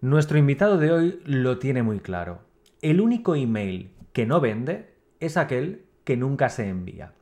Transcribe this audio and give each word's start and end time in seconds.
Nuestro 0.00 0.38
invitado 0.38 0.78
de 0.78 0.92
hoy 0.92 1.20
lo 1.24 1.58
tiene 1.58 1.82
muy 1.82 1.98
claro. 1.98 2.38
El 2.82 3.00
único 3.00 3.34
email 3.34 3.90
que 4.12 4.26
no 4.26 4.40
vende 4.40 4.94
es 5.18 5.36
aquel 5.36 5.86
que 6.04 6.16
nunca 6.16 6.50
se 6.50 6.68
envía. 6.68 7.14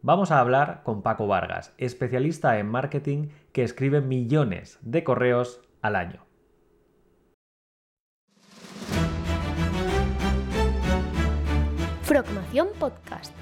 Vamos 0.00 0.30
a 0.30 0.40
hablar 0.40 0.80
con 0.82 1.02
Paco 1.02 1.26
Vargas, 1.26 1.74
especialista 1.76 2.58
en 2.58 2.68
marketing 2.68 3.28
que 3.52 3.64
escribe 3.64 4.00
millones 4.00 4.78
de 4.80 5.04
correos 5.04 5.60
al 5.82 5.94
año. 5.94 6.24
Frogmación 12.04 12.68
Podcast. 12.78 13.34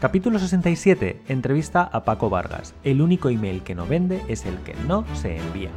Capítulo 0.00 0.38
67. 0.38 1.20
Entrevista 1.28 1.82
a 1.82 2.04
Paco 2.04 2.30
Vargas. 2.30 2.74
El 2.82 3.02
único 3.02 3.28
email 3.28 3.62
que 3.62 3.74
no 3.74 3.86
vende 3.86 4.22
es 4.28 4.46
el 4.46 4.56
que 4.62 4.72
no 4.88 5.04
se 5.14 5.36
envía. 5.36 5.70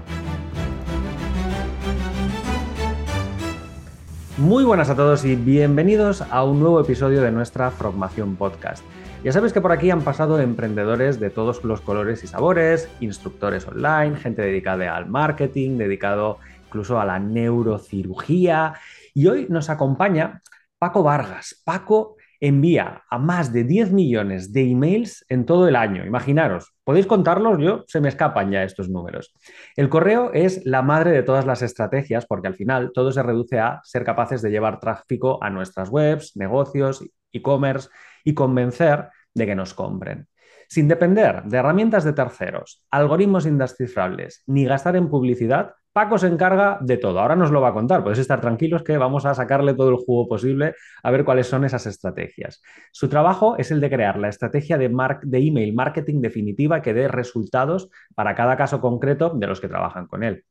Muy 4.37 4.65
buenas 4.65 4.89
a 4.89 4.97
todos 4.97 5.23
y 5.23 5.37
bienvenidos 5.37 6.21
a 6.21 6.43
un 6.43 6.59
nuevo 6.59 6.81
episodio 6.81 7.21
de 7.21 7.31
nuestra 7.31 7.71
Formación 7.71 8.35
Podcast. 8.35 8.83
Ya 9.23 9.31
sabéis 9.31 9.53
que 9.53 9.61
por 9.61 9.71
aquí 9.71 9.89
han 9.91 10.01
pasado 10.01 10.41
emprendedores 10.41 11.21
de 11.21 11.29
todos 11.29 11.63
los 11.63 11.79
colores 11.79 12.21
y 12.25 12.27
sabores, 12.27 12.89
instructores 12.99 13.65
online, 13.65 14.17
gente 14.17 14.41
dedicada 14.41 14.93
al 14.93 15.05
marketing, 15.05 15.77
dedicado 15.77 16.39
incluso 16.67 16.99
a 16.99 17.05
la 17.05 17.17
neurocirugía. 17.17 18.73
Y 19.13 19.27
hoy 19.27 19.47
nos 19.49 19.69
acompaña 19.69 20.41
Paco 20.77 21.01
Vargas. 21.01 21.61
Paco 21.63 22.17
envía 22.47 23.03
a 23.09 23.17
más 23.17 23.51
de 23.51 23.63
10 23.63 23.91
millones 23.91 24.53
de 24.53 24.69
emails 24.69 25.25
en 25.29 25.45
todo 25.45 25.67
el 25.67 25.75
año. 25.75 26.05
Imaginaros, 26.05 26.73
podéis 26.83 27.07
contarlos, 27.07 27.57
yo 27.59 27.83
se 27.87 27.99
me 27.99 28.09
escapan 28.09 28.51
ya 28.51 28.63
estos 28.63 28.87
números. 28.87 29.33
El 29.75 29.89
correo 29.89 30.31
es 30.33 30.63
la 30.65 30.83
madre 30.83 31.11
de 31.11 31.23
todas 31.23 31.45
las 31.45 31.61
estrategias 31.63 32.25
porque 32.27 32.47
al 32.47 32.55
final 32.55 32.91
todo 32.93 33.11
se 33.11 33.23
reduce 33.23 33.59
a 33.59 33.81
ser 33.83 34.03
capaces 34.03 34.41
de 34.43 34.51
llevar 34.51 34.79
tráfico 34.79 35.43
a 35.43 35.49
nuestras 35.49 35.89
webs, 35.89 36.35
negocios, 36.35 37.03
e-commerce 37.31 37.89
y 38.23 38.33
convencer 38.35 39.09
de 39.33 39.45
que 39.45 39.55
nos 39.55 39.73
compren. 39.73 40.27
Sin 40.67 40.87
depender 40.87 41.43
de 41.43 41.57
herramientas 41.57 42.03
de 42.03 42.13
terceros, 42.13 42.83
algoritmos 42.91 43.45
indescifrables 43.45 44.43
ni 44.45 44.65
gastar 44.65 44.95
en 44.95 45.09
publicidad, 45.09 45.73
Paco 45.95 46.17
se 46.17 46.27
encarga 46.27 46.77
de 46.81 46.97
todo. 46.97 47.21
Ahora 47.21 47.37
nos 47.37 47.51
lo 47.51 47.61
va 47.61 47.69
a 47.69 47.73
contar. 47.73 48.03
Podéis 48.03 48.19
estar 48.19 48.41
tranquilos 48.41 48.83
que 48.83 48.97
vamos 48.97 49.25
a 49.25 49.33
sacarle 49.33 49.75
todo 49.75 49.91
el 49.91 49.95
jugo 49.95 50.27
posible 50.27 50.75
a 51.01 51.09
ver 51.09 51.23
cuáles 51.23 51.47
son 51.47 51.63
esas 51.63 51.85
estrategias. 51.85 52.61
Su 52.91 53.07
trabajo 53.07 53.55
es 53.57 53.71
el 53.71 53.79
de 53.79 53.89
crear 53.89 54.19
la 54.19 54.27
estrategia 54.27 54.77
de, 54.77 54.89
de 54.89 55.37
email 55.37 55.73
marketing 55.73 56.19
definitiva 56.19 56.81
que 56.81 56.93
dé 56.93 57.07
resultados 57.07 57.89
para 58.13 58.35
cada 58.35 58.57
caso 58.57 58.81
concreto 58.81 59.29
de 59.29 59.47
los 59.47 59.61
que 59.61 59.69
trabajan 59.69 60.05
con 60.07 60.23
él. 60.23 60.43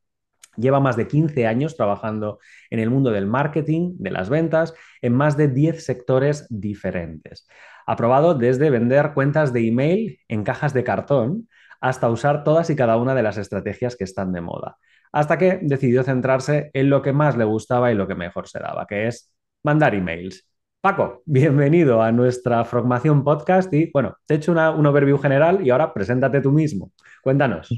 Lleva 0.57 0.79
más 0.79 0.95
de 0.95 1.05
15 1.05 1.45
años 1.45 1.77
trabajando 1.77 2.39
en 2.71 2.79
el 2.79 2.89
mundo 2.89 3.11
del 3.11 3.27
marketing, 3.27 3.97
de 3.99 4.09
las 4.09 4.29
ventas, 4.29 4.73
en 5.03 5.13
más 5.13 5.37
de 5.37 5.47
10 5.47 5.85
sectores 5.85 6.47
diferentes. 6.49 7.47
Ha 7.85 7.95
probado 7.95 8.33
desde 8.33 8.71
vender 8.71 9.13
cuentas 9.13 9.53
de 9.53 9.67
email 9.67 10.17
en 10.27 10.43
cajas 10.43 10.73
de 10.73 10.83
cartón 10.83 11.49
hasta 11.81 12.09
usar 12.09 12.43
todas 12.43 12.71
y 12.71 12.75
cada 12.75 12.97
una 12.97 13.13
de 13.13 13.21
las 13.21 13.37
estrategias 13.37 13.95
que 13.95 14.05
están 14.05 14.33
de 14.33 14.41
moda 14.41 14.77
hasta 15.15 15.37
que 15.37 15.59
decidió 15.61 16.03
centrarse 16.03 16.71
en 16.73 16.89
lo 16.89 17.01
que 17.01 17.13
más 17.13 17.37
le 17.37 17.45
gustaba 17.45 17.89
y 17.89 17.95
lo 17.95 18.05
que 18.05 18.15
mejor 18.15 18.49
se 18.49 18.59
daba, 18.59 18.85
que 18.85 19.07
es 19.07 19.31
mandar 19.63 19.95
emails. 19.95 20.45
Paco, 20.81 21.23
bienvenido 21.25 22.01
a 22.01 22.11
nuestra 22.11 22.65
Formación 22.65 23.23
Podcast 23.23 23.73
y 23.73 23.89
bueno, 23.93 24.17
te 24.25 24.33
he 24.33 24.37
hecho 24.37 24.51
un 24.51 24.85
overview 24.85 25.17
general 25.17 25.65
y 25.65 25.69
ahora 25.69 25.93
preséntate 25.93 26.41
tú 26.41 26.51
mismo. 26.51 26.91
Cuéntanos. 27.23 27.69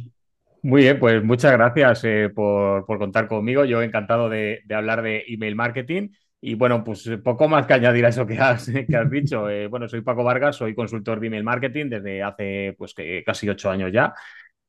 Muy 0.63 0.81
bien, 0.81 0.97
pues 0.99 1.23
muchas 1.23 1.51
gracias 1.51 2.03
eh, 2.05 2.31
por, 2.33 2.87
contar 2.87 3.27
conmigo. 3.27 3.65
Yo 3.65 3.83
encantado 3.83 4.29
de, 4.29 4.63
hablar 4.75 5.03
de 5.03 5.23
email 5.27 5.55
marketing. 5.55 6.09
Y 6.41 6.55
bueno, 6.55 6.83
pues 6.83 7.07
poco 7.23 7.47
más 7.47 7.67
que 7.67 7.73
añadir 7.73 8.05
a 8.05 8.09
eso 8.09 8.25
que 8.25 8.39
has, 8.39 8.65
que 8.89 8.97
has 8.97 9.11
dicho. 9.11 9.47
Eh, 9.47 9.67
bueno, 9.67 9.87
soy 9.87 10.01
Paco 10.01 10.23
Vargas, 10.23 10.55
soy 10.55 10.73
consultor 10.73 11.19
de 11.19 11.27
email 11.27 11.43
marketing 11.43 11.85
desde 11.89 12.23
hace 12.23 12.73
pues, 12.79 12.95
casi 13.23 13.47
ocho 13.47 13.69
años 13.69 13.91
ya. 13.93 14.15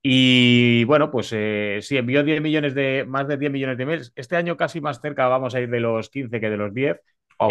Y 0.03 0.85
bueno, 0.85 1.11
pues 1.11 1.31
eh, 1.33 1.81
sí, 1.83 1.97
envió 1.97 2.23
10 2.23 2.41
millones 2.41 2.75
de, 2.75 3.05
más 3.07 3.27
de 3.27 3.37
10 3.37 3.51
millones 3.51 3.77
de 3.77 3.83
emails. 3.83 4.13
Este 4.15 4.37
año 4.37 4.57
casi 4.57 4.81
más 4.81 5.01
cerca 5.01 5.27
vamos 5.29 5.55
a 5.55 5.61
ir 5.61 5.69
de 5.71 5.81
los 5.81 6.09
15 6.11 6.41
que 6.41 6.51
de 6.51 6.57
los 6.57 6.73
10. 6.73 7.01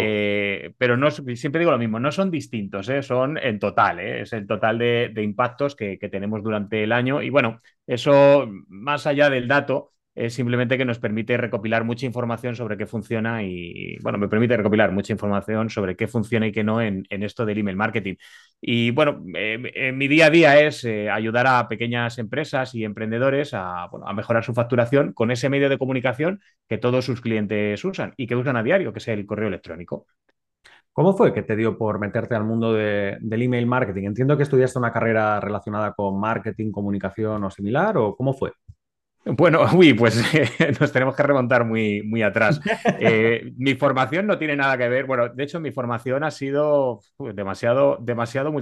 Eh, 0.00 0.74
pero 0.76 0.98
no, 0.98 1.10
siempre 1.10 1.60
digo 1.60 1.70
lo 1.70 1.78
mismo, 1.78 1.98
no 1.98 2.12
son 2.12 2.30
distintos, 2.30 2.90
eh, 2.90 3.02
son 3.02 3.38
en 3.38 3.58
total, 3.58 4.00
es 4.00 4.34
el 4.34 4.46
total 4.46 4.76
de, 4.78 5.10
impactos 5.22 5.74
que, 5.74 5.98
que, 5.98 6.10
tenemos 6.10 6.42
durante 6.42 6.84
el 6.84 6.92
año. 6.92 7.22
Y 7.22 7.30
bueno, 7.30 7.60
eso 7.86 8.46
más 8.68 9.06
allá 9.06 9.30
del 9.30 9.48
dato, 9.48 9.92
es 10.18 10.34
simplemente 10.34 10.76
que 10.76 10.84
nos 10.84 10.98
permite 10.98 11.36
recopilar 11.36 11.84
mucha 11.84 12.04
información 12.04 12.56
sobre 12.56 12.76
qué 12.76 12.86
funciona 12.86 13.44
y, 13.44 13.96
bueno, 14.02 14.18
me 14.18 14.28
permite 14.28 14.56
recopilar 14.56 14.90
mucha 14.90 15.12
información 15.12 15.70
sobre 15.70 15.94
qué 15.94 16.08
funciona 16.08 16.48
y 16.48 16.52
qué 16.52 16.64
no 16.64 16.82
en, 16.82 17.06
esto 17.08 17.46
del 17.46 17.58
email 17.58 17.76
marketing. 17.76 18.16
Y 18.60 18.90
bueno, 18.90 19.22
eh, 19.36 19.92
mi 19.94 20.08
día 20.08 20.26
a 20.26 20.30
día 20.30 20.60
es 20.60 20.84
eh, 20.84 21.08
ayudar 21.08 21.46
a 21.46 21.68
pequeñas 21.68 22.18
empresas 22.18 22.74
y 22.74 22.84
emprendedores 22.84 23.54
a, 23.54 23.84
a, 23.84 24.12
mejorar 24.12 24.42
su 24.42 24.54
facturación 24.54 25.12
con 25.12 25.30
ese 25.30 25.48
medio 25.48 25.68
de 25.68 25.78
comunicación 25.78 26.40
que 26.68 26.78
todos 26.78 27.04
sus 27.04 27.20
clientes 27.20 27.84
usan 27.84 28.14
y 28.16 28.26
que 28.26 28.34
usan 28.34 28.56
a 28.56 28.64
diario, 28.64 28.92
que 28.92 28.98
es 28.98 29.08
el 29.08 29.24
correo 29.24 29.46
electrónico. 29.46 30.06
¿Cómo 30.92 31.16
fue 31.16 31.32
que 31.32 31.44
te 31.44 31.54
dio 31.54 31.78
por 31.78 32.00
meterte 32.00 32.34
al 32.34 32.42
mundo 32.42 32.72
del 32.72 33.42
email 33.42 33.66
marketing? 33.66 34.08
Entiendo 34.08 34.36
que 34.36 34.42
estudiaste 34.42 34.80
una 34.80 34.92
carrera 34.92 35.38
relacionada 35.38 35.92
con 35.92 36.18
marketing, 36.18 36.72
comunicación 36.72 37.44
o 37.44 37.50
similar, 37.50 37.96
¿o 37.98 38.16
cómo 38.16 38.32
fue? 38.34 38.50
Bueno, 39.36 39.60
uy, 39.74 39.92
pues 39.94 40.22
nos 40.80 40.92
tenemos 40.92 41.14
que 41.14 41.22
remontar 41.22 41.64
muy, 41.64 42.02
muy 42.02 42.22
atrás. 42.22 42.60
Eh, 43.00 43.52
mi 43.56 43.74
formación 43.74 44.26
no 44.26 44.38
tiene 44.38 44.56
nada 44.56 44.76
que 44.76 44.88
ver, 44.88 45.04
bueno, 45.04 45.28
de 45.28 45.44
hecho 45.44 45.60
mi 45.60 45.70
formación 45.70 46.24
ha 46.24 46.30
sido 46.30 47.00
demasiado, 47.34 47.98
demasiado 48.00 48.52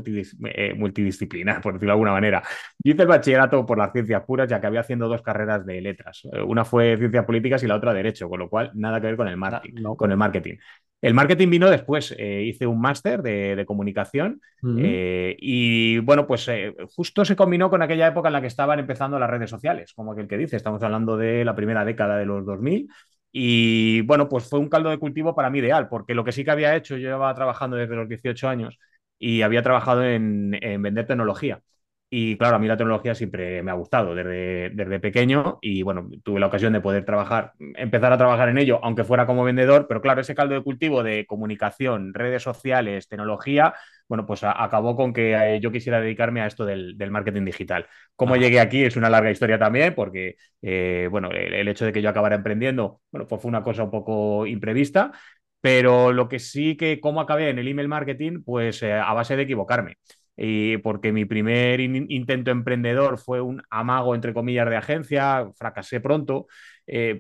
eh, 0.44 0.74
multidisciplinar, 0.74 1.62
por 1.62 1.74
decirlo 1.74 1.90
de 1.90 1.94
alguna 1.94 2.12
manera. 2.12 2.42
Yo 2.82 2.92
hice 2.92 3.02
el 3.02 3.08
bachillerato 3.08 3.64
por 3.64 3.78
las 3.78 3.92
ciencias 3.92 4.22
puras, 4.24 4.48
ya 4.48 4.60
que 4.60 4.66
había 4.66 4.80
haciendo 4.80 5.08
dos 5.08 5.22
carreras 5.22 5.64
de 5.64 5.80
letras. 5.80 6.22
Eh, 6.32 6.42
una 6.42 6.64
fue 6.64 6.96
ciencias 6.98 7.24
políticas 7.24 7.62
y 7.62 7.66
la 7.66 7.76
otra 7.76 7.94
derecho, 7.94 8.28
con 8.28 8.40
lo 8.40 8.48
cual 8.48 8.70
nada 8.74 9.00
que 9.00 9.06
ver 9.06 9.16
con 9.16 9.28
el 9.28 9.36
marketing. 9.36 9.82
Con 9.96 10.10
el 10.10 10.16
marketing. 10.16 10.56
El 11.02 11.12
marketing 11.12 11.50
vino 11.50 11.70
después, 11.70 12.14
eh, 12.18 12.42
hice 12.42 12.66
un 12.66 12.80
máster 12.80 13.22
de, 13.22 13.64
comunicación 13.66 14.40
eh, 14.78 15.36
y 15.38 15.98
bueno, 15.98 16.26
pues 16.26 16.48
eh, 16.48 16.74
justo 16.96 17.24
se 17.24 17.36
combinó 17.36 17.68
con 17.68 17.82
aquella 17.82 18.08
época 18.08 18.28
en 18.28 18.32
la 18.32 18.40
que 18.40 18.46
estaban 18.46 18.78
empezando 18.78 19.18
las 19.18 19.28
redes 19.28 19.50
sociales, 19.50 19.92
como 19.94 20.12
aquel 20.12 20.26
que 20.26 20.38
dice, 20.38 20.55
estamos 20.56 20.82
hablando 20.82 21.16
de 21.16 21.44
la 21.44 21.54
primera 21.54 21.84
década 21.84 22.16
de 22.18 22.26
los 22.26 22.44
2000 22.46 22.88
y 23.32 24.00
bueno, 24.02 24.28
pues 24.28 24.48
fue 24.48 24.58
un 24.58 24.68
caldo 24.68 24.90
de 24.90 24.98
cultivo 24.98 25.34
para 25.34 25.50
mí 25.50 25.58
ideal, 25.58 25.88
porque 25.88 26.14
lo 26.14 26.24
que 26.24 26.32
sí 26.32 26.44
que 26.44 26.50
había 26.50 26.74
hecho, 26.76 26.96
yo 26.96 27.08
llevaba 27.08 27.34
trabajando 27.34 27.76
desde 27.76 27.96
los 27.96 28.08
18 28.08 28.48
años 28.48 28.78
y 29.18 29.42
había 29.42 29.62
trabajado 29.62 30.04
en 30.04 30.50
vender 30.52 31.06
tecnología. 31.06 31.60
Y 32.08 32.38
claro, 32.38 32.56
a 32.56 32.58
mí 32.60 32.68
la 32.68 32.76
tecnología 32.76 33.14
siempre 33.16 33.62
me 33.64 33.72
ha 33.72 33.74
gustado 33.74 34.14
desde, 34.14 34.70
desde 34.70 35.00
pequeño 35.00 35.58
y 35.60 35.82
bueno, 35.82 36.08
tuve 36.22 36.38
la 36.38 36.46
ocasión 36.46 36.72
de 36.72 36.80
poder 36.80 37.04
trabajar, 37.04 37.52
empezar 37.58 38.12
a 38.12 38.18
trabajar 38.18 38.48
en 38.48 38.58
ello, 38.58 38.78
aunque 38.84 39.02
fuera 39.02 39.26
como 39.26 39.42
vendedor, 39.42 39.86
pero 39.88 40.00
claro, 40.00 40.20
ese 40.20 40.34
caldo 40.36 40.54
de 40.54 40.62
cultivo 40.62 41.02
de 41.02 41.26
comunicación, 41.26 42.14
redes 42.14 42.44
sociales, 42.44 43.08
tecnología, 43.08 43.74
bueno, 44.08 44.26
pues 44.26 44.42
acabó 44.44 44.96
con 44.96 45.12
que 45.12 45.34
eh, 45.34 45.60
yo 45.60 45.72
quisiera 45.72 46.00
dedicarme 46.00 46.40
a 46.40 46.46
esto 46.46 46.64
del, 46.64 46.96
marketing 47.10 47.44
digital. 47.44 47.86
Cómo 48.14 48.36
llegué 48.36 48.60
aquí 48.60 48.84
es 48.84 48.96
una 48.96 49.10
larga 49.10 49.30
historia 49.30 49.58
también, 49.58 49.94
porque 49.94 50.36
eh, 50.62 51.08
bueno, 51.10 51.30
el, 51.30 51.68
hecho 51.68 51.84
de 51.84 51.92
que 51.92 52.02
yo 52.02 52.10
acabara 52.10 52.36
emprendiendo, 52.36 53.00
bueno, 53.10 53.26
pues 53.26 53.42
fue 53.42 53.48
una 53.48 53.62
cosa 53.62 53.84
un 53.84 53.90
poco 53.90 54.46
imprevista, 54.46 55.12
pero 55.60 56.12
lo 56.12 56.28
que 56.28 56.38
sí 56.38 56.76
que 56.76 57.00
cómo 57.00 57.20
acabé 57.20 57.50
en 57.50 57.58
el 57.58 57.68
email 57.68 57.88
marketing, 57.88 58.42
pues 58.44 58.82
eh, 58.82 58.92
a 58.92 59.12
base 59.12 59.36
de 59.36 59.42
equivocarme 59.42 59.96
y 60.36 60.76
porque 60.78 61.12
mi 61.12 61.24
primer 61.24 61.80
intento 61.80 62.50
emprendedor 62.50 63.18
fue 63.18 63.40
un 63.40 63.62
amago, 63.70 64.14
entre 64.14 64.34
comillas, 64.34 64.68
de 64.68 64.76
agencia, 64.76 65.48
fracasé 65.56 65.98
pronto, 66.00 66.46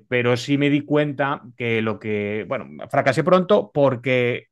pero 0.06 0.36
sí 0.36 0.58
me 0.58 0.68
di 0.68 0.82
cuenta 0.82 1.40
que 1.56 1.80
lo 1.80 1.98
que, 1.98 2.44
bueno, 2.46 2.66
fracasé 2.90 3.24
pronto 3.24 3.70
porque 3.72 4.48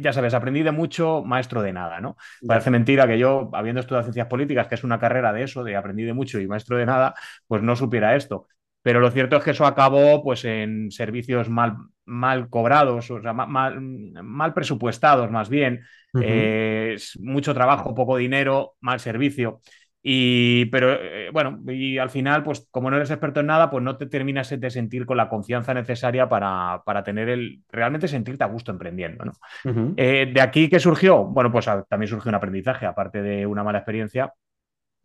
ya 0.00 0.12
sabes, 0.12 0.34
aprendí 0.34 0.62
de 0.62 0.72
mucho, 0.72 1.22
maestro 1.24 1.62
de 1.62 1.72
nada, 1.72 2.00
¿no? 2.00 2.16
Parece 2.46 2.70
mentira 2.70 3.06
que 3.06 3.18
yo, 3.18 3.50
habiendo 3.52 3.80
estudiado 3.80 4.04
ciencias 4.04 4.26
políticas, 4.26 4.66
que 4.66 4.74
es 4.74 4.84
una 4.84 4.98
carrera 4.98 5.32
de 5.32 5.42
eso, 5.44 5.62
de 5.62 5.76
aprendí 5.76 6.04
de 6.04 6.14
mucho 6.14 6.40
y 6.40 6.46
maestro 6.46 6.76
de 6.76 6.86
nada, 6.86 7.14
pues 7.46 7.62
no 7.62 7.76
supiera 7.76 8.16
esto. 8.16 8.48
Pero 8.82 9.00
lo 9.00 9.10
cierto 9.10 9.36
es 9.36 9.44
que 9.44 9.50
eso 9.52 9.66
acabó 9.66 10.22
pues, 10.24 10.44
en 10.44 10.90
servicios 10.90 11.48
mal, 11.48 11.76
mal 12.04 12.48
cobrados, 12.48 13.10
o 13.10 13.20
sea, 13.20 13.32
mal, 13.32 13.80
mal 13.80 14.54
presupuestados 14.54 15.30
más 15.30 15.48
bien, 15.48 15.82
eh, 16.20 16.96
mucho 17.20 17.54
trabajo, 17.54 17.94
poco 17.94 18.16
dinero, 18.16 18.74
mal 18.80 19.00
servicio. 19.00 19.60
Y, 20.04 20.64
pero 20.66 20.92
eh, 20.94 21.30
bueno, 21.32 21.60
y 21.68 21.98
al 21.98 22.10
final, 22.10 22.42
pues 22.42 22.66
como 22.70 22.90
no 22.90 22.96
eres 22.96 23.10
experto 23.10 23.40
en 23.40 23.46
nada, 23.46 23.70
pues 23.70 23.84
no 23.84 23.96
te 23.96 24.06
terminas 24.06 24.50
de 24.50 24.70
sentir 24.70 25.06
con 25.06 25.16
la 25.16 25.28
confianza 25.28 25.72
necesaria 25.74 26.28
para, 26.28 26.82
para 26.84 27.04
tener 27.04 27.28
el, 27.28 27.60
realmente 27.70 28.08
sentirte 28.08 28.42
a 28.42 28.48
gusto 28.48 28.72
emprendiendo. 28.72 29.24
¿no? 29.24 29.32
Eh, 29.96 30.30
de 30.32 30.40
aquí 30.40 30.68
que 30.68 30.80
surgió, 30.80 31.24
bueno, 31.24 31.52
pues 31.52 31.66
también 31.88 32.08
surgió 32.08 32.30
un 32.30 32.34
aprendizaje, 32.34 32.84
aparte 32.84 33.22
de 33.22 33.46
una 33.46 33.62
mala 33.62 33.78
experiencia, 33.78 34.32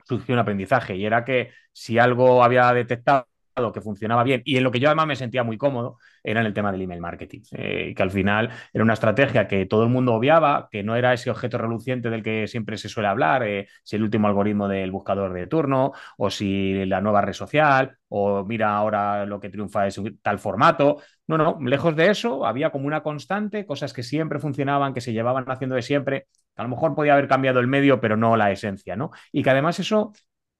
surgió 0.03 0.33
un 0.33 0.39
aprendizaje 0.39 0.95
y 0.95 1.05
era 1.05 1.23
que 1.23 1.51
si 1.71 1.99
algo 1.99 2.43
había 2.43 2.73
detectado 2.73 3.27
que 3.73 3.81
funcionaba 3.81 4.23
bien 4.23 4.41
y 4.45 4.57
en 4.57 4.63
lo 4.63 4.71
que 4.71 4.79
yo 4.79 4.87
además 4.87 5.07
me 5.07 5.15
sentía 5.15 5.43
muy 5.43 5.57
cómodo 5.57 5.97
era 6.23 6.41
en 6.41 6.45
el 6.47 6.53
tema 6.53 6.71
del 6.71 6.81
email 6.81 7.01
marketing, 7.01 7.41
eh, 7.51 7.93
que 7.95 8.03
al 8.03 8.11
final 8.11 8.49
era 8.73 8.83
una 8.83 8.93
estrategia 8.93 9.47
que 9.47 9.65
todo 9.65 9.83
el 9.83 9.89
mundo 9.89 10.13
obviaba, 10.13 10.67
que 10.71 10.83
no 10.83 10.95
era 10.95 11.13
ese 11.13 11.29
objeto 11.29 11.57
reluciente 11.57 12.09
del 12.09 12.23
que 12.23 12.47
siempre 12.47 12.77
se 12.77 12.89
suele 12.89 13.09
hablar, 13.09 13.43
eh, 13.43 13.67
si 13.83 13.95
el 13.95 14.03
último 14.03 14.27
algoritmo 14.27 14.67
del 14.67 14.91
buscador 14.91 15.33
de 15.33 15.47
turno 15.47 15.93
o 16.17 16.29
si 16.29 16.85
la 16.85 17.01
nueva 17.01 17.21
red 17.21 17.33
social 17.33 17.97
o 18.09 18.45
mira 18.45 18.75
ahora 18.75 19.25
lo 19.25 19.39
que 19.39 19.49
triunfa 19.49 19.87
es 19.87 19.99
tal 20.21 20.39
formato. 20.39 20.97
No, 21.27 21.37
no, 21.37 21.57
lejos 21.61 21.95
de 21.95 22.09
eso 22.09 22.45
había 22.45 22.69
como 22.69 22.87
una 22.87 23.03
constante, 23.03 23.65
cosas 23.65 23.93
que 23.93 24.03
siempre 24.03 24.39
funcionaban, 24.39 24.93
que 24.93 25.01
se 25.01 25.11
llevaban 25.13 25.45
haciendo 25.47 25.75
de 25.75 25.81
siempre, 25.81 26.27
a 26.55 26.63
lo 26.63 26.69
mejor 26.69 26.95
podía 26.95 27.13
haber 27.13 27.27
cambiado 27.27 27.59
el 27.59 27.67
medio, 27.67 27.99
pero 27.99 28.17
no 28.17 28.37
la 28.37 28.51
esencia, 28.51 28.95
¿no? 28.95 29.11
Y 29.31 29.43
que 29.43 29.49
además 29.49 29.79
eso 29.79 30.13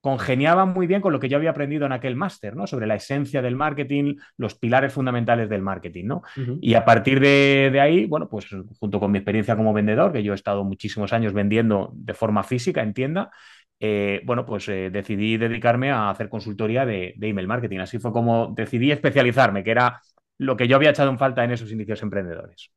congeniaba 0.08 0.66
muy 0.66 0.88
bien 0.88 1.02
con 1.02 1.12
lo 1.12 1.20
que 1.20 1.28
yo 1.28 1.36
había 1.36 1.50
aprendido 1.50 1.86
en 1.86 1.92
aquel 1.92 2.16
máster, 2.16 2.56
¿no? 2.56 2.66
Sobre 2.66 2.88
la 2.88 2.96
esencia 2.96 3.42
del 3.42 3.58
marketing, 3.58 4.16
los 4.38 4.56
pilares 4.56 4.94
fundamentales 4.94 5.50
del 5.50 5.62
marketing, 5.62 6.06
¿no? 6.06 6.22
Y 6.62 6.76
a 6.76 6.86
partir 6.86 7.20
de, 7.20 7.70
de, 7.74 7.82
ahí, 7.82 8.06
bueno, 8.06 8.30
pues 8.30 8.48
junto 8.80 9.02
con 9.02 9.12
mi 9.12 9.18
experiencia 9.18 9.58
como 9.58 9.74
vendedor, 9.74 10.14
que 10.14 10.24
yo 10.24 10.32
he 10.32 10.36
estado 10.36 10.64
muchísimos 10.64 11.12
años 11.12 11.34
vendiendo 11.34 11.92
de 11.94 12.14
forma 12.14 12.44
física 12.44 12.82
en 12.82 12.94
tienda, 12.94 13.32
eh, 13.82 14.22
bueno, 14.24 14.46
pues 14.46 14.70
eh, 14.70 14.90
decidí 14.94 15.36
dedicarme 15.36 15.92
a 15.92 16.10
hacer 16.10 16.30
consultoría 16.30 16.86
de, 16.86 17.14
de, 17.18 17.28
email 17.28 17.50
marketing. 17.50 17.80
Así 17.80 18.00
fue 18.00 18.14
como 18.14 18.54
decidí 18.56 18.94
especializarme, 18.94 19.62
que 19.62 19.72
era 19.72 20.00
lo 20.38 20.56
que 20.56 20.70
yo 20.70 20.78
había 20.78 20.92
echado 20.92 21.10
en 21.10 21.18
falta 21.18 21.44
en 21.44 21.52
esos 21.52 21.70
inicios 21.70 22.02
emprendedores. 22.02 22.72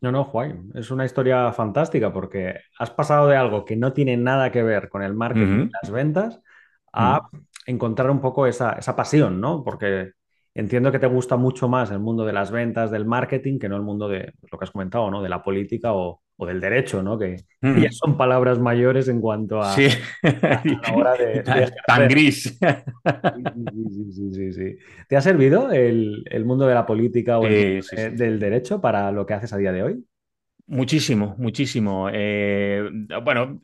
No, 0.00 0.10
no, 0.10 0.24
Juan, 0.24 0.70
es 0.74 0.90
una 0.90 1.04
historia 1.04 1.52
fantástica 1.52 2.12
porque 2.12 2.58
has 2.80 2.90
pasado 2.90 3.28
de 3.28 3.36
algo 3.36 3.64
que 3.64 3.76
no 3.76 3.92
tiene 3.92 4.16
nada 4.16 4.50
que 4.50 4.64
ver 4.64 4.88
con 4.88 5.04
el 5.04 5.14
marketing 5.14 5.68
y 5.68 5.70
las 5.80 5.90
ventas 5.92 6.40
a 6.94 7.20
uh-huh. 7.20 7.40
encontrar 7.66 8.10
un 8.10 8.20
poco 8.20 8.46
esa, 8.46 8.72
esa, 8.72 8.94
pasión, 8.94 9.40
¿no? 9.40 9.62
Porque 9.64 10.12
entiendo 10.54 10.92
que 10.92 10.98
te 10.98 11.06
gusta 11.06 11.36
mucho 11.36 11.68
más 11.68 11.90
el 11.90 11.98
mundo 11.98 12.24
de 12.24 12.32
las 12.32 12.50
ventas, 12.50 12.90
del 12.90 13.04
marketing, 13.04 13.58
que 13.58 13.68
no 13.68 13.76
el 13.76 13.82
mundo 13.82 14.08
de 14.08 14.32
lo 14.50 14.58
que 14.58 14.64
has 14.64 14.70
comentado, 14.70 15.10
¿no? 15.10 15.22
De 15.22 15.28
la 15.28 15.42
política 15.42 15.92
o, 15.92 16.22
o 16.36 16.46
del 16.46 16.60
derecho, 16.60 17.02
¿no? 17.02 17.18
Que 17.18 17.36
ya 17.60 17.90
son 17.90 18.16
palabras 18.16 18.58
mayores 18.58 19.08
en 19.08 19.20
cuanto 19.20 19.60
a, 19.60 19.72
sí. 19.72 19.88
a 20.22 20.62
la 20.64 20.94
hora 20.94 21.14
de, 21.14 21.42
de 21.42 21.72
tan 21.86 22.08
gris. 22.08 22.58
Sí, 22.58 24.12
sí, 24.12 24.32
sí, 24.32 24.52
sí, 24.52 24.76
¿Te 25.08 25.16
ha 25.16 25.20
servido 25.20 25.72
el, 25.72 26.22
el 26.30 26.44
mundo 26.44 26.66
de 26.66 26.74
la 26.74 26.86
política 26.86 27.38
o 27.38 27.46
el, 27.46 27.82
del 28.16 28.38
derecho 28.38 28.80
para 28.80 29.10
lo 29.10 29.26
que 29.26 29.34
haces 29.34 29.52
a 29.52 29.56
día 29.56 29.72
de 29.72 29.82
hoy? 29.82 30.04
Muchísimo, 30.66 31.34
muchísimo. 31.38 32.08
Eh, 32.10 32.82
bueno, 33.22 33.60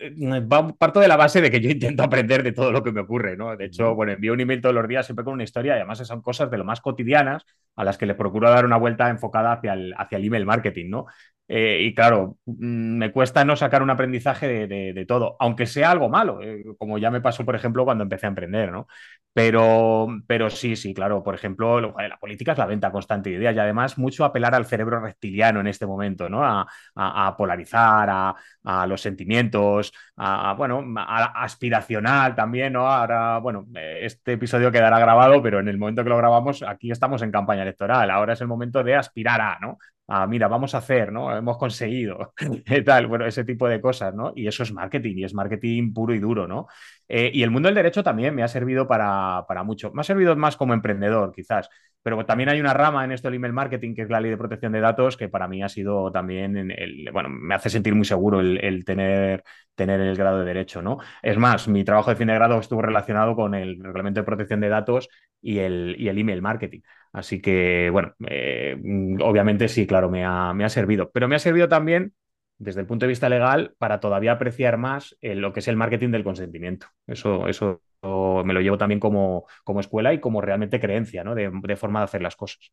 va, 0.52 0.68
parto 0.76 1.00
de 1.00 1.08
la 1.08 1.16
base 1.16 1.40
de 1.40 1.50
que 1.50 1.58
yo 1.60 1.70
intento 1.70 2.02
aprender 2.02 2.42
de 2.42 2.52
todo 2.52 2.70
lo 2.72 2.82
que 2.84 2.92
me 2.92 3.00
ocurre, 3.00 3.38
¿no? 3.38 3.56
De 3.56 3.64
hecho, 3.66 3.94
bueno, 3.94 4.12
envío 4.12 4.34
un 4.34 4.40
email 4.40 4.60
todos 4.60 4.74
los 4.74 4.86
días 4.86 5.06
siempre 5.06 5.24
con 5.24 5.32
una 5.32 5.44
historia 5.44 5.72
y 5.74 5.76
además 5.76 5.98
son 6.06 6.20
cosas 6.20 6.50
de 6.50 6.58
lo 6.58 6.64
más 6.64 6.82
cotidianas 6.82 7.46
a 7.76 7.84
las 7.84 7.96
que 7.96 8.04
le 8.04 8.14
procuro 8.14 8.50
dar 8.50 8.66
una 8.66 8.76
vuelta 8.76 9.08
enfocada 9.08 9.52
hacia 9.52 9.72
el, 9.72 9.94
hacia 9.96 10.18
el 10.18 10.26
email 10.26 10.44
marketing, 10.44 10.90
¿no? 10.90 11.06
Eh, 11.52 11.82
y 11.82 11.94
claro, 11.96 12.38
me 12.46 13.10
cuesta 13.10 13.44
no 13.44 13.56
sacar 13.56 13.82
un 13.82 13.90
aprendizaje 13.90 14.68
de, 14.68 15.04
todo, 15.08 15.36
aunque 15.40 15.66
sea 15.66 15.90
algo 15.90 16.08
malo, 16.08 16.40
eh, 16.40 16.62
como 16.78 16.96
ya 16.96 17.10
me 17.10 17.20
pasó, 17.20 17.44
por 17.44 17.56
ejemplo, 17.56 17.84
cuando 17.84 18.04
empecé 18.04 18.26
a 18.26 18.28
emprender, 18.28 18.70
¿no? 18.70 18.86
Pero, 19.32 20.06
pero 20.28 20.48
sí, 20.48 20.76
sí, 20.76 20.94
claro, 20.94 21.24
por 21.24 21.34
ejemplo, 21.34 21.80
la 21.80 22.18
política 22.20 22.52
es 22.52 22.58
la 22.58 22.66
venta 22.66 22.92
constante 22.92 23.30
de 23.30 23.36
ideas 23.36 23.56
y 23.56 23.58
además 23.58 23.98
mucho 23.98 24.24
apelar 24.24 24.54
al 24.54 24.64
cerebro 24.66 25.00
reptiliano 25.00 25.58
en 25.58 25.66
este 25.66 25.86
momento, 25.86 26.28
¿no? 26.28 26.44
A, 26.44 27.36
polarizar, 27.36 28.08
a, 28.10 28.34
a, 28.62 28.86
los 28.86 29.00
sentimientos, 29.00 29.92
a, 30.16 30.54
bueno, 30.56 30.84
aspiracional 30.96 32.36
también, 32.36 32.74
¿no? 32.74 32.86
Ahora, 32.86 33.38
bueno, 33.38 33.66
este 33.74 34.34
episodio 34.34 34.70
quedará 34.70 35.00
grabado, 35.00 35.42
pero 35.42 35.58
en 35.58 35.66
el 35.68 35.78
momento 35.78 36.04
que 36.04 36.10
lo 36.10 36.16
grabamos, 36.16 36.62
aquí 36.62 36.92
estamos 36.92 37.22
en 37.22 37.32
campaña 37.32 37.62
electoral, 37.62 38.08
ahora 38.10 38.34
es 38.34 38.40
el 38.40 38.48
momento 38.48 38.84
de 38.84 38.94
aspirar 38.94 39.40
a, 39.40 39.58
¿no? 39.60 39.78
Ah, 40.12 40.26
mira, 40.26 40.48
vamos 40.48 40.74
a 40.74 40.78
hacer, 40.78 41.12
¿no? 41.12 41.36
Hemos 41.36 41.56
conseguido, 41.56 42.34
tal, 42.84 43.06
bueno, 43.06 43.26
ese 43.26 43.44
tipo 43.44 43.68
de 43.68 43.80
cosas, 43.80 44.12
¿no? 44.12 44.32
Y 44.34 44.48
eso 44.48 44.64
es 44.64 44.72
marketing, 44.72 45.18
y 45.18 45.24
es 45.24 45.34
marketing 45.34 45.92
puro 45.92 46.12
y 46.12 46.18
duro, 46.18 46.48
¿no? 46.48 46.66
Eh, 47.08 47.30
y 47.32 47.44
el 47.44 47.50
mundo 47.52 47.68
del 47.68 47.76
derecho 47.76 48.02
también 48.02 48.34
me 48.34 48.42
ha 48.42 48.48
servido 48.48 48.88
para, 48.88 49.44
para, 49.46 49.62
mucho. 49.62 49.92
Me 49.92 50.00
ha 50.00 50.04
servido 50.04 50.34
más 50.34 50.56
como 50.56 50.74
emprendedor, 50.74 51.32
quizás, 51.32 51.68
pero 52.02 52.24
también 52.26 52.48
hay 52.48 52.58
una 52.60 52.74
rama 52.74 53.04
en 53.04 53.12
esto 53.12 53.28
del 53.28 53.36
email 53.36 53.52
marketing, 53.52 53.94
que 53.94 54.02
es 54.02 54.10
la 54.10 54.20
ley 54.20 54.32
de 54.32 54.36
protección 54.36 54.72
de 54.72 54.80
datos, 54.80 55.16
que 55.16 55.28
para 55.28 55.46
mí 55.46 55.62
ha 55.62 55.68
sido 55.68 56.10
también, 56.10 56.56
el, 56.72 57.08
bueno, 57.12 57.28
me 57.28 57.54
hace 57.54 57.70
sentir 57.70 57.94
muy 57.94 58.04
seguro 58.04 58.40
el, 58.40 58.58
el 58.64 58.84
tener, 58.84 59.44
tener 59.76 60.00
el 60.00 60.16
grado 60.16 60.40
de 60.40 60.44
derecho, 60.44 60.82
¿no? 60.82 60.98
Es 61.22 61.36
más, 61.38 61.68
mi 61.68 61.84
trabajo 61.84 62.10
de 62.10 62.16
fin 62.16 62.26
de 62.26 62.34
grado 62.34 62.58
estuvo 62.58 62.82
relacionado 62.82 63.36
con 63.36 63.54
el 63.54 63.78
reglamento 63.80 64.20
de 64.20 64.24
protección 64.24 64.60
de 64.60 64.68
datos 64.70 65.08
y 65.40 65.58
el, 65.58 65.94
y 65.98 66.08
el 66.08 66.18
email 66.18 66.42
marketing. 66.42 66.80
Así 67.12 67.40
que, 67.40 67.90
bueno, 67.90 68.14
eh, 68.28 68.76
obviamente 69.22 69.68
sí, 69.68 69.86
claro, 69.86 70.10
me 70.10 70.24
ha, 70.24 70.52
me 70.54 70.64
ha, 70.64 70.68
servido. 70.68 71.10
Pero 71.10 71.28
me 71.28 71.36
ha 71.36 71.40
servido 71.40 71.68
también, 71.68 72.14
desde 72.58 72.80
el 72.80 72.86
punto 72.86 73.04
de 73.06 73.08
vista 73.08 73.28
legal, 73.28 73.74
para 73.78 74.00
todavía 74.00 74.32
apreciar 74.32 74.76
más 74.76 75.16
eh, 75.20 75.34
lo 75.34 75.52
que 75.52 75.60
es 75.60 75.68
el 75.68 75.76
marketing 75.76 76.10
del 76.10 76.24
consentimiento. 76.24 76.86
Eso, 77.06 77.48
eso 77.48 77.82
me 78.02 78.54
lo 78.54 78.60
llevo 78.60 78.78
también 78.78 79.00
como, 79.00 79.46
como 79.64 79.80
escuela 79.80 80.14
y 80.14 80.20
como 80.20 80.40
realmente 80.40 80.80
creencia, 80.80 81.24
¿no? 81.24 81.34
De, 81.34 81.50
de 81.52 81.76
forma 81.76 82.00
de 82.00 82.04
hacer 82.04 82.22
las 82.22 82.36
cosas. 82.36 82.70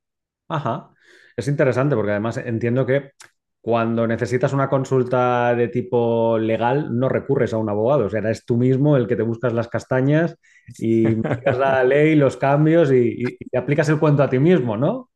Ajá. 0.48 0.92
Es 1.36 1.48
interesante 1.48 1.96
porque 1.96 2.12
además 2.12 2.38
entiendo 2.38 2.86
que 2.86 3.12
cuando 3.68 4.08
necesitas 4.08 4.54
una 4.54 4.70
consulta 4.70 5.54
de 5.54 5.68
tipo 5.68 6.40
legal, 6.40 6.98
no 6.98 7.10
recurres 7.10 7.52
a 7.54 7.58
un 7.58 7.68
abogado, 7.68 8.06
o 8.06 8.10
sea, 8.10 8.22
eres 8.22 8.46
tú 8.46 8.56
mismo 8.56 8.96
el 8.96 9.08
que 9.08 9.18
te 9.18 9.24
buscas 9.24 9.52
las 9.52 9.68
castañas 9.68 10.38
y 10.78 11.04
buscas 11.16 11.58
la 11.58 11.84
ley, 11.84 12.16
los 12.16 12.38
cambios 12.38 12.94
y, 12.94 13.10
y, 13.10 13.38
y, 13.38 13.58
aplicas 13.58 13.90
el 13.90 14.00
cuento 14.00 14.24
a 14.24 14.30
ti 14.30 14.40
mismo, 14.40 14.78
¿no? 14.78 15.10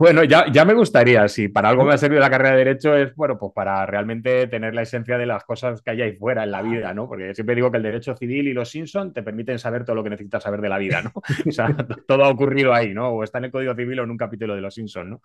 Bueno, 0.00 0.24
ya, 0.24 0.46
ya 0.50 0.64
me 0.64 0.72
gustaría, 0.72 1.28
si 1.28 1.48
para 1.48 1.68
algo 1.68 1.84
me 1.84 1.92
ha 1.92 1.98
servido 1.98 2.22
la 2.22 2.30
carrera 2.30 2.52
de 2.52 2.64
Derecho 2.64 2.96
es, 2.96 3.14
bueno, 3.14 3.38
pues 3.38 3.52
para 3.54 3.84
realmente 3.84 4.46
tener 4.46 4.74
la 4.74 4.80
esencia 4.80 5.18
de 5.18 5.26
las 5.26 5.44
cosas 5.44 5.82
que 5.82 5.90
hay 5.90 6.00
ahí 6.00 6.16
fuera 6.16 6.42
en 6.42 6.52
la 6.52 6.62
vida, 6.62 6.94
¿no? 6.94 7.06
Porque 7.06 7.34
siempre 7.34 7.54
digo 7.54 7.70
que 7.70 7.76
el 7.76 7.82
derecho 7.82 8.16
civil 8.16 8.48
y 8.48 8.54
los 8.54 8.70
Simpson 8.70 9.12
te 9.12 9.22
permiten 9.22 9.58
saber 9.58 9.84
todo 9.84 9.96
lo 9.96 10.02
que 10.02 10.08
necesitas 10.08 10.42
saber 10.42 10.62
de 10.62 10.70
la 10.70 10.78
vida, 10.78 11.02
¿no? 11.02 11.12
O 11.46 11.52
sea, 11.52 11.68
todo 12.08 12.24
ha 12.24 12.30
ocurrido 12.30 12.72
ahí, 12.72 12.94
¿no? 12.94 13.10
O 13.10 13.22
está 13.22 13.36
en 13.38 13.44
el 13.44 13.50
Código 13.50 13.74
Civil 13.74 14.00
o 14.00 14.04
en 14.04 14.10
un 14.10 14.16
capítulo 14.16 14.54
de 14.54 14.62
los 14.62 14.72
Simpson, 14.72 15.10
¿no? 15.10 15.20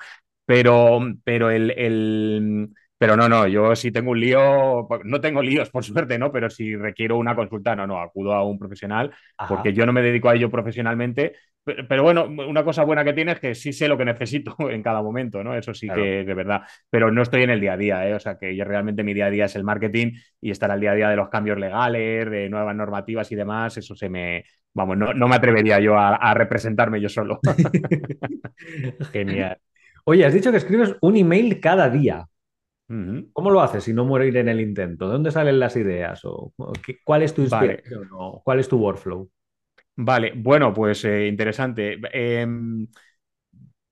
Pero, 0.45 1.00
pero 1.24 1.50
el, 1.51 1.72
el, 1.72 2.69
pero 2.98 3.16
no, 3.16 3.30
no, 3.30 3.48
yo 3.48 3.77
si 3.77 3.94
tengo 3.94 4.12
un 4.12 4.19
lío, 4.19 4.89
no 5.06 5.22
tengo 5.22 5.42
líos 5.42 5.69
por 5.69 5.86
suerte, 5.86 6.19
¿no? 6.19 6.33
Pero 6.33 6.50
si 6.50 6.75
requiero 6.75 7.18
una 7.18 7.33
consulta, 7.33 7.77
no, 7.77 7.88
no, 7.88 8.01
acudo 8.01 8.33
a 8.33 8.44
un 8.44 8.60
profesional, 8.60 9.13
Ajá. 9.38 9.56
porque 9.56 9.72
yo 9.72 9.86
no 9.86 9.94
me 9.94 10.01
dedico 10.01 10.27
a 10.27 10.36
ello 10.36 10.51
profesionalmente. 10.51 11.33
Pero, 11.65 11.88
pero, 11.88 12.03
bueno, 12.03 12.25
una 12.25 12.63
cosa 12.63 12.83
buena 12.83 13.03
que 13.03 13.13
tiene 13.13 13.33
es 13.33 13.39
que 13.39 13.56
sí 13.56 13.73
sé 13.73 13.88
lo 13.88 13.97
que 13.97 14.06
necesito 14.06 14.56
en 14.69 14.81
cada 14.81 15.01
momento, 15.01 15.44
¿no? 15.44 15.56
Eso 15.56 15.74
sí 15.74 15.88
claro. 15.88 16.01
que 16.01 16.24
de 16.24 16.34
verdad. 16.34 16.62
Pero 16.89 17.12
no 17.12 17.22
estoy 17.22 17.43
en 17.43 17.50
el 17.50 17.60
día 17.60 17.74
a 17.74 17.77
día, 17.77 18.07
¿eh? 18.07 18.13
O 18.13 18.19
sea, 18.19 18.38
que 18.38 18.55
yo 18.55 18.63
realmente 18.63 19.03
mi 19.03 19.13
día 19.13 19.25
a 19.25 19.31
día 19.31 19.45
es 19.45 19.55
el 19.55 19.63
marketing 19.63 20.13
y 20.39 20.51
estar 20.51 20.72
al 20.72 20.79
día 20.79 20.91
a 20.91 20.95
día 20.95 21.10
de 21.10 21.15
los 21.15 21.29
cambios 21.29 21.60
legales, 21.60 22.29
de 22.29 22.50
nuevas 22.50 22.75
normativas 22.75 23.31
y 23.31 23.36
demás, 23.36 23.77
eso 23.77 23.95
se 23.95 24.10
me, 24.10 24.45
vamos, 24.74 24.98
no, 24.98 25.13
no 25.13 25.27
me 25.27 25.36
atrevería 25.36 25.79
yo 25.79 25.98
a, 25.98 26.15
a 26.15 26.34
representarme 26.34 27.01
yo 27.01 27.10
solo. 27.10 27.39
Genial. 29.12 29.57
Oye, 30.05 30.25
has 30.25 30.34
dicho 30.34 30.51
que 30.51 30.57
escribes 30.57 30.95
un 31.01 31.15
email 31.17 31.60
cada 31.60 31.89
día. 31.89 32.27
¿Cómo 33.34 33.50
lo 33.50 33.62
haces 33.62 33.84
si 33.84 33.93
no 33.93 34.05
morir 34.05 34.38
en 34.38 34.48
el 34.48 34.62
intento? 34.62 35.07
¿De 35.07 35.13
dónde 35.13 35.31
salen 35.31 35.60
las 35.60 35.75
ideas? 35.75 36.22
¿O 36.24 36.53
qué, 36.86 36.98
¿Cuál 37.03 37.24
es 37.24 37.34
tu 37.34 37.41
inspiración? 37.41 38.01
Vale. 38.01 38.12
¿O 38.12 38.43
¿Cuál 38.43 38.60
es 38.60 38.69
tu 38.69 38.77
workflow? 38.77 39.27
Vale, 39.97 40.33
bueno, 40.35 40.73
pues 40.73 41.03
eh, 41.05 41.27
interesante. 41.27 41.99
Eh, 42.13 42.45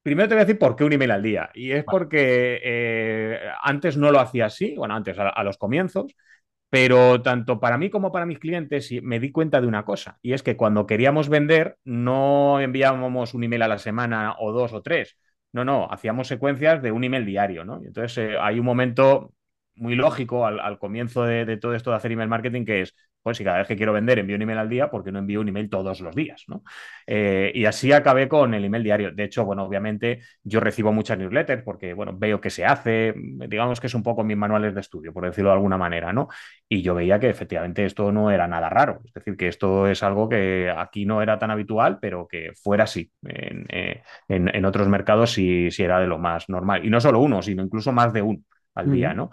primero 0.02 0.28
te 0.28 0.36
voy 0.36 0.42
a 0.42 0.46
decir 0.46 0.60
por 0.60 0.76
qué 0.76 0.84
un 0.84 0.94
email 0.94 1.12
al 1.12 1.24
día. 1.24 1.50
Y 1.54 1.72
es 1.72 1.84
porque 1.86 2.60
eh, 2.64 3.40
antes 3.62 3.98
no 3.98 4.12
lo 4.12 4.20
hacía 4.20 4.46
así, 4.48 4.76
bueno, 4.76 4.96
antes 4.96 5.18
a, 5.20 5.30
a, 5.30 5.44
los 5.44 5.58
comienzos, 5.58 6.14
pero 6.70 7.22
tanto 7.22 7.60
para 7.60 7.78
mí 7.78 7.90
como 7.90 8.12
para 8.12 8.26
mis 8.26 8.40
clientes 8.40 8.92
me 9.04 9.20
di 9.20 9.32
cuenta 9.32 9.62
de 9.62 9.68
una 9.68 9.86
cosa, 9.86 10.20
y 10.22 10.34
es 10.34 10.44
que 10.44 10.58
cuando 10.58 10.88
queríamos 10.88 11.30
vender 11.30 11.78
no 11.86 12.60
enviábamos 12.62 13.34
un 13.34 13.44
email 13.44 13.64
a 13.64 13.68
la 13.70 13.78
semana 13.80 14.36
o 14.40 14.52
dos 14.52 14.74
o 14.74 14.82
tres, 14.82 15.18
no, 15.54 15.66
no, 15.66 15.88
hacíamos 15.92 16.28
secuencias 16.28 16.82
de 16.82 16.92
un 16.92 17.04
email 17.04 17.26
diario, 17.26 17.64
¿no? 17.66 17.82
Entonces 17.86 18.18
eh, 18.18 18.38
hay 18.40 18.60
un 18.60 18.66
momento 18.66 19.34
muy 19.76 19.96
lógico 19.96 20.46
al, 20.46 20.60
al 20.60 20.80
comienzo 20.80 21.24
de, 21.26 21.46
de, 21.46 21.58
todo 21.58 21.76
esto 21.76 21.92
de 21.92 21.98
hacer 21.98 22.12
email 22.12 22.30
marketing 22.30 22.66
que 22.66 22.82
es, 22.82 22.96
pues 23.24 23.38
si 23.38 23.44
cada 23.44 23.60
vez 23.60 23.68
que 23.68 23.78
quiero 23.78 23.94
vender 23.94 24.20
envío 24.20 24.36
un 24.36 24.42
email 24.42 24.60
al 24.60 24.70
día, 24.70 24.92
¿por 24.92 25.04
qué 25.04 25.12
no 25.12 25.20
envío 25.20 25.42
un 25.42 25.48
email 25.48 25.70
todos 25.70 26.02
los 26.02 26.14
días? 26.14 26.44
¿no? 26.48 26.64
Eh, 27.08 27.52
y 27.56 27.66
así 27.66 27.92
acabé 27.92 28.28
con 28.28 28.54
el 28.54 28.66
email 28.66 28.84
diario. 28.84 29.12
De 29.12 29.24
hecho, 29.24 29.46
bueno, 29.46 29.64
obviamente 29.64 30.20
yo 30.44 30.60
recibo 30.60 30.92
muchas 30.92 31.18
newsletters 31.18 31.64
porque, 31.64 31.94
bueno, 31.94 32.14
veo 32.16 32.42
que 32.42 32.50
se 32.50 32.66
hace, 32.66 33.14
digamos 33.16 33.80
que 33.80 33.88
es 33.88 33.94
un 33.96 34.04
poco 34.04 34.24
mis 34.24 34.38
manuales 34.38 34.76
de 34.76 34.82
estudio, 34.82 35.14
por 35.14 35.26
decirlo 35.26 35.50
de 35.50 35.56
alguna 35.56 35.78
manera, 35.78 36.12
¿no? 36.12 36.28
Y 36.68 36.82
yo 36.82 36.96
veía 36.96 37.20
que 37.20 37.30
efectivamente 37.30 37.86
esto 37.86 38.12
no 38.12 38.30
era 38.32 38.48
nada 38.48 38.70
raro. 38.70 39.00
Es 39.06 39.14
decir, 39.14 39.38
que 39.38 39.48
esto 39.48 39.88
es 39.88 40.04
algo 40.04 40.28
que 40.28 40.74
aquí 40.76 41.06
no 41.06 41.22
era 41.22 41.40
tan 41.40 41.52
habitual, 41.52 42.00
pero 42.02 42.28
que 42.28 42.52
fuera 42.62 42.84
así. 42.84 43.10
En, 43.24 43.66
eh, 43.70 44.04
en, 44.28 44.66
otros 44.66 44.88
mercados 44.88 45.32
sí, 45.32 45.72
sí, 45.72 45.84
era 45.84 46.00
de 46.00 46.08
lo 46.08 46.18
más 46.20 46.50
normal. 46.50 46.86
Y 46.86 46.90
no 46.90 47.00
solo 47.00 47.20
uno, 47.20 47.42
sino 47.42 47.64
incluso 47.64 47.92
más 47.92 48.12
de 48.14 48.22
uno. 48.22 48.40
Al 48.76 48.92
día, 48.92 49.14
¿no? 49.14 49.30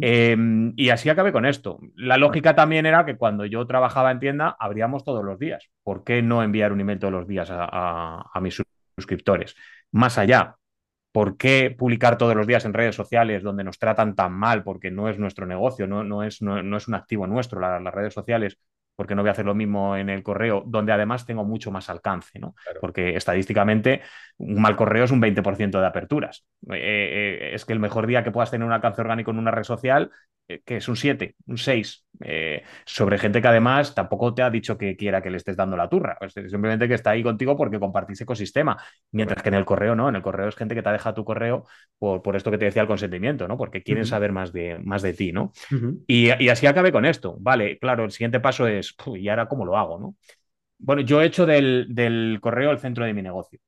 Em, 0.00 0.72
y 0.76 0.90
así 0.90 1.08
acabé 1.08 1.32
con 1.32 1.46
esto. 1.46 1.80
La 1.96 2.16
lógica 2.16 2.54
también 2.54 2.86
era 2.86 3.04
que 3.04 3.16
cuando 3.16 3.46
yo 3.46 3.66
trabajaba 3.66 4.10
en 4.10 4.20
tienda, 4.20 4.56
abríamos 4.58 5.04
todos 5.04 5.24
los 5.24 5.38
días. 5.38 5.70
¿Por 5.82 6.04
qué 6.04 6.22
no 6.22 6.42
enviar 6.42 6.72
un 6.72 6.80
email 6.80 6.98
todos 6.98 7.12
los 7.12 7.26
días 7.26 7.48
a 7.50 8.38
mis 8.40 8.62
suscriptores? 8.96 9.56
Más 9.90 10.18
allá, 10.18 10.56
¿Por 11.12 11.36
qué 11.36 11.74
publicar 11.78 12.16
todos 12.16 12.34
los 12.34 12.46
días 12.46 12.64
en 12.64 12.72
redes 12.72 12.96
sociales 12.96 13.42
donde 13.42 13.64
nos 13.64 13.78
tratan 13.78 14.16
tan 14.16 14.32
mal? 14.32 14.64
Porque 14.64 14.90
no 14.90 15.10
es 15.10 15.18
nuestro 15.18 15.44
negocio, 15.44 15.86
no, 15.86 16.02
no, 16.02 16.22
es, 16.22 16.40
no, 16.40 16.76
es, 16.76 16.88
un 16.88 16.94
activo 16.94 17.26
nuestro. 17.26 17.60
las 17.60 17.94
redes 17.94 18.14
sociales 18.14 18.58
porque 18.96 19.14
no 19.14 19.22
voy 19.22 19.28
a 19.28 19.32
hacer 19.32 19.46
lo 19.46 19.54
mismo 19.54 19.96
en 19.96 20.10
el 20.10 20.22
correo, 20.22 20.62
donde 20.66 20.92
además 20.92 21.26
tengo 21.26 21.44
mucho 21.44 21.70
más 21.70 21.88
alcance, 21.88 22.38
¿no? 22.38 22.54
Porque 22.80 23.16
estadísticamente 23.16 24.02
un 24.38 24.60
mal 24.60 24.76
correo 24.76 25.04
es 25.04 25.10
un 25.10 25.20
20% 25.20 25.80
de 25.80 25.86
aperturas. 25.86 26.44
Eh, 26.70 26.76
eh, 26.76 27.54
es 27.54 27.64
que 27.64 27.72
el 27.72 27.80
mejor 27.80 28.06
día 28.06 28.22
que 28.22 28.30
puedas 28.30 28.50
tener 28.50 28.66
un 28.66 28.72
alcance 28.72 29.00
orgánico 29.00 29.30
en 29.30 29.38
una 29.38 29.50
red 29.50 29.64
social, 29.64 30.10
que 30.46 30.76
es 30.76 30.88
un 30.88 30.96
7, 30.96 31.36
un 31.46 31.58
6, 31.58 32.04
sobre 32.84 33.18
gente 33.18 33.40
que 33.40 33.48
además 33.48 33.94
tampoco 33.94 34.34
te 34.34 34.42
ha 34.42 34.50
dicho 34.50 34.76
que 34.76 34.96
quiera 34.96 35.22
que 35.22 35.30
le 35.30 35.38
estés 35.38 35.56
dando 35.56 35.76
la 35.76 35.88
turra, 35.88 36.18
simplemente 36.28 36.88
que 36.88 36.94
está 36.94 37.10
ahí 37.10 37.22
contigo 37.22 37.56
porque 37.56 37.80
compartís 37.80 38.20
ecosistema, 38.20 38.76
mientras 39.12 39.42
que 39.42 39.48
en 39.48 39.54
el 39.54 39.64
correo 39.64 39.94
no, 39.94 40.08
en 40.08 40.16
el 40.16 40.22
correo 40.22 40.48
es 40.48 40.56
gente 40.56 40.74
que 40.74 40.82
te 40.82 40.88
ha 40.88 40.92
dejado 40.92 41.14
tu 41.14 41.24
correo 41.24 41.66
por, 41.98 42.22
por 42.22 42.36
esto 42.36 42.50
que 42.50 42.58
te 42.58 42.66
decía 42.66 42.82
el 42.82 42.88
consentimiento, 42.88 43.48
¿no? 43.48 43.56
Porque 43.56 43.82
quieren 43.82 44.06
saber 44.06 44.32
más 44.32 44.52
de, 44.52 44.78
más 44.82 45.02
de 45.02 45.14
ti, 45.14 45.32
¿no? 45.32 45.52
y, 46.06 46.26
y 46.42 46.48
así 46.48 46.66
acabé 46.66 46.92
con 46.92 47.04
esto, 47.06 47.36
vale, 47.40 47.78
claro, 47.78 48.04
el 48.04 48.10
siguiente 48.10 48.40
paso 48.40 48.66
es 48.66 48.94
¿y 49.16 49.28
ahora 49.28 49.46
cómo 49.46 49.64
lo 49.64 49.76
hago? 49.76 49.98
¿no? 49.98 50.16
Bueno, 50.78 51.02
yo 51.02 51.22
he 51.22 51.26
hecho 51.26 51.46
del, 51.46 52.38
correo 52.40 52.72
el 52.72 52.78
centro 52.78 53.04
de 53.04 53.14
mi 53.14 53.22
negocio. 53.22 53.60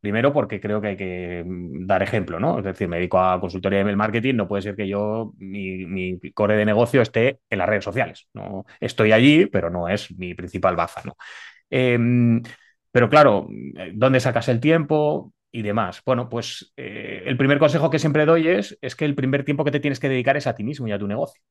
Primero 0.00 0.32
porque 0.32 0.60
creo 0.60 0.80
que 0.80 0.88
hay 0.88 0.96
que 0.96 1.44
mm, 1.46 1.86
dar 1.86 2.02
ejemplo, 2.02 2.40
¿no? 2.40 2.58
Es 2.58 2.64
decir, 2.64 2.88
me 2.88 2.96
dedico 2.96 3.20
a 3.20 3.40
consultoría 3.40 3.78
de 3.78 3.82
email 3.82 3.96
marketing, 3.96 4.34
no 4.34 4.48
puede 4.48 4.62
ser 4.62 4.76
que 4.76 4.88
yo, 4.88 5.32
mi, 5.38 6.18
core 6.34 6.56
de 6.56 6.64
negocio 6.64 7.02
esté 7.02 7.40
en 7.50 7.58
las 7.58 7.68
redes 7.68 7.84
sociales. 7.84 8.28
¿no? 8.34 8.64
Estoy 8.80 9.12
allí, 9.12 9.46
pero 9.46 9.70
no 9.70 9.88
es 9.88 10.16
mi 10.16 10.34
principal 10.34 10.76
baza, 10.76 11.02
¿no? 11.04 11.16
Em, 11.68 12.42
pero 12.90 13.08
claro, 13.08 13.48
¿dónde 13.94 14.20
sacas 14.20 14.48
el 14.48 14.60
tiempo? 14.60 15.32
y 15.52 15.62
demás. 15.62 16.02
Bueno, 16.04 16.28
pues 16.28 16.72
eh, 16.76 17.22
el 17.26 17.36
primer 17.36 17.58
consejo 17.58 17.90
que 17.90 17.98
siempre 17.98 18.26
doy 18.26 18.48
es, 18.48 18.78
es 18.80 18.94
que 18.94 19.04
el 19.04 19.14
primer 19.14 19.44
tiempo 19.44 19.64
que 19.64 19.70
te 19.70 19.80
tienes 19.80 20.00
que 20.00 20.08
dedicar 20.08 20.36
es 20.36 20.46
a 20.46 20.54
ti 20.54 20.64
mismo 20.64 20.86
y 20.88 20.92
a 20.92 20.98
tu 20.98 21.06
negocio. 21.08 21.42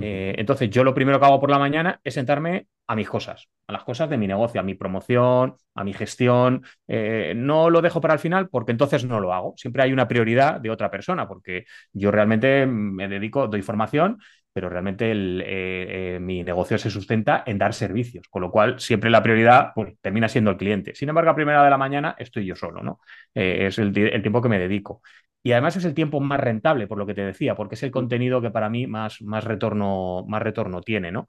Eh, 0.00 0.34
entonces, 0.38 0.70
yo 0.70 0.84
lo 0.84 0.94
primero 0.94 1.18
que 1.18 1.26
hago 1.26 1.40
por 1.40 1.50
la 1.50 1.58
mañana 1.58 2.00
es 2.04 2.14
sentarme 2.14 2.66
a 2.86 2.96
mis 2.96 3.08
cosas, 3.08 3.48
a 3.66 3.72
las 3.72 3.84
cosas 3.84 4.08
de 4.08 4.16
mi 4.16 4.26
negocio, 4.26 4.60
a 4.60 4.64
mi 4.64 4.74
promoción, 4.74 5.56
a 5.74 5.84
mi 5.84 5.92
gestión. 5.92 6.64
Eh, 6.86 7.34
no 7.36 7.70
lo 7.70 7.82
dejo 7.82 8.00
para 8.00 8.14
el 8.14 8.20
final 8.20 8.48
porque 8.48 8.72
entonces 8.72 9.04
no 9.04 9.20
lo 9.20 9.32
hago. 9.32 9.54
Siempre 9.56 9.82
hay 9.82 9.92
una 9.92 10.08
prioridad 10.08 10.60
de 10.60 10.70
otra 10.70 10.90
persona 10.90 11.28
porque 11.28 11.66
yo 11.92 12.10
realmente 12.10 12.66
me 12.66 13.08
dedico, 13.08 13.46
doy 13.46 13.62
formación, 13.62 14.18
pero 14.52 14.68
realmente 14.70 15.12
eh, 15.12 16.18
mi 16.20 16.42
negocio 16.42 16.78
se 16.78 16.90
sustenta 16.90 17.44
en 17.46 17.58
dar 17.58 17.74
servicios, 17.74 18.26
con 18.28 18.42
lo 18.42 18.50
cual 18.50 18.80
siempre 18.80 19.10
la 19.10 19.22
prioridad 19.22 19.72
pues, 19.74 19.94
termina 20.00 20.28
siendo 20.28 20.50
el 20.50 20.56
cliente. 20.56 20.94
Sin 20.94 21.08
embargo, 21.08 21.30
a 21.30 21.34
primera 21.34 21.62
de 21.62 21.70
la 21.70 21.78
mañana 21.78 22.16
estoy 22.18 22.46
yo 22.46 22.56
solo, 22.56 22.82
¿no? 22.82 23.00
es 23.34 23.78
el 23.78 23.92
tiempo 23.92 24.42
que 24.42 24.48
me 24.48 24.58
dedico. 24.58 25.02
Y 25.42 25.52
además 25.52 25.76
es 25.76 25.84
el 25.84 25.94
tiempo 25.94 26.20
más 26.20 26.40
rentable, 26.40 26.86
por 26.86 26.98
lo 26.98 27.06
que 27.06 27.14
te 27.14 27.22
decía, 27.22 27.54
porque 27.54 27.74
es 27.76 27.82
el 27.82 27.90
contenido 27.90 28.40
que 28.40 28.50
para 28.50 28.68
mí 28.68 28.86
más, 28.86 29.22
más, 29.22 29.44
retorno, 29.44 30.24
más 30.26 30.42
retorno 30.42 30.80
tiene, 30.82 31.12
¿no? 31.12 31.28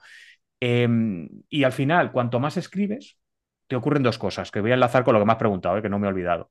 Em, 0.59 1.29
y 1.49 1.63
al 1.63 1.71
final, 1.71 2.11
cuanto 2.11 2.39
más 2.39 2.57
escribes, 2.57 3.17
te 3.67 3.75
ocurren 3.75 4.03
dos 4.03 4.17
cosas, 4.17 4.51
que 4.51 4.61
voy 4.61 4.71
a 4.71 4.73
enlazar 4.73 5.03
con 5.03 5.13
lo 5.13 5.19
que 5.19 5.25
me 5.25 5.31
has 5.31 5.37
preguntado, 5.37 5.77
¿eh? 5.77 5.81
que 5.81 5.89
no 5.89 5.99
me 5.99 6.07
he 6.07 6.09
olvidado. 6.09 6.49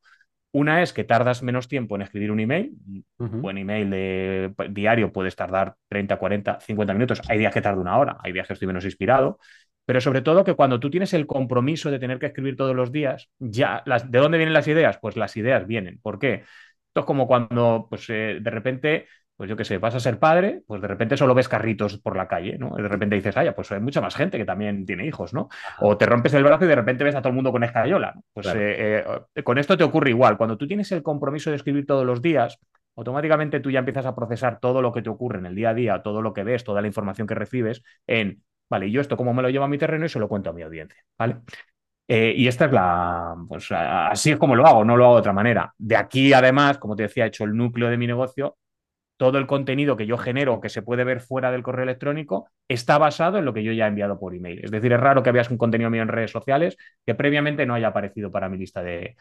Una 0.52 0.82
es 0.82 0.92
que 0.92 1.04
tardas 1.04 1.42
menos 1.42 1.68
tiempo 1.68 1.96
en 1.96 2.02
escribir 2.02 2.30
un 2.30 2.40
email. 2.40 2.72
Un 3.18 3.42
buen 3.42 3.58
email 3.58 3.90
de, 3.90 4.54
diario 4.70 5.12
puedes 5.12 5.36
tardar 5.36 5.74
30, 5.88 6.16
40, 6.16 6.60
50 6.60 6.94
minutos. 6.94 7.20
Hay 7.28 7.38
días 7.38 7.52
que 7.52 7.60
tarda 7.60 7.80
una 7.80 7.98
hora, 7.98 8.16
hay 8.22 8.32
días 8.32 8.46
que 8.46 8.54
estoy 8.54 8.66
menos 8.66 8.84
inspirado. 8.84 9.38
Pero 9.84 10.00
sobre 10.00 10.22
todo 10.22 10.44
que 10.44 10.54
cuando 10.54 10.80
tú 10.80 10.90
tienes 10.90 11.12
el 11.12 11.26
compromiso 11.26 11.90
de 11.90 11.98
tener 11.98 12.18
que 12.18 12.26
escribir 12.26 12.56
todos 12.56 12.74
los 12.74 12.92
días, 12.92 13.28
ya, 13.38 13.82
¿de 13.86 14.18
dónde 14.18 14.38
vienen 14.38 14.54
las 14.54 14.68
ideas? 14.68 14.98
Pues 15.00 15.16
las 15.16 15.36
ideas 15.36 15.66
vienen. 15.66 15.98
¿Por 16.02 16.18
qué? 16.18 16.44
Esto 16.88 17.00
es 17.00 17.06
como 17.06 17.26
cuando, 17.26 17.86
pues, 17.88 18.08
eh, 18.10 18.38
de 18.40 18.50
repente, 18.50 19.06
pues 19.36 19.48
yo 19.48 19.56
qué 19.56 19.64
sé, 19.64 19.78
vas 19.78 19.94
a 19.94 20.00
ser 20.00 20.18
padre, 20.18 20.62
pues 20.66 20.82
de 20.82 20.88
repente 20.88 21.16
solo 21.16 21.34
ves 21.34 21.48
carritos 21.48 21.98
por 21.98 22.16
la 22.16 22.26
calle, 22.26 22.58
¿no? 22.58 22.74
De 22.76 22.88
repente 22.88 23.14
dices, 23.14 23.36
ay, 23.36 23.50
pues 23.54 23.70
hay 23.70 23.80
mucha 23.80 24.00
más 24.00 24.16
gente 24.16 24.36
que 24.36 24.44
también 24.44 24.84
tiene 24.84 25.06
hijos, 25.06 25.32
¿no? 25.32 25.48
O 25.80 25.96
te 25.96 26.06
rompes 26.06 26.34
el 26.34 26.42
brazo 26.42 26.64
y 26.64 26.68
de 26.68 26.74
repente 26.74 27.04
ves 27.04 27.14
a 27.14 27.20
todo 27.20 27.28
el 27.28 27.36
mundo 27.36 27.52
con 27.52 27.62
escayola. 27.62 28.14
Pues 28.32 28.52
eh, 28.54 29.04
eh, 29.34 29.42
con 29.44 29.58
esto 29.58 29.76
te 29.76 29.84
ocurre 29.84 30.10
igual. 30.10 30.36
Cuando 30.36 30.58
tú 30.58 30.66
tienes 30.66 30.90
el 30.92 31.02
compromiso 31.02 31.50
de 31.50 31.56
escribir 31.56 31.86
todos 31.86 32.04
los 32.04 32.20
días, 32.20 32.58
automáticamente 32.96 33.60
tú 33.60 33.70
ya 33.70 33.78
empiezas 33.78 34.06
a 34.06 34.14
procesar 34.16 34.58
todo 34.60 34.82
lo 34.82 34.92
que 34.92 35.02
te 35.02 35.10
ocurre 35.10 35.38
en 35.38 35.46
el 35.46 35.54
día 35.54 35.70
a 35.70 35.74
día, 35.74 36.02
todo 36.02 36.20
lo 36.20 36.32
que 36.34 36.42
ves, 36.42 36.64
toda 36.64 36.80
la 36.80 36.88
información 36.88 37.28
que 37.28 37.34
recibes 37.36 37.82
en, 38.08 38.42
vale, 38.68 38.90
yo 38.90 39.00
esto 39.00 39.16
cómo 39.16 39.32
me 39.34 39.42
lo 39.42 39.50
llevo 39.50 39.64
a 39.64 39.68
mi 39.68 39.78
terreno 39.78 40.04
y 40.04 40.08
se 40.08 40.18
lo 40.18 40.28
cuento 40.28 40.50
a 40.50 40.52
mi 40.52 40.62
audiencia, 40.62 41.00
¿vale? 41.16 41.36
Eh, 42.10 42.32
y 42.34 42.48
esta 42.48 42.64
es 42.64 42.72
la, 42.72 43.36
pues 43.46 43.70
así 43.70 44.30
es 44.30 44.38
como 44.38 44.56
lo 44.56 44.66
hago, 44.66 44.82
no 44.82 44.96
lo 44.96 45.04
hago 45.04 45.14
de 45.16 45.20
otra 45.20 45.34
manera. 45.34 45.74
De 45.76 45.94
aquí, 45.96 46.32
además, 46.32 46.78
como 46.78 46.96
te 46.96 47.02
decía, 47.04 47.24
he 47.24 47.28
hecho 47.28 47.44
el 47.44 47.54
núcleo 47.54 47.90
de 47.90 47.98
mi 47.98 48.06
negocio. 48.06 48.56
Todo 49.18 49.38
el 49.38 49.48
contenido 49.48 49.96
que 49.96 50.06
yo 50.06 50.16
genero, 50.16 50.60
que 50.60 50.68
se 50.68 50.82
puede 50.82 51.04
ver 51.04 51.20
fuera 51.20 51.50
del 51.50 51.62
correo 51.64 51.82
electrónico, 51.82 52.48
está 52.68 52.98
basado 52.98 53.38
en 53.38 53.44
lo 53.44 53.52
que 53.52 53.64
yo 53.64 53.72
ya 53.72 53.86
he 53.86 53.88
enviado 53.88 54.18
por 54.18 54.34
email. 54.34 54.64
Es 54.64 54.70
decir, 54.70 54.92
es 54.92 55.00
raro 55.00 55.24
que 55.24 55.32
veas 55.32 55.50
un 55.50 55.58
contenido 55.58 55.90
mío 55.90 56.02
en 56.02 56.08
redes 56.08 56.30
sociales 56.30 56.76
que 57.04 57.16
previamente 57.16 57.66
no 57.66 57.74
haya 57.74 57.88
aparecido 57.88 58.30
para 58.30 58.48
mi 58.48 58.58
lista 58.58 58.80
de, 58.82 59.16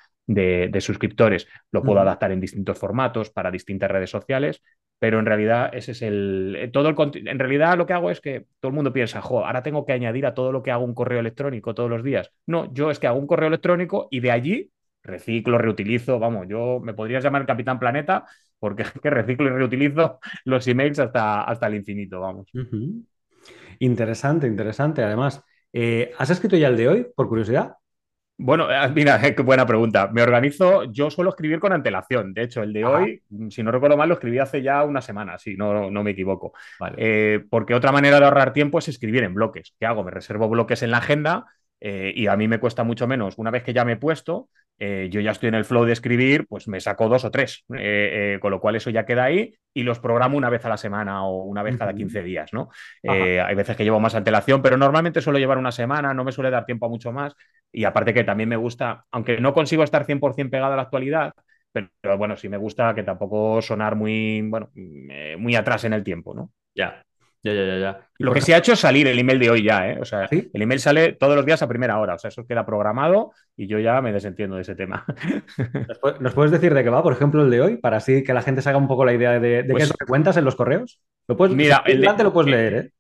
suscriptores. 0.80 1.48
Lo 1.72 1.82
puedo 1.82 2.00
adaptar 2.00 2.32
en 2.32 2.40
distintos 2.40 2.78
formatos 2.78 3.32
para 3.32 3.50
distintas 3.50 3.90
redes 3.90 4.12
sociales, 4.12 4.62
pero 5.00 5.20
en 5.20 5.26
realidad 5.26 5.70
ese 5.74 5.92
es 5.92 6.02
el 6.02 6.56
eh, 6.58 6.68
todo 6.70 6.90
el 6.90 7.28
en 7.28 7.40
realidad 7.40 7.78
lo 7.78 7.86
que 7.86 7.94
hago 7.94 8.10
es 8.10 8.22
que 8.22 8.48
todo 8.60 8.70
el 8.70 8.76
mundo 8.76 8.94
piensa, 8.94 9.22
jo, 9.22 9.46
ahora 9.46 9.64
tengo 9.64 9.86
que 9.86 9.94
añadir 9.94 10.26
a 10.26 10.34
todo 10.34 10.52
lo 10.52 10.64
que 10.64 10.72
hago 10.72 10.84
un 10.84 10.94
correo 10.96 11.20
electrónico 11.20 11.74
todos 11.76 11.90
los 11.90 12.04
días. 12.04 12.32
No, 12.46 12.74
yo 12.74 12.92
es 12.92 13.00
que 13.00 13.08
hago 13.08 13.20
un 13.20 13.28
correo 13.28 13.48
electrónico 13.48 14.08
y 14.12 14.20
de 14.20 14.32
allí 14.32 14.72
reciclo, 15.04 15.58
reutilizo, 15.58 16.20
vamos, 16.20 16.48
yo 16.50 16.80
me 16.82 16.94
podrías 16.94 17.24
llamar 17.24 17.42
el 17.42 17.48
Capitán 17.48 17.80
Planeta 17.80 18.26
porque 18.60 18.84
que 19.02 19.10
reciclo 19.10 19.48
y 19.48 19.52
reutilizo 19.52 20.20
los 20.46 20.68
emails 20.68 21.00
hasta, 21.00 21.44
hasta 21.44 21.68
el 21.68 21.76
infinito, 21.76 22.20
vamos. 22.20 22.56
Interesante, 23.80 24.48
interesante. 24.48 25.04
Además, 25.04 25.42
eh, 25.74 26.12
¿has 26.18 26.30
escrito 26.30 26.58
ya 26.58 26.68
el 26.68 26.78
de 26.78 26.88
hoy, 26.88 27.08
por 27.16 27.28
curiosidad? 27.30 27.76
Bueno, 28.38 28.72
eh, 28.72 28.90
mira, 28.96 29.20
qué 29.20 29.42
buena 29.42 29.66
pregunta. 29.66 30.10
Me 30.12 30.22
organizo, 30.22 30.84
yo 30.86 31.10
suelo 31.10 31.32
escribir 31.32 31.60
con 31.60 31.74
antelación. 31.74 32.34
De 32.34 32.44
hecho, 32.44 32.64
el 32.64 32.74
de 32.74 32.86
hoy, 32.86 33.24
si 33.50 33.64
no 33.64 33.72
recuerdo 33.72 33.98
mal, 33.98 34.10
lo 34.10 34.16
escribí 34.16 34.40
hace 34.40 34.62
ya 34.62 34.84
una 34.84 35.02
semana, 35.02 35.38
si 35.38 35.56
no, 35.56 35.90
no 35.90 36.04
me 36.04 36.12
equivoco. 36.12 36.54
Eh, 36.96 37.44
porque 37.50 37.74
otra 37.74 37.92
manera 37.92 38.20
de 38.20 38.26
ahorrar 38.26 38.54
tiempo 38.54 38.80
es 38.80 38.88
escribir 38.88 39.24
en 39.24 39.34
bloques. 39.34 39.74
¿Qué 39.80 39.86
hago? 39.86 40.04
Me 40.04 40.12
reservo 40.12 40.48
bloques 40.50 40.84
en 40.84 40.92
la 40.92 40.98
agenda 40.98 41.46
eh, 41.80 42.12
y 42.16 42.28
a 42.28 42.36
mí 42.36 42.48
me 42.48 42.60
cuesta 42.60 42.84
mucho 42.84 43.08
menos. 43.08 43.38
Una 43.38 43.52
vez 43.52 43.64
que 43.64 43.74
ya 43.74 43.86
me 43.86 43.94
he 43.94 43.98
puesto, 43.98 44.50
eh, 44.80 45.10
yo 45.12 45.20
ya 45.22 45.32
estoy 45.32 45.50
en 45.50 45.56
el 45.56 45.66
flow 45.66 45.86
de 45.86 45.94
escribir, 45.94 46.46
pues 46.48 46.68
me 46.68 46.80
saco 46.80 47.10
dos 47.10 47.26
o 47.26 47.32
tres, 47.32 47.66
eh, 47.76 48.38
con 48.42 48.52
lo 48.52 48.60
cual 48.60 48.76
eso 48.76 48.90
ya 48.90 49.06
queda 49.06 49.26
ahí 49.26 49.56
y 49.74 49.84
los 49.84 50.00
programo 50.00 50.38
una 50.38 50.50
vez 50.50 50.66
a 50.66 50.70
la 50.70 50.78
semana 50.78 51.26
o 51.26 51.44
una 51.44 51.64
vez 51.64 51.78
cada 51.78 51.94
15 51.94 52.24
días, 52.24 52.52
¿no? 52.54 52.70
hay 53.04 53.56
veces 53.56 53.76
que 53.76 53.84
llevo 53.84 54.00
más 54.00 54.16
antelación, 54.16 54.62
pero 54.62 54.78
normalmente 54.78 55.22
suelo 55.22 55.40
llevar 55.40 55.58
una 55.58 55.72
semana, 55.72 56.14
no 56.14 56.24
me 56.24 56.32
suele 56.32 56.50
dar 56.50 56.66
tiempo 56.66 56.88
a 56.88 56.90
mucho 56.90 57.12
más 57.12 57.36
y 57.72 57.84
aparte 57.84 58.14
que 58.14 58.24
también 58.24 58.50
me 58.50 58.56
gusta, 58.56 59.06
aunque 59.12 59.40
no 59.40 59.54
consigo 59.54 59.84
estar 59.84 60.06
100% 60.06 60.50
pegado 60.50 60.74
a 60.74 60.76
la 60.76 60.84
actualidad, 60.84 61.34
pero, 61.72 62.18
bueno, 62.18 62.36
sí 62.36 62.50
me 62.50 62.58
gusta 62.58 62.96
que 62.96 63.04
tampoco 63.04 63.62
sonar 63.62 63.96
muy, 63.96 64.42
bueno, 64.42 64.72
muy 65.38 65.56
atrás 65.56 65.84
en 65.84 65.94
el 65.94 66.04
tiempo, 66.04 66.34
¿no? 66.34 66.52
Ya. 66.74 67.04
Ya, 67.44 67.54
ya, 67.54 67.66
ya, 67.66 67.78
ya. 67.78 68.10
Lo 68.18 68.34
que 68.34 68.42
se 68.42 68.54
ha 68.54 68.58
hecho 68.58 68.74
es 68.74 68.80
salir 68.80 69.08
el 69.08 69.20
email 69.20 69.40
de 69.40 69.50
hoy 69.50 69.64
ya, 69.64 69.90
¿eh? 69.90 69.98
O 70.02 70.06
sea, 70.06 70.28
el 70.32 70.62
email 70.62 70.80
sale 70.80 71.14
todos 71.14 71.36
los 71.36 71.46
días 71.46 71.62
a 71.62 71.68
primera 71.68 72.00
hora. 72.00 72.16
O 72.16 72.18
sea, 72.18 72.30
eso 72.30 72.46
queda 72.48 72.66
programado 72.66 73.32
y 73.56 73.68
yo 73.68 73.80
ya 73.80 74.02
me 74.02 74.12
desentiendo 74.12 74.56
de 74.56 74.64
ese 74.64 74.76
tema. 74.76 75.06
¿Nos 76.20 76.34
puedes 76.34 76.52
decir 76.52 76.74
de 76.74 76.84
qué 76.84 76.90
va, 76.90 77.04
por 77.04 77.14
ejemplo, 77.14 77.44
el 77.44 77.52
de 77.52 77.62
hoy? 77.62 77.78
Para 77.78 77.98
así 77.98 78.24
que 78.24 78.34
la 78.34 78.42
gente 78.42 78.62
se 78.62 78.70
haga 78.70 78.80
un 78.80 78.88
poco 78.88 79.06
la 79.06 79.14
idea 79.14 79.40
de, 79.40 79.64
qué 79.66 79.72
pues 79.72 79.84
es 79.84 79.90
lo 79.90 79.96
que 79.96 80.06
cuentas 80.06 80.36
en 80.38 80.46
los 80.46 80.56
correos. 80.56 81.00
Lo 81.28 81.38
puedes, 81.38 81.56
mira, 81.56 81.84
el 81.86 82.02
de, 82.02 82.24
lo 82.24 82.34
puedes 82.34 82.52
leer, 82.52 82.74
¿eh? 82.74 82.92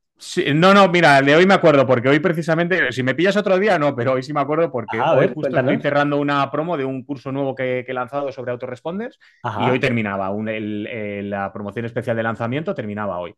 No, 0.55 0.73
no, 0.73 0.87
mira, 0.89 1.21
de 1.21 1.35
hoy 1.35 1.45
me 1.45 1.53
acuerdo, 1.53 1.85
porque 1.85 2.09
hoy 2.09 2.19
precisamente, 2.19 2.91
si 2.91 3.03
me 3.03 3.13
pillas 3.13 3.37
otro 3.37 3.57
día, 3.59 3.77
no, 3.77 3.95
pero 3.95 4.13
hoy 4.13 4.23
sí 4.23 4.33
me 4.33 4.41
acuerdo 4.41 4.71
porque 4.71 4.97
ah, 4.99 5.13
hoy 5.13 5.31
justo 5.33 5.55
estoy 5.55 5.79
cerrando 5.79 6.17
una 6.17 6.49
promo 6.49 6.75
de 6.75 6.85
un 6.85 7.03
curso 7.03 7.31
nuevo 7.31 7.53
que, 7.53 7.85
he 7.87 7.93
lanzado 7.93 8.31
sobre 8.31 8.51
autoresponders 8.51 9.19
y 9.61 9.69
hoy 9.69 9.79
terminaba, 9.79 10.31
la 10.33 11.51
promoción 11.53 11.85
especial 11.85 12.17
de 12.17 12.23
lanzamiento 12.23 12.73
terminaba 12.73 13.19
hoy. 13.19 13.35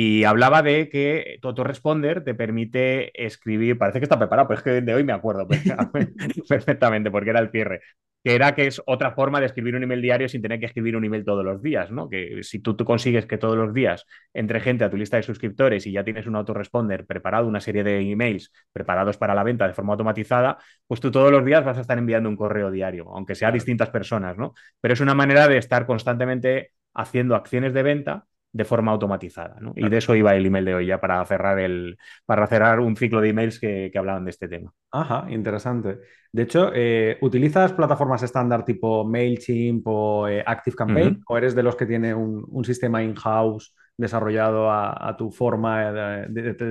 Y 0.00 0.22
hablaba 0.22 0.62
de 0.62 0.88
que 0.88 1.38
tu 1.42 1.48
autoresponder 1.48 2.22
te 2.22 2.32
permite 2.32 3.10
escribir, 3.26 3.78
parece 3.78 3.98
que 3.98 4.04
está 4.04 4.16
preparado, 4.16 4.46
pero 4.46 4.58
es 4.58 4.62
que 4.62 4.80
de 4.80 4.94
hoy 4.94 5.02
me 5.02 5.12
acuerdo 5.12 5.48
perfectamente 6.48 7.10
porque 7.10 7.30
era 7.30 7.40
el 7.40 7.50
cierre 7.50 7.80
que 8.22 8.34
era 8.36 8.54
que 8.54 8.68
es 8.68 8.80
otra 8.86 9.12
forma 9.12 9.40
de 9.40 9.46
escribir 9.46 9.74
un 9.74 9.82
email 9.82 10.00
diario 10.00 10.28
sin 10.28 10.40
tener 10.40 10.60
que 10.60 10.66
escribir 10.66 10.96
un 10.96 11.04
email 11.04 11.24
todos 11.24 11.44
los 11.44 11.62
días, 11.62 11.90
¿no? 11.90 12.08
Que 12.08 12.44
si 12.44 12.60
tú, 12.60 12.76
tú, 12.76 12.84
consigues 12.84 13.26
que 13.26 13.38
todos 13.38 13.56
los 13.56 13.74
días 13.74 14.06
entre 14.34 14.60
gente 14.60 14.84
a 14.84 14.90
tu 14.90 14.96
lista 14.96 15.16
de 15.16 15.24
suscriptores 15.24 15.84
y 15.86 15.92
ya 15.92 16.04
tienes 16.04 16.26
un 16.26 16.36
autoresponder 16.36 17.04
preparado, 17.04 17.48
una 17.48 17.60
serie 17.60 17.82
de 17.82 18.00
emails 18.00 18.52
preparados 18.72 19.16
para 19.16 19.34
la 19.34 19.42
venta 19.42 19.66
de 19.66 19.74
forma 19.74 19.94
automatizada, 19.94 20.58
pues 20.86 21.00
tú 21.00 21.10
todos 21.10 21.32
los 21.32 21.44
días 21.44 21.64
vas 21.64 21.78
a 21.78 21.80
estar 21.80 21.98
enviando 21.98 22.28
un 22.28 22.36
correo 22.36 22.70
diario, 22.70 23.08
aunque 23.14 23.34
sea 23.34 23.48
a 23.48 23.52
distintas 23.52 23.90
personas, 23.90 24.36
¿no? 24.38 24.54
Pero 24.80 24.94
es 24.94 25.00
una 25.00 25.14
manera 25.14 25.48
de 25.48 25.58
estar 25.58 25.86
constantemente 25.86 26.72
haciendo 26.94 27.34
acciones 27.34 27.74
de 27.74 27.82
venta 27.82 28.26
de 28.52 28.64
forma 28.64 28.92
automatizada. 28.92 29.58
¿no? 29.60 29.72
Y 29.76 29.88
de 29.88 29.98
eso 29.98 30.14
iba 30.14 30.34
el 30.34 30.46
email 30.46 30.64
de 30.64 30.74
hoy 30.74 30.86
ya 30.86 31.00
para 31.00 31.24
cerrar, 31.26 31.58
el, 31.58 31.98
para 32.26 32.46
cerrar 32.46 32.80
un 32.80 32.96
ciclo 32.96 33.20
de 33.20 33.30
emails 33.30 33.60
que, 33.60 33.90
que 33.92 33.98
hablaban 33.98 34.24
de 34.24 34.30
este 34.30 34.48
tema. 34.48 34.72
Ajá, 34.90 35.26
interesante. 35.30 35.98
De 36.32 36.42
hecho, 36.42 36.70
eh, 36.74 37.18
¿utilizas 37.20 37.72
plataformas 37.74 38.22
estándar 38.22 38.64
tipo 38.64 39.04
MailChimp 39.04 39.86
o 39.86 40.28
eh, 40.28 40.42
ActiveCampaign? 40.46 41.22
¿O 41.28 41.36
eres 41.36 41.54
de 41.54 41.62
los 41.62 41.76
que 41.76 41.84
tiene 41.86 42.14
un, 42.14 42.44
un 42.48 42.64
sistema 42.64 43.02
in-house 43.02 43.74
desarrollado 43.98 44.70
a, 44.70 45.08
a 45.08 45.16
tu 45.16 45.30
forma 45.30 45.92
de, 45.92 46.26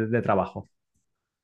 de- 0.08 0.22
trabajo? 0.24 0.70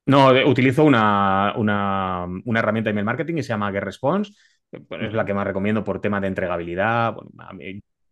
No, 0.05 0.33
de- 0.33 0.43
utilizo 0.45 0.83
una, 0.83 1.53
una, 1.57 2.25
una 2.45 2.59
herramienta 2.59 2.89
de 2.89 2.91
email 2.91 3.05
marketing 3.05 3.35
que 3.35 3.43
se 3.43 3.49
llama 3.49 3.71
GetResponse. 3.71 4.31
eh, 4.71 4.81
es 5.07 5.13
la 5.13 5.25
que 5.25 5.33
más 5.33 5.47
recomiendo 5.47 5.83
por 5.83 6.01
tema 6.01 6.19
de 6.19 6.27
entregabilidad. 6.27 7.13
Bueno, 7.13 7.31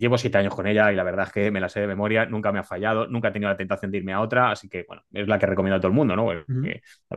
llevo 0.02 0.18
siete 0.18 0.38
años 0.40 0.54
con 0.56 0.68
ella 0.68 0.92
y 0.92 0.96
la 0.96 1.04
verdad 1.04 1.28
es 1.28 1.32
que 1.34 1.52
me 1.52 1.62
la 1.62 1.70
sé 1.70 1.80
de 1.82 1.88
memoria, 1.88 2.26
nunca 2.26 2.52
me 2.52 2.60
ha 2.60 2.64
fallado, 2.64 3.08
nunca 3.08 3.30
he 3.30 3.32
tenido 3.32 3.50
la 3.50 3.56
tentación 3.58 3.92
de 3.92 4.00
irme 4.00 4.14
a 4.14 4.20
otra, 4.22 4.52
así 4.52 4.68
que 4.68 4.84
bueno, 4.88 5.04
es 5.14 5.28
la 5.28 5.40
que 5.40 5.46
recomiendo 5.46 5.78
a 5.78 5.80
todo 5.80 5.90
el 5.90 5.94
mundo, 5.96 6.16
¿no? 6.16 6.28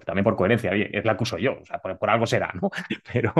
También 0.04 0.24
por 0.24 0.36
coherencia, 0.36 0.70
oye, 0.70 0.90
es 0.96 1.04
la 1.04 1.16
que 1.16 1.22
uso 1.22 1.38
yo, 1.38 1.58
o 1.60 1.64
sea, 1.64 1.78
por, 1.78 1.98
por 1.98 2.10
algo 2.10 2.26
será, 2.26 2.52
¿no? 2.60 2.70
Pero, 3.12 3.32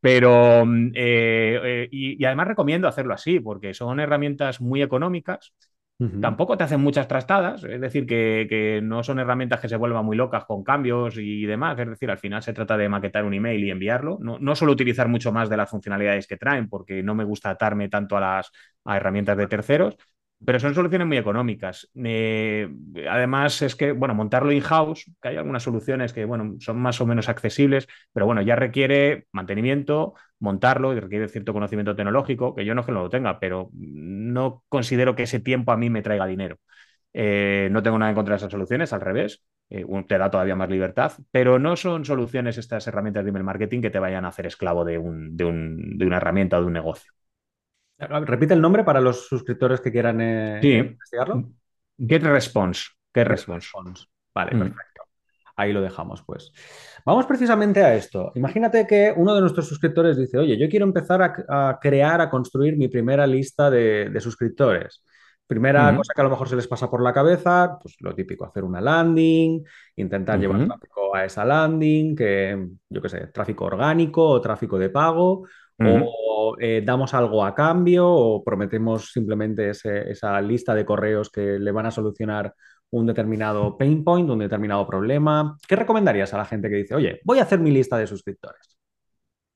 pero 0.00 0.62
eh, 0.94 1.60
eh, 1.84 1.88
y, 1.90 2.22
y 2.22 2.24
además 2.24 2.48
recomiendo 2.48 2.88
hacerlo 2.88 3.14
así, 3.14 3.40
porque 3.40 3.74
son 3.74 4.00
herramientas 4.00 4.60
muy 4.60 4.82
económicas 4.82 5.52
Tampoco 6.20 6.56
te 6.56 6.64
hacen 6.64 6.80
muchas 6.80 7.06
trastadas, 7.06 7.62
es 7.62 7.80
decir, 7.80 8.04
que, 8.04 8.46
que 8.50 8.80
no 8.82 9.04
son 9.04 9.20
herramientas 9.20 9.60
que 9.60 9.68
se 9.68 9.76
vuelvan 9.76 10.04
muy 10.04 10.16
locas 10.16 10.44
con 10.46 10.64
cambios 10.64 11.16
y 11.16 11.46
demás. 11.46 11.78
Es 11.78 11.88
decir, 11.88 12.10
al 12.10 12.18
final 12.18 12.42
se 12.42 12.52
trata 12.52 12.76
de 12.76 12.88
maquetar 12.88 13.24
un 13.24 13.34
email 13.34 13.62
y 13.64 13.70
enviarlo. 13.70 14.18
No, 14.20 14.36
no 14.40 14.56
suelo 14.56 14.72
utilizar 14.72 15.06
mucho 15.08 15.30
más 15.32 15.48
de 15.48 15.56
las 15.56 15.70
funcionalidades 15.70 16.26
que 16.26 16.36
traen 16.36 16.68
porque 16.68 17.04
no 17.04 17.14
me 17.14 17.22
gusta 17.22 17.50
atarme 17.50 17.88
tanto 17.88 18.16
a 18.16 18.20
las 18.20 18.50
a 18.84 18.96
herramientas 18.96 19.36
de 19.36 19.46
terceros, 19.46 19.96
pero 20.44 20.60
son 20.60 20.74
soluciones 20.74 21.06
muy 21.06 21.16
económicas. 21.16 21.90
Eh, 22.04 22.68
además, 23.10 23.60
es 23.62 23.74
que, 23.76 23.92
bueno, 23.92 24.14
montarlo 24.14 24.52
in-house, 24.52 25.10
que 25.20 25.28
hay 25.28 25.36
algunas 25.36 25.62
soluciones 25.62 26.12
que, 26.12 26.24
bueno, 26.24 26.56
son 26.60 26.78
más 26.78 27.00
o 27.00 27.06
menos 27.06 27.28
accesibles, 27.28 27.88
pero 28.12 28.26
bueno, 28.26 28.42
ya 28.42 28.56
requiere 28.56 29.26
mantenimiento, 29.32 30.14
montarlo 30.38 30.94
y 30.94 31.00
requiere 31.00 31.28
cierto 31.28 31.52
conocimiento 31.52 31.96
tecnológico, 31.96 32.54
que 32.54 32.64
yo 32.64 32.74
no 32.74 32.80
es 32.82 32.86
que 32.86 32.92
no 32.92 33.02
lo 33.02 33.10
tenga, 33.10 33.40
pero 33.40 33.70
no 33.74 34.62
considero 34.68 35.14
que 35.16 35.24
ese 35.24 35.40
tiempo 35.40 35.72
a 35.72 35.76
mí 35.76 35.90
me 35.90 36.02
traiga 36.02 36.26
dinero. 36.26 36.58
Eh, 37.12 37.68
no 37.72 37.82
tengo 37.82 37.98
nada 37.98 38.10
en 38.10 38.14
contra 38.14 38.34
de 38.34 38.36
esas 38.38 38.52
soluciones, 38.52 38.92
al 38.92 39.00
revés, 39.00 39.42
eh, 39.70 39.84
te 40.06 40.18
da 40.18 40.30
todavía 40.30 40.56
más 40.56 40.68
libertad, 40.70 41.12
pero 41.30 41.58
no 41.58 41.76
son 41.76 42.04
soluciones 42.04 42.58
estas 42.58 42.86
herramientas 42.86 43.24
de 43.24 43.30
email 43.30 43.44
marketing 43.44 43.80
que 43.80 43.90
te 43.90 43.98
vayan 43.98 44.24
a 44.24 44.28
hacer 44.28 44.46
esclavo 44.46 44.84
de, 44.84 44.98
un, 44.98 45.36
de, 45.36 45.44
un, 45.44 45.98
de 45.98 46.06
una 46.06 46.18
herramienta 46.18 46.58
o 46.58 46.60
de 46.60 46.66
un 46.66 46.72
negocio. 46.74 47.12
Repite 47.98 48.54
el 48.54 48.60
nombre 48.60 48.84
para 48.84 49.00
los 49.00 49.26
suscriptores 49.26 49.80
que 49.80 49.90
quieran 49.90 50.20
eh, 50.20 50.58
Sí, 50.62 50.72
investigarlo. 50.74 51.48
Get 51.98 52.22
Response. 52.22 52.82
Get 53.12 53.26
Response. 53.26 53.68
Vale, 54.34 54.54
Mm. 54.54 54.58
perfecto. 54.60 55.02
Ahí 55.56 55.72
lo 55.72 55.80
dejamos, 55.80 56.22
pues. 56.22 56.52
Vamos 57.04 57.26
precisamente 57.26 57.82
a 57.82 57.94
esto. 57.96 58.30
Imagínate 58.36 58.86
que 58.86 59.12
uno 59.16 59.34
de 59.34 59.40
nuestros 59.40 59.66
suscriptores 59.66 60.16
dice, 60.16 60.38
oye, 60.38 60.56
yo 60.56 60.68
quiero 60.68 60.86
empezar 60.86 61.20
a, 61.20 61.68
a 61.70 61.78
crear, 61.80 62.20
a 62.20 62.30
construir 62.30 62.76
mi 62.76 62.86
primera 62.86 63.26
lista 63.26 63.68
de, 63.68 64.08
de 64.10 64.20
suscriptores. 64.20 65.02
Primera 65.48 65.96
cosa 65.96 66.12
que 66.14 66.20
a 66.20 66.24
lo 66.24 66.30
mejor 66.30 66.48
se 66.48 66.54
les 66.56 66.68
pasa 66.68 66.88
por 66.90 67.02
la 67.02 67.12
cabeza, 67.12 67.78
pues 67.82 67.96
lo 68.00 68.14
típico, 68.14 68.44
hacer 68.44 68.62
una 68.62 68.80
landing, 68.82 69.64
intentar 69.96 70.38
llevar 70.38 70.58
Ujú. 70.58 70.66
tráfico 70.68 71.16
a 71.16 71.24
esa 71.24 71.44
landing, 71.44 72.14
que 72.14 72.68
yo 72.90 73.02
qué 73.02 73.08
sé, 73.08 73.26
tráfico 73.28 73.64
orgánico 73.64 74.28
o 74.28 74.40
tráfico 74.42 74.78
de 74.78 74.90
pago, 74.90 75.48
O 75.84 76.56
eh, 76.60 76.82
damos 76.84 77.14
algo 77.14 77.44
a 77.44 77.54
cambio, 77.54 78.08
o 78.08 78.42
prometemos 78.44 79.12
simplemente 79.12 79.70
ese- 79.70 80.10
esa 80.10 80.40
lista 80.40 80.74
de 80.74 80.84
correos 80.84 81.30
que 81.30 81.58
le 81.58 81.70
van 81.72 81.86
a 81.86 81.90
solucionar 81.90 82.54
un 82.90 83.06
determinado 83.06 83.76
pain 83.76 84.02
point, 84.02 84.28
un 84.30 84.38
determinado 84.40 84.86
problema. 84.86 85.56
¿Qué 85.68 85.76
recomendarías 85.76 86.32
a 86.34 86.38
la 86.38 86.44
gente 86.46 86.68
que 86.70 86.76
dice, 86.76 86.94
oye, 86.94 87.20
voy 87.24 87.38
a 87.38 87.42
hacer 87.42 87.60
mi 87.60 87.70
lista 87.70 87.98
de 87.98 88.06
suscriptores? 88.06 88.78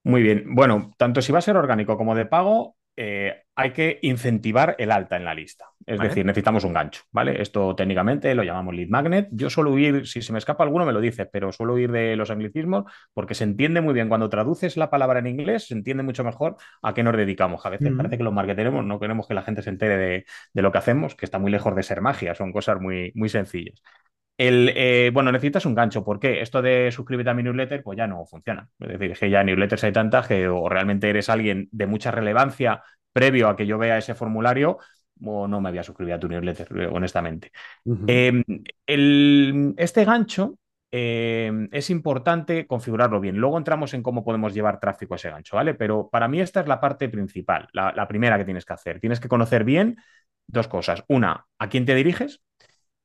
Muy 0.05 0.23
bien. 0.23 0.55
Bueno, 0.55 0.93
tanto 0.99 1.23
si 1.23 1.33
va 1.33 1.38
a 1.38 1.43
ser 1.43 1.57
orgánico 1.57 1.97
como 1.97 2.14
de 2.14 2.26
pago, 2.26 2.76
eh, 2.97 3.45
hay 3.55 3.73
que 3.73 3.99
incentivar 4.02 4.76
el 4.79 4.93
alta 4.93 5.17
en 5.17 5.25
la 5.25 5.35
lista. 5.35 5.67
Es 5.84 5.98
¿Vale? 5.98 6.00
decir, 6.00 6.24
necesitamos 6.24 6.62
un 6.62 6.73
gancho, 6.73 7.02
¿vale? 7.10 7.42
Esto 7.42 7.75
técnicamente 7.75 8.34
lo 8.36 8.45
llamamos 8.45 8.73
lead 8.75 8.88
magnet. 8.88 9.28
Yo 9.32 9.50
suelo 9.50 9.73
huir, 9.73 10.06
si 10.06 10.23
se 10.23 10.32
me 10.32 10.38
escapa 10.38 10.62
alguno 10.62 10.86
me 10.86 10.92
lo 10.92 11.00
dice, 11.00 11.26
pero 11.26 11.50
suelo 11.50 11.75
huir 11.75 11.90
de 11.90 12.14
los 12.14 12.30
anglicismos 12.30 12.84
porque 13.12 13.34
se 13.34 13.42
entiende 13.45 13.80
muy 13.80 13.92
bien. 13.92 14.08
Cuando 14.08 14.28
traduces 14.30 14.76
la 14.76 14.90
palabra 14.90 15.18
en 15.18 15.26
inglés, 15.26 15.66
se 15.66 15.75
entiende 15.75 16.04
mucho 16.04 16.23
mejor 16.23 16.56
a 16.82 16.95
qué 16.95 17.02
nos 17.02 17.16
dedicamos. 17.16 17.66
A 17.66 17.71
veces 17.71 17.92
Mm, 17.92 17.97
parece 17.97 18.16
que 18.16 18.23
los 18.25 18.32
marketeros 18.32 18.84
no 18.84 19.00
queremos 19.00 19.26
que 19.26 19.34
la 19.34 19.42
gente 19.42 19.62
se 19.62 19.71
entere 19.71 19.97
de, 19.97 20.25
de 20.54 20.62
lo 20.62 20.71
que 20.71 20.78
hacemos, 20.78 21.16
que 21.16 21.25
está 21.26 21.40
muy 21.40 21.50
lejos 21.50 21.75
de 21.75 21.82
ser 21.82 22.00
magia, 22.00 22.34
son 22.36 22.52
cosas 22.52 22.80
muy, 22.80 23.10
muy 23.16 23.28
sencillas. 23.28 23.82
El, 24.38 24.73
eh, 24.75 25.10
bueno, 25.12 25.30
necesitas 25.30 25.66
un 25.66 25.75
gancho. 25.75 26.04
¿Por 26.04 26.18
qué? 26.18 26.40
Esto 26.40 26.62
de 26.62 26.90
suscríbete 26.90 27.30
a 27.30 27.34
mi 27.34 27.42
newsletter, 27.42 27.82
pues 27.82 27.97
ya 27.99 28.06
no 28.06 28.26
funciona. 28.26 28.68
Es 28.80 28.88
decir, 28.88 29.12
es 29.12 29.18
que 29.21 29.30
ya 29.30 29.45
newsletters 29.45 29.84
hay 29.84 29.92
tantas 29.92 30.26
que 30.26 30.49
o 30.49 30.68
realmente 30.68 31.08
eres 31.10 31.28
alguien 31.28 31.68
de 31.71 31.86
mucha 31.86 32.10
relevancia 32.10 32.82
previo 33.12 33.49
a 33.49 33.56
que 33.56 33.66
yo 33.66 33.78
vea 33.78 33.99
ese 33.99 34.14
formulario, 34.14 34.78
o 35.25 35.49
no 35.49 35.61
me 35.61 35.71
voy 35.71 35.78
a 35.78 35.82
suscribir 35.82 36.15
a 36.15 36.21
tu 36.21 36.28
newsletter, 36.28 36.89
honestamente. 36.93 37.52
Eh, 38.06 38.43
el- 38.87 39.75
este 39.76 40.04
gancho 40.04 40.58
eh, 40.91 41.50
es 41.73 41.91
importante 41.91 42.67
configurarlo 42.67 43.21
bien. 43.21 43.37
Luego 43.39 43.58
entramos 43.58 43.95
en 43.95 44.02
cómo 44.02 44.25
podemos 44.25 44.54
llevar 44.54 44.80
tráfico 44.80 45.15
a 45.15 45.17
ese 45.17 45.30
gancho, 45.30 45.56
¿vale? 45.56 45.75
Pero 45.75 46.08
para 46.11 46.28
mí 46.28 46.41
esta 46.41 46.61
es 46.61 46.69
la 46.69 46.80
parte 46.80 47.08
principal, 47.08 47.69
la, 47.73 47.93
la 47.97 48.06
primera 48.08 48.39
que 48.39 48.45
tienes 48.45 48.65
que 48.67 48.75
hacer. 48.75 49.00
Tienes 49.00 49.21
que 49.21 49.28
conocer 49.28 49.65
bien 49.65 49.97
dos 50.47 50.69
cosas. 50.69 51.04
Una, 51.08 51.47
a 51.58 51.69
quién 51.69 51.87
te 51.87 51.95
diriges 51.95 52.43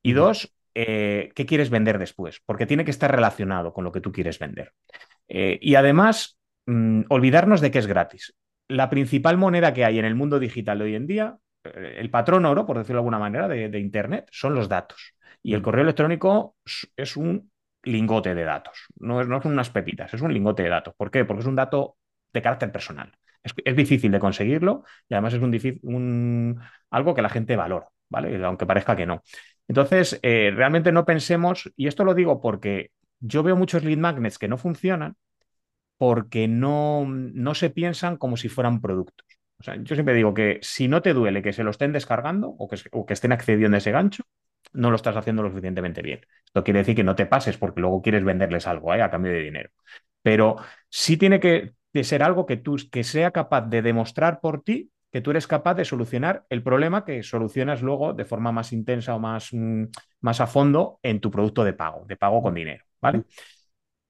y 0.02 0.14
dos, 0.14 0.54
eh, 0.76 1.32
qué 1.36 1.46
quieres 1.46 1.70
vender 1.70 1.98
después, 2.00 2.42
porque 2.46 2.66
tiene 2.66 2.86
que 2.86 2.92
estar 2.92 3.12
relacionado 3.12 3.74
con 3.74 3.84
lo 3.84 3.92
que 3.92 4.02
tú 4.02 4.12
quieres 4.12 4.40
vender. 4.40 4.74
Eh, 5.28 5.60
y 5.62 5.76
además, 5.76 6.40
mm, 6.68 7.04
olvidarnos 7.10 7.62
de 7.62 7.72
que 7.72 7.80
es 7.80 7.88
gratis. 7.88 8.36
La 8.68 8.90
principal 8.90 9.38
moneda 9.38 9.74
que 9.74 9.86
hay 9.86 10.00
en 10.00 10.06
el 10.06 10.16
mundo 10.16 10.40
digital 10.40 10.80
de 10.80 10.86
hoy 10.86 10.96
en 10.96 11.08
día, 11.08 11.38
el 11.76 12.10
patrón 12.10 12.46
oro, 12.46 12.66
por 12.66 12.78
decirlo 12.78 12.98
de 12.98 13.00
alguna 13.02 13.20
manera, 13.20 13.48
de, 13.48 13.70
de 13.70 13.80
Internet, 13.80 14.28
son 14.32 14.56
los 14.56 14.70
datos. 14.70 15.14
Y 15.44 15.54
el 15.54 15.62
ujú, 15.62 15.62
correo 15.62 15.84
electrónico 15.84 16.56
es- 16.96 17.18
un 17.18 17.52
lingote 17.84 18.36
de 18.36 18.44
datos, 18.44 18.88
no, 19.00 19.22
es, 19.22 19.28
no 19.28 19.42
son 19.42 19.54
unas 19.54 19.70
pepitas, 19.70 20.14
es 20.14 20.22
un 20.22 20.34
lingote 20.34 20.64
de 20.64 20.70
datos. 20.70 20.94
¿Por 20.98 21.10
qué? 21.12 21.24
Porque 21.26 21.42
es 21.42 21.48
un 21.48 21.56
dato 21.56 21.98
de 22.34 22.42
carácter 22.42 22.72
personal. 22.72 23.14
Es, 23.44 23.54
es 23.64 23.76
difícil 23.76 24.12
de 24.12 24.20
conseguirlo 24.20 24.84
y 25.08 25.14
además 25.14 25.34
es 25.34 25.42
un, 25.84 26.60
algo 26.90 27.14
que 27.14 27.22
la 27.22 27.30
gente 27.30 27.56
valora, 27.56 27.88
¿vale? 28.10 28.44
Aunque 28.44 28.66
parezca 28.66 28.96
que 28.96 29.06
no. 29.06 29.24
Entonces, 29.68 30.20
eh, 30.24 30.52
realmente 30.56 30.92
no 30.92 31.06
pensemos, 31.06 31.72
y 31.76 31.88
esto 31.88 32.04
lo 32.04 32.14
digo 32.14 32.42
porque 32.42 32.92
yo 33.20 33.44
veo 33.44 33.56
muchos 33.56 33.84
lead 33.84 33.98
magnets 33.98 34.38
que 34.38 34.48
no 34.48 34.58
funcionan 34.58 35.16
porque 35.98 36.48
no, 36.48 37.06
no 37.08 37.56
se 37.56 37.70
piensan 37.72 38.18
como 38.18 38.38
si 38.38 38.50
fueran 38.50 38.82
productos. 38.82 39.27
O 39.60 39.64
sea, 39.64 39.76
yo 39.76 39.96
siempre 39.96 40.14
digo 40.14 40.34
que 40.34 40.60
si 40.62 40.88
no 40.88 41.02
te 41.02 41.14
duele 41.14 41.42
que 41.42 41.54
se 41.54 41.64
lo 41.64 41.72
estén 41.72 41.92
descargando 41.94 42.50
o 42.50 42.68
que, 42.68 42.78
o 42.92 43.06
que 43.06 43.14
estén 43.14 43.32
accediendo 43.32 43.76
a 43.76 43.80
ese 43.80 43.92
gancho, 43.92 44.24
no 44.74 44.90
lo 44.90 44.96
estás 44.96 45.16
haciendo 45.16 45.44
lo 45.44 45.50
suficientemente 45.50 46.02
bien. 46.02 46.22
Esto 46.46 46.64
quiere 46.64 46.80
decir 46.80 46.96
que 46.96 47.04
no 47.04 47.16
te 47.16 47.26
pases 47.26 47.58
porque 47.58 47.82
luego 47.82 48.02
quieres 48.02 48.24
venderles 48.24 48.68
algo 48.68 48.94
¿eh? 48.94 49.02
a 49.02 49.10
cambio 49.10 49.32
de 49.32 49.40
dinero. 49.42 49.72
Pero 50.22 50.58
sí 50.90 51.18
tiene 51.18 51.40
que 51.40 51.74
ser 52.04 52.22
algo 52.22 52.46
que 52.46 52.58
tú 52.58 52.78
que 52.92 53.04
sea 53.04 53.32
capaz 53.32 53.62
de 53.62 53.82
demostrar 53.82 54.40
por 54.40 54.62
ti 54.64 54.92
que 55.12 55.22
tú 55.22 55.32
eres 55.32 55.48
capaz 55.48 55.76
de 55.76 55.86
solucionar 55.86 56.46
el 56.50 56.64
problema 56.64 57.06
que 57.06 57.24
solucionas 57.24 57.82
luego 57.82 58.14
de 58.14 58.26
forma 58.26 58.52
más 58.52 58.74
intensa 58.74 59.16
o 59.16 59.20
más, 59.20 59.50
mm, 59.54 59.86
más 60.22 60.42
a 60.42 60.48
fondo 60.48 61.00
en 61.02 61.22
tu 61.22 61.32
producto 61.32 61.64
de 61.64 61.74
pago, 61.74 62.06
de 62.06 62.18
pago 62.18 62.42
con 62.42 62.54
dinero, 62.54 62.86
¿vale? 63.02 63.24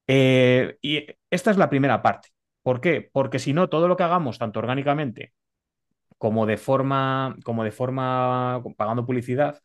Eh, 0.07 0.77
y 0.81 1.05
esta 1.29 1.51
es 1.51 1.57
la 1.57 1.69
primera 1.69 2.01
parte. 2.01 2.29
¿Por 2.67 2.82
qué? 2.82 3.10
Porque 3.13 3.39
si 3.39 3.53
no, 3.53 3.69
todo 3.69 3.88
lo 3.88 3.95
que 3.95 4.03
hagamos, 4.03 4.39
tanto 4.39 4.60
orgánicamente 4.60 5.32
como 6.17 6.45
de 6.45 6.58
forma, 6.58 7.38
como 7.45 7.63
de 7.63 7.71
forma 7.71 8.62
pagando 8.75 9.06
publicidad, 9.06 9.62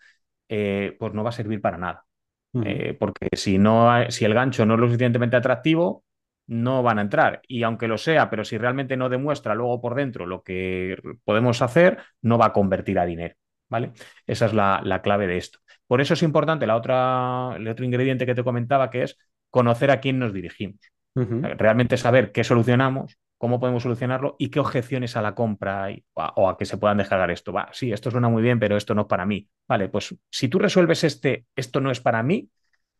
eh, 0.49 0.97
pues 1.01 1.13
no 1.13 1.25
va 1.25 1.31
a 1.31 1.33
servir 1.33 1.61
para 1.61 1.79
nada. 1.79 2.07
Eh, 2.65 2.97
porque 3.01 3.29
si, 3.33 3.59
no, 3.59 3.91
si 4.09 4.25
el 4.25 4.35
gancho 4.35 4.65
no 4.65 4.75
es 4.75 4.81
lo 4.81 4.87
suficientemente 4.87 5.37
atractivo, 5.37 6.05
no 6.47 6.85
van 6.85 7.01
a 7.01 7.03
entrar. 7.03 7.41
Y 7.49 7.65
aunque 7.65 7.89
lo 7.89 7.99
sea, 7.99 8.31
pero 8.31 8.45
si 8.45 8.57
realmente 8.57 8.97
no 8.97 9.09
demuestra 9.09 9.57
luego 9.57 9.81
por 9.81 9.97
dentro 9.97 10.25
lo 10.25 10.45
que 10.45 10.97
podemos 11.25 11.61
hacer, 11.61 11.99
no 12.21 12.39
va 12.39 12.47
a 12.47 12.53
convertir 12.53 13.01
a 13.01 13.05
dinero. 13.05 13.35
¿Vale? 13.69 13.95
Esa 14.29 14.47
es 14.47 14.55
la, 14.55 14.81
la 14.85 15.03
clave 15.03 15.27
de 15.27 15.39
esto. 15.39 15.59
Por 15.89 16.01
eso 16.01 16.15
es 16.15 16.23
importante 16.23 16.69
la 16.69 16.77
otra, 16.77 17.57
el 17.57 17.67
otro 17.67 17.85
ingrediente 17.85 18.27
que 18.27 18.37
te 18.37 18.45
comentaba, 18.45 18.91
que 18.91 19.03
es 19.03 19.19
conocer 19.51 19.91
a 19.91 19.99
quién 19.99 20.21
nos 20.21 20.33
dirigimos. 20.33 20.79
Realmente 21.15 21.97
saber 21.97 22.33
qué 22.33 22.45
solucionamos, 22.45 23.19
cómo 23.39 23.61
podemos 23.61 23.83
solucionarlo 23.83 24.37
y 24.39 24.51
qué 24.51 24.61
objeciones 24.61 25.17
a 25.17 25.23
la 25.23 25.35
compra 25.35 25.85
hay, 25.85 26.05
o, 26.15 26.23
a, 26.23 26.33
o 26.37 26.49
a 26.49 26.57
que 26.57 26.65
se 26.65 26.79
puedan 26.79 26.99
descargar 26.99 27.31
esto. 27.31 27.53
Va, 27.53 27.69
sí, 27.73 27.93
esto 27.93 28.11
suena 28.11 28.29
muy 28.29 28.43
bien, 28.43 28.59
pero 28.59 28.77
esto 28.77 28.95
no 28.95 29.03
es 29.03 29.09
para 29.09 29.27
mí. 29.27 29.49
Vale, 29.69 29.89
pues 29.89 30.15
si 30.31 30.49
tú 30.49 30.59
resuelves 30.59 31.05
este, 31.05 31.47
esto 31.57 31.81
no 31.81 31.91
es 31.91 32.01
para 32.01 32.23
mí, 32.23 32.49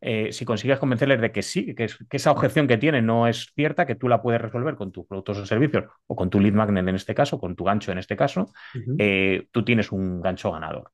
eh, 0.05 0.33
si 0.33 0.45
consigues 0.45 0.81
convencerles 0.81 1.21
de 1.21 1.31
que 1.31 1.43
sí, 1.43 1.77
que, 1.77 1.85
es, 1.85 1.97
que, 1.97 2.17
esa 2.17 2.33
objeción 2.33 2.67
que 2.67 2.77
tienen 2.77 3.07
no 3.07 3.29
es 3.29 3.53
cierta, 3.55 3.87
que 3.87 3.95
tú 3.95 4.09
la 4.09 4.21
puedes 4.21 4.41
resolver 4.41 4.75
con 4.75 4.91
tus 4.91 5.07
productos 5.07 5.39
o 5.39 5.47
servicios, 5.47 5.85
o 6.09 6.17
con 6.17 6.29
tu 6.29 6.41
lead 6.41 6.55
magnet 6.55 6.89
en 6.89 6.97
este 6.97 7.15
caso, 7.15 7.39
con 7.39 7.55
tu 7.55 7.63
gancho 7.63 7.93
en 7.93 7.99
este 7.99 8.17
caso, 8.17 8.53
eh, 8.99 9.47
tú 9.53 9.65
tienes 9.65 9.93
un 9.93 10.21
gancho 10.21 10.51
ganador. 10.51 10.91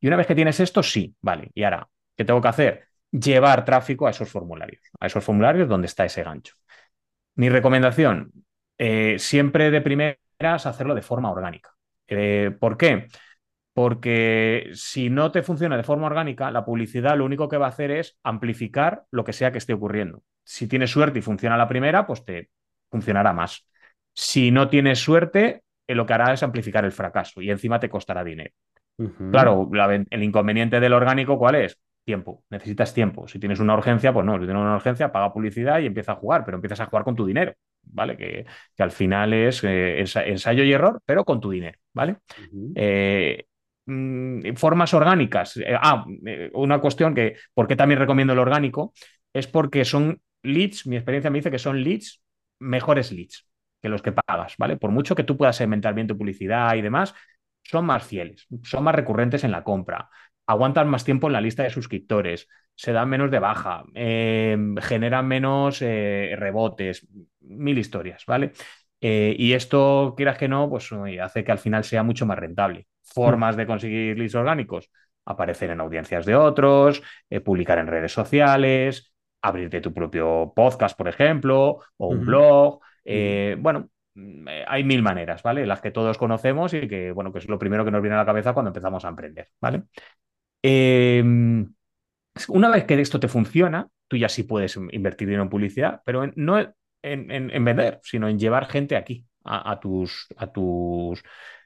Y 0.00 0.06
una 0.06 0.16
vez 0.16 0.28
que 0.28 0.36
tienes 0.36 0.60
esto, 0.60 0.84
sí, 0.84 1.16
vale. 1.20 1.50
Y 1.52 1.64
ahora, 1.64 1.88
¿qué 2.16 2.24
tengo 2.24 2.40
que 2.40 2.48
hacer? 2.48 2.88
Llevar 3.14 3.64
tráfico 3.64 4.06
a 4.06 4.10
esos 4.10 4.28
formularios, 4.28 4.82
a 4.98 5.06
esos 5.06 5.22
formularios 5.22 5.68
donde 5.68 5.86
está 5.86 6.04
ese 6.04 6.24
gancho. 6.24 6.54
Mi 7.36 7.48
recomendación, 7.48 8.32
eh, 8.78 9.16
siempre 9.18 9.70
de 9.70 9.80
primeras 9.80 10.18
hacerlo 10.66 10.94
de 10.94 11.02
forma 11.02 11.30
orgánica. 11.30 11.70
Eh, 12.08 12.50
¿Por 12.58 12.76
qué? 12.76 13.06
Porque 13.72 14.70
si 14.74 15.10
no 15.10 15.32
te 15.32 15.42
funciona 15.42 15.76
de 15.76 15.82
forma 15.82 16.06
orgánica, 16.06 16.50
la 16.50 16.64
publicidad 16.64 17.16
lo 17.16 17.24
único 17.24 17.48
que 17.48 17.56
va 17.56 17.66
a 17.66 17.70
hacer 17.70 17.90
es 17.90 18.18
amplificar 18.22 19.04
lo 19.10 19.24
que 19.24 19.32
sea 19.32 19.52
que 19.52 19.58
esté 19.58 19.72
ocurriendo. 19.72 20.22
Si 20.44 20.68
tienes 20.68 20.90
suerte 20.90 21.20
y 21.20 21.22
funciona 21.22 21.56
la 21.56 21.68
primera, 21.68 22.06
pues 22.06 22.24
te 22.24 22.50
funcionará 22.90 23.32
más. 23.32 23.66
Si 24.12 24.50
no 24.50 24.68
tienes 24.68 24.98
suerte, 25.00 25.62
eh, 25.86 25.94
lo 25.94 26.06
que 26.06 26.12
hará 26.12 26.32
es 26.32 26.42
amplificar 26.42 26.84
el 26.84 26.92
fracaso 26.92 27.40
y 27.42 27.50
encima 27.50 27.80
te 27.80 27.88
costará 27.88 28.22
dinero. 28.22 28.52
Claro, 29.30 29.68
el 30.10 30.22
inconveniente 30.22 30.78
del 30.78 30.92
orgánico, 30.92 31.38
¿cuál 31.38 31.56
es? 31.56 31.78
Tiempo. 32.04 32.44
Necesitas 32.50 32.92
tiempo. 32.92 33.26
Si 33.26 33.38
tienes 33.38 33.60
una 33.60 33.74
urgencia, 33.74 34.12
pues 34.12 34.26
no, 34.26 34.34
si 34.34 34.40
tienes 34.40 34.60
una 34.60 34.76
urgencia, 34.76 35.10
paga 35.10 35.32
publicidad 35.32 35.80
y 35.80 35.86
empieza 35.86 36.12
a 36.12 36.16
jugar, 36.16 36.44
pero 36.44 36.56
empiezas 36.56 36.80
a 36.80 36.86
jugar 36.86 37.02
con 37.02 37.16
tu 37.16 37.24
dinero, 37.24 37.54
¿vale? 37.82 38.16
Que, 38.16 38.44
al 38.78 38.90
final 38.90 39.32
es 39.32 39.64
eh, 39.64 40.04
ensayo 40.26 40.64
y 40.64 40.72
error, 40.72 41.00
pero 41.06 41.24
con 41.24 41.40
tu 41.40 41.50
dinero, 41.50 41.78
¿vale? 41.94 42.16
Eh, 42.74 43.46
mm, 43.86 44.54
formas 44.54 44.92
orgánicas. 44.92 45.58
ah, 45.80 46.04
una 46.52 46.78
cuestión 46.80 47.14
que, 47.14 47.36
¿por 47.54 47.66
qué 47.66 47.76
también 47.76 48.00
recomiendo 48.00 48.34
el 48.34 48.38
orgánico? 48.38 48.92
Es 49.32 49.46
porque 49.46 49.84
son 49.86 50.20
leads, 50.42 50.86
mi 50.86 50.96
experiencia 50.96 51.30
me 51.30 51.38
dice 51.38 51.50
que 51.50 51.58
son 51.58 51.82
leads, 51.82 52.22
mejores 52.60 53.12
leads 53.12 53.48
que 53.84 53.88
los 53.90 54.00
que 54.00 54.12
pagas, 54.12 54.56
¿vale? 54.56 54.78
Por 54.78 54.90
mucho 54.90 55.14
que 55.14 55.24
tú 55.24 55.36
puedas 55.36 55.56
segmentar 55.56 55.92
bien 55.94 56.06
tu 56.06 56.16
publicidad 56.16 56.74
y 56.74 56.80
demás, 56.80 57.14
son 57.62 57.84
más 57.84 58.02
fieles, 58.02 58.46
son 58.62 58.82
más 58.84 58.94
recurrentes 58.94 59.44
en 59.44 59.50
la 59.50 59.62
compra, 59.62 60.08
aguantan 60.46 60.88
más 60.88 61.04
tiempo 61.04 61.26
en 61.26 61.32
la 61.32 61.40
lista 61.40 61.62
de 61.62 61.70
suscriptores, 61.70 62.48
se 62.74 62.92
dan 62.92 63.08
menos 63.08 63.30
de 63.30 63.38
baja, 63.38 63.84
eh, 63.94 64.56
generan 64.80 65.26
menos 65.26 65.80
eh, 65.82 66.34
rebotes, 66.36 67.06
mil 67.40 67.78
historias, 67.78 68.24
¿vale? 68.26 68.52
Eh, 69.00 69.34
y 69.38 69.52
esto, 69.52 70.14
quieras 70.16 70.38
que 70.38 70.48
no, 70.48 70.68
pues 70.68 70.90
hace 71.22 71.44
que 71.44 71.52
al 71.52 71.58
final 71.58 71.84
sea 71.84 72.02
mucho 72.02 72.26
más 72.26 72.38
rentable. 72.38 72.86
Formas 73.02 73.56
de 73.56 73.66
conseguir 73.66 74.18
leads 74.18 74.34
orgánicos, 74.34 74.90
aparecer 75.24 75.70
en 75.70 75.80
audiencias 75.80 76.26
de 76.26 76.34
otros, 76.34 77.02
publicar 77.44 77.78
en 77.78 77.86
redes 77.86 78.12
sociales, 78.12 79.14
abrirte 79.42 79.80
tu 79.82 79.92
propio 79.92 80.52
podcast, 80.56 80.96
por 80.96 81.06
ejemplo, 81.06 81.80
o 81.98 82.08
un 82.08 82.24
blog, 82.24 82.80
eh, 83.04 83.56
bueno, 83.58 83.90
mm, 84.14 84.48
eh, 84.48 84.64
hay 84.66 84.84
mil 84.84 85.02
maneras, 85.02 85.42
¿vale? 85.42 85.66
Las 85.66 85.80
que 85.80 85.90
todos 85.90 86.18
conocemos 86.18 86.72
y 86.74 86.88
que, 86.88 87.12
bueno, 87.12 87.32
que 87.32 87.38
es 87.38 87.48
lo 87.48 87.58
primero 87.58 87.84
que 87.84 87.90
nos 87.90 88.02
viene 88.02 88.14
a 88.14 88.18
la 88.18 88.26
cabeza 88.26 88.52
cuando 88.54 88.70
empezamos 88.70 89.04
a 89.04 89.08
emprender, 89.08 89.48
¿vale? 89.60 89.84
Em, 90.66 91.74
una 92.48 92.70
vez 92.70 92.84
que 92.84 92.98
esto 92.98 93.20
te 93.20 93.28
funciona, 93.28 93.86
tú 94.08 94.16
ya 94.16 94.30
sí 94.30 94.44
puedes 94.44 94.76
invertir 94.92 95.28
dinero 95.28 95.42
en 95.42 95.50
publicidad, 95.50 96.00
pero 96.06 96.32
no 96.36 96.58
en, 97.02 97.64
vender, 97.64 98.00
sino 98.02 98.28
en 98.28 98.38
llevar 98.38 98.66
gente 98.66 98.96
aquí 98.96 99.26
a, 99.44 99.78
tus, 99.78 100.26
a, 100.38 100.46
tus, 100.50 101.22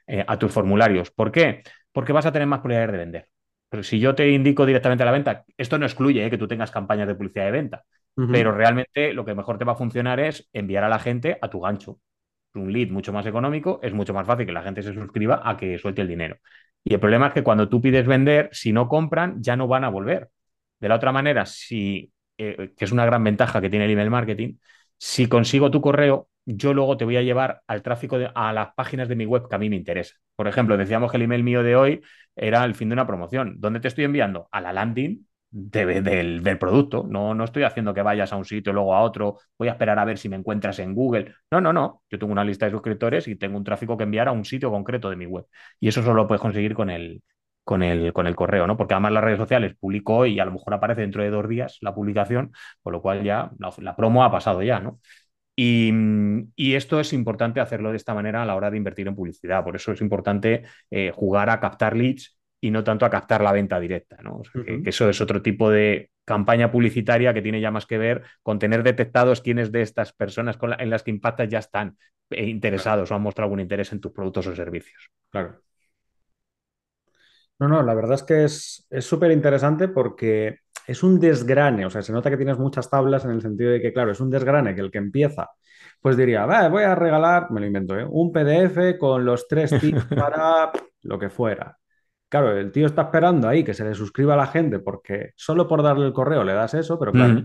eh, 0.08 0.24
a 0.26 0.36
tus 0.36 0.50
formularios. 0.52 1.12
¿Por 1.12 1.30
qué? 1.30 1.62
Porque 1.92 2.12
vas 2.12 2.26
a 2.26 2.32
tener 2.32 2.48
más 2.48 2.58
probabilidades 2.58 2.90
de 2.90 2.98
vender. 2.98 3.28
Pero 3.68 3.84
si 3.84 4.00
yo 4.00 4.16
te 4.16 4.28
indico 4.30 4.66
directamente 4.66 5.04
a 5.04 5.06
la 5.06 5.12
venta, 5.12 5.44
esto 5.56 5.78
no 5.78 5.86
excluye 5.86 6.28
que 6.28 6.38
tú 6.38 6.48
tengas 6.48 6.72
campañas 6.72 7.06
de 7.06 7.14
publicidad 7.14 7.44
de 7.44 7.52
venta, 7.52 7.84
pero 8.14 8.50
realmente 8.50 9.12
lo 9.12 9.24
que 9.24 9.36
mejor 9.36 9.58
te 9.58 9.64
va 9.64 9.74
a 9.74 9.76
funcionar 9.76 10.18
es 10.18 10.48
enviar 10.52 10.82
a 10.82 10.88
la 10.88 10.98
gente 10.98 11.38
a 11.40 11.48
tu 11.48 11.60
gancho. 11.60 12.00
Un 12.54 12.72
lead 12.72 12.88
mucho 12.90 13.12
más 13.12 13.26
económico, 13.26 13.78
es 13.82 13.92
mucho 13.92 14.14
más 14.14 14.26
fácil 14.26 14.46
que 14.46 14.52
la 14.52 14.62
gente 14.62 14.82
se 14.82 14.92
suscriba 14.94 15.42
a 15.44 15.56
que 15.56 15.78
suelte 15.78 16.02
el 16.02 16.08
dinero. 16.08 16.38
Y 16.84 16.94
el 16.94 17.00
problema 17.00 17.28
es 17.28 17.34
que 17.34 17.42
cuando 17.42 17.68
tú 17.68 17.80
pides 17.80 18.06
vender, 18.06 18.48
si 18.52 18.72
no 18.72 18.88
compran, 18.88 19.42
ya 19.42 19.56
no 19.56 19.68
van 19.68 19.84
a 19.84 19.90
volver. 19.90 20.30
De 20.80 20.88
la 20.88 20.96
otra 20.96 21.12
manera, 21.12 21.46
si, 21.46 22.12
eh, 22.38 22.72
que 22.76 22.84
es 22.84 22.92
una 22.92 23.04
gran 23.06 23.22
ventaja 23.24 23.60
que 23.60 23.70
tiene 23.70 23.84
el 23.84 23.90
email 23.92 24.10
marketing, 24.10 24.56
si 24.96 25.28
consigo 25.28 25.70
tu 25.70 25.80
correo, 25.80 26.28
yo 26.46 26.72
luego 26.72 26.96
te 26.96 27.04
voy 27.04 27.16
a 27.16 27.22
llevar 27.22 27.62
al 27.66 27.82
tráfico 27.82 28.18
a 28.34 28.52
las 28.52 28.74
páginas 28.74 29.08
de 29.08 29.16
mi 29.16 29.26
web 29.26 29.48
que 29.48 29.54
a 29.54 29.58
mí 29.58 29.68
me 29.68 29.76
interesa. 29.76 30.14
Por 30.34 30.48
ejemplo, 30.48 30.76
decíamos 30.76 31.10
que 31.10 31.18
el 31.18 31.24
email 31.24 31.42
mío 31.44 31.62
de 31.62 31.76
hoy 31.76 32.00
era 32.34 32.64
el 32.64 32.74
fin 32.74 32.88
de 32.88 32.94
una 32.94 33.06
promoción. 33.06 33.56
¿Dónde 33.58 33.80
te 33.80 33.88
estoy 33.88 34.04
enviando? 34.04 34.48
A 34.50 34.60
la 34.60 34.72
landing 34.72 35.27
del, 35.50 36.58
producto. 36.58 37.04
No, 37.08 37.34
no 37.34 37.44
estoy 37.44 37.62
haciendo 37.62 37.94
que 37.94 38.02
vayas 38.02 38.32
a 38.32 38.36
un 38.36 38.44
sitio, 38.44 38.72
luego 38.72 38.94
a 38.94 39.02
otro, 39.02 39.38
voy 39.58 39.68
a 39.68 39.72
esperar 39.72 39.98
a 39.98 40.04
ver 40.04 40.18
si 40.18 40.28
me 40.28 40.36
encuentras 40.36 40.78
en 40.78 40.94
Google. 40.94 41.34
No, 41.50 41.60
no, 41.60 41.72
no. 41.72 42.02
Yo 42.10 42.18
tengo 42.18 42.32
una 42.32 42.44
lista 42.44 42.66
de 42.66 42.72
suscriptores 42.72 43.28
y 43.28 43.36
tengo 43.36 43.56
un 43.56 43.64
tráfico 43.64 43.96
que 43.96 44.04
enviar 44.04 44.28
a 44.28 44.32
un 44.32 44.44
sitio 44.44 44.70
concreto 44.70 45.10
de 45.10 45.16
mi 45.16 45.26
web. 45.26 45.46
Y 45.80 45.88
eso 45.88 46.02
solo 46.02 46.14
lo 46.14 46.28
puedes 46.28 46.40
conseguir 46.42 46.74
con 46.74 46.90
el, 46.90 47.22
con 47.64 47.82
el, 47.82 48.12
con 48.12 48.26
el 48.26 48.36
correo, 48.36 48.66
¿no? 48.66 48.76
Porque 48.76 48.94
además 48.94 49.12
las 49.12 49.24
redes 49.24 49.38
sociales 49.38 49.74
publico 49.78 50.16
hoy 50.16 50.34
y 50.34 50.40
a 50.40 50.44
lo 50.44 50.52
mejor 50.52 50.74
aparece 50.74 51.02
dentro 51.02 51.22
de 51.22 51.30
dos 51.30 51.48
días 51.48 51.78
la 51.80 51.94
publicación, 51.94 52.52
con 52.82 52.92
lo 52.92 53.02
cual 53.02 53.22
ya 53.24 53.50
la, 53.58 53.96
promo 53.96 54.24
ha 54.24 54.30
pasado 54.30 54.62
ya, 54.62 54.80
¿no? 54.80 55.00
Y, 55.60 55.92
esto 56.74 57.00
es 57.00 57.12
importante 57.12 57.60
hacerlo 57.60 57.90
de 57.90 57.96
esta 57.96 58.14
manera 58.14 58.42
a 58.42 58.46
la 58.46 58.54
hora 58.54 58.70
de 58.70 58.76
invertir 58.76 59.08
en 59.08 59.16
publicidad. 59.16 59.64
Por 59.64 59.76
eso 59.76 59.92
es 59.92 60.00
importante 60.00 60.62
eh, 60.90 61.10
jugar 61.14 61.50
a 61.50 61.60
captar 61.60 61.96
leads 61.96 62.37
y 62.60 62.70
no 62.70 62.82
tanto 62.84 63.06
a 63.06 63.10
captar 63.10 63.42
la 63.42 63.52
venta 63.52 63.78
directa, 63.78 64.18
¿no? 64.22 64.42
que, 64.52 64.82
eso 64.84 65.08
es 65.08 65.20
otro 65.20 65.42
tipo 65.42 65.70
de 65.70 66.10
campaña 66.24 66.70
publicitaria 66.70 67.32
que 67.32 67.42
tiene 67.42 67.60
ya 67.60 67.70
más 67.70 67.86
que 67.86 67.98
ver 67.98 68.22
con 68.42 68.58
tener 68.58 68.82
detectados 68.82 69.40
quiénes 69.40 69.72
de 69.72 69.82
estas 69.82 70.12
personas 70.12 70.58
en 70.78 70.90
las 70.90 71.02
que 71.02 71.10
impactas 71.10 71.48
ya 71.48 71.58
están 71.58 71.96
eh, 72.30 72.46
interesados 72.46 73.10
o 73.10 73.14
han 73.14 73.22
mostrado 73.22 73.46
algún 73.46 73.60
interés 73.60 73.92
en 73.92 74.00
tus 74.00 74.12
productos 74.12 74.46
o 74.48 74.54
servicios. 74.54 75.10
Claro. 75.30 75.62
No, 77.60 77.68
no, 77.68 77.82
la 77.82 77.94
verdad 77.94 78.14
es 78.14 78.22
que 78.22 78.44
es 78.44 78.86
súper 79.04 79.32
interesante 79.32 79.88
porque 79.88 80.58
es 80.88 81.02
un 81.02 81.20
desgrane, 81.20 81.84
o 81.84 81.90
sea, 81.90 82.00
se 82.00 82.12
nota 82.12 82.30
que 82.30 82.38
tienes 82.38 82.58
muchas 82.58 82.88
tablas 82.88 83.22
en 83.26 83.32
el 83.32 83.42
sentido 83.42 83.70
de 83.70 83.80
que, 83.80 83.92
claro, 83.92 84.10
es 84.10 84.20
un 84.20 84.30
desgrane 84.30 84.74
que 84.74 84.80
el 84.80 84.90
que 84.90 84.96
empieza, 84.96 85.50
pues 86.00 86.16
diría, 86.16 86.46
voy 86.68 86.82
a 86.82 86.94
regalar, 86.94 87.50
me 87.50 87.60
lo 87.60 87.66
invento, 87.66 87.98
¿eh? 87.98 88.06
un 88.08 88.32
PDF 88.32 88.96
con 88.98 89.22
los 89.22 89.46
tres 89.46 89.78
tips 89.78 90.04
para 90.16 90.72
lo 91.02 91.18
que 91.18 91.28
fuera. 91.28 91.77
Claro, 92.28 92.56
el 92.56 92.70
tío 92.72 92.86
está 92.86 93.02
esperando 93.02 93.48
ahí 93.48 93.64
que 93.64 93.72
se 93.72 93.84
le 93.84 93.94
suscriba 93.94 94.34
a 94.34 94.36
la 94.36 94.46
gente 94.46 94.78
porque 94.80 95.32
solo 95.34 95.66
por 95.66 95.82
darle 95.82 96.06
el 96.06 96.12
correo 96.12 96.44
le 96.44 96.52
das 96.52 96.74
eso, 96.74 96.98
pero 96.98 97.10
claro, 97.10 97.42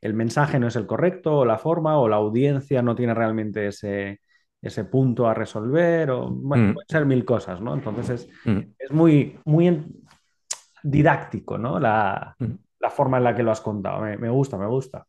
el 0.00 0.14
mensaje 0.14 0.60
no 0.60 0.68
es 0.68 0.76
el 0.76 0.86
correcto, 0.86 1.38
o 1.38 1.44
la 1.44 1.58
forma, 1.58 1.98
o 1.98 2.08
la 2.08 2.16
audiencia 2.16 2.82
no 2.82 2.94
tiene 2.94 3.14
realmente 3.14 3.66
ese, 3.66 4.20
ese 4.60 4.84
punto 4.84 5.26
a 5.26 5.34
resolver, 5.34 6.10
o 6.12 6.30
bueno, 6.30 6.74
pueden 6.74 6.88
ser 6.88 7.04
mil 7.04 7.24
cosas, 7.24 7.60
¿no? 7.60 7.74
Entonces 7.74 8.10
es, 8.10 8.28
es 8.78 8.92
muy, 8.92 9.40
muy 9.44 9.86
didáctico, 10.84 11.58
¿no? 11.58 11.80
La, 11.80 12.36
la, 12.78 12.90
forma 12.90 13.18
en 13.18 13.24
la 13.24 13.34
que 13.34 13.42
lo 13.42 13.50
has 13.50 13.60
contado. 13.60 14.02
me 14.02 14.30
gusta, 14.30 14.56
me 14.56 14.66
gusta 14.66 15.04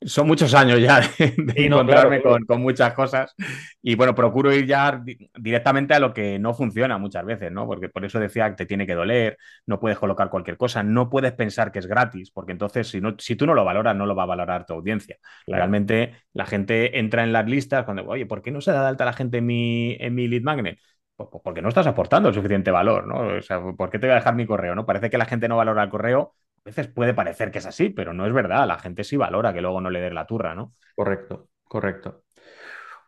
son 0.00 0.26
muchos 0.26 0.54
años 0.54 0.80
ya 0.80 1.00
de, 1.00 1.34
encontrarme 1.56 2.22
con, 2.22 2.60
muchas 2.60 2.92
cosas 2.94 3.34
y 3.82 3.94
bueno, 3.96 4.14
procuro 4.14 4.52
ir 4.52 4.66
ya 4.66 5.02
directamente 5.36 5.94
a 5.94 5.98
lo 5.98 6.14
que 6.14 6.38
no 6.38 6.54
funciona 6.54 6.98
muchas 6.98 7.24
veces, 7.24 7.50
¿no? 7.50 7.66
Porque 7.66 7.88
por 7.88 8.04
eso 8.04 8.20
decía 8.20 8.48
que 8.50 8.56
te 8.56 8.66
tiene 8.66 8.86
que 8.86 8.94
doler, 8.94 9.38
no 9.66 9.80
puedes 9.80 9.98
colocar 9.98 10.30
cualquier 10.30 10.56
cosa, 10.56 10.82
no 10.82 11.10
puedes 11.10 11.32
pensar 11.32 11.72
que 11.72 11.80
es 11.80 11.86
gratis, 11.86 12.30
porque 12.30 12.52
entonces 12.52 12.88
si, 12.88 13.00
no, 13.00 13.16
si 13.18 13.34
tú 13.34 13.46
no 13.46 13.54
lo 13.54 13.64
valoras, 13.64 13.96
no 13.96 14.06
lo 14.06 14.14
va 14.14 14.22
a 14.22 14.26
valorar 14.26 14.66
tu 14.66 14.74
audiencia. 14.74 15.18
Realmente 15.46 16.14
la 16.32 16.46
gente 16.46 16.98
entra 16.98 17.24
en 17.24 17.32
las 17.32 17.46
listas 17.46 17.84
cuando, 17.84 18.04
oye, 18.06 18.26
¿por 18.26 18.42
qué 18.42 18.50
no 18.50 18.60
se 18.60 18.72
da 18.72 18.82
de 18.82 18.88
alta 18.88 19.04
la 19.04 19.12
gente 19.12 19.38
en 19.38 19.46
mi, 19.46 19.96
en 19.98 20.14
mi 20.14 20.28
lead 20.28 20.42
magnet? 20.42 20.78
Pues, 21.16 21.28
pues 21.32 21.42
porque 21.42 21.62
no 21.62 21.68
estás 21.68 21.86
aportando 21.88 22.28
el 22.28 22.34
suficiente 22.34 22.70
valor, 22.70 23.06
¿no? 23.06 23.38
O 23.38 23.42
sea, 23.42 23.60
¿por 23.76 23.90
qué 23.90 23.98
te 23.98 24.06
voy 24.06 24.12
a 24.12 24.16
dejar 24.16 24.36
mi 24.36 24.46
correo? 24.46 24.76
¿no? 24.76 24.86
Parece 24.86 25.10
que 25.10 25.18
la 25.18 25.24
gente 25.24 25.48
no 25.48 25.56
valora 25.56 25.82
el 25.82 25.90
correo 25.90 26.34
veces 26.68 26.88
puede 26.88 27.14
parecer 27.14 27.50
que 27.50 27.58
es 27.58 27.66
así, 27.66 27.90
pero 27.90 28.12
no 28.12 28.26
es 28.26 28.32
verdad. 28.32 28.66
La 28.66 28.78
gente 28.78 29.04
sí 29.04 29.16
valora 29.16 29.52
que 29.52 29.60
luego 29.60 29.80
no 29.80 29.90
le 29.90 30.00
dé 30.00 30.10
la 30.10 30.26
turra, 30.26 30.54
¿no? 30.54 30.74
Correcto, 30.94 31.48
correcto. 31.64 32.22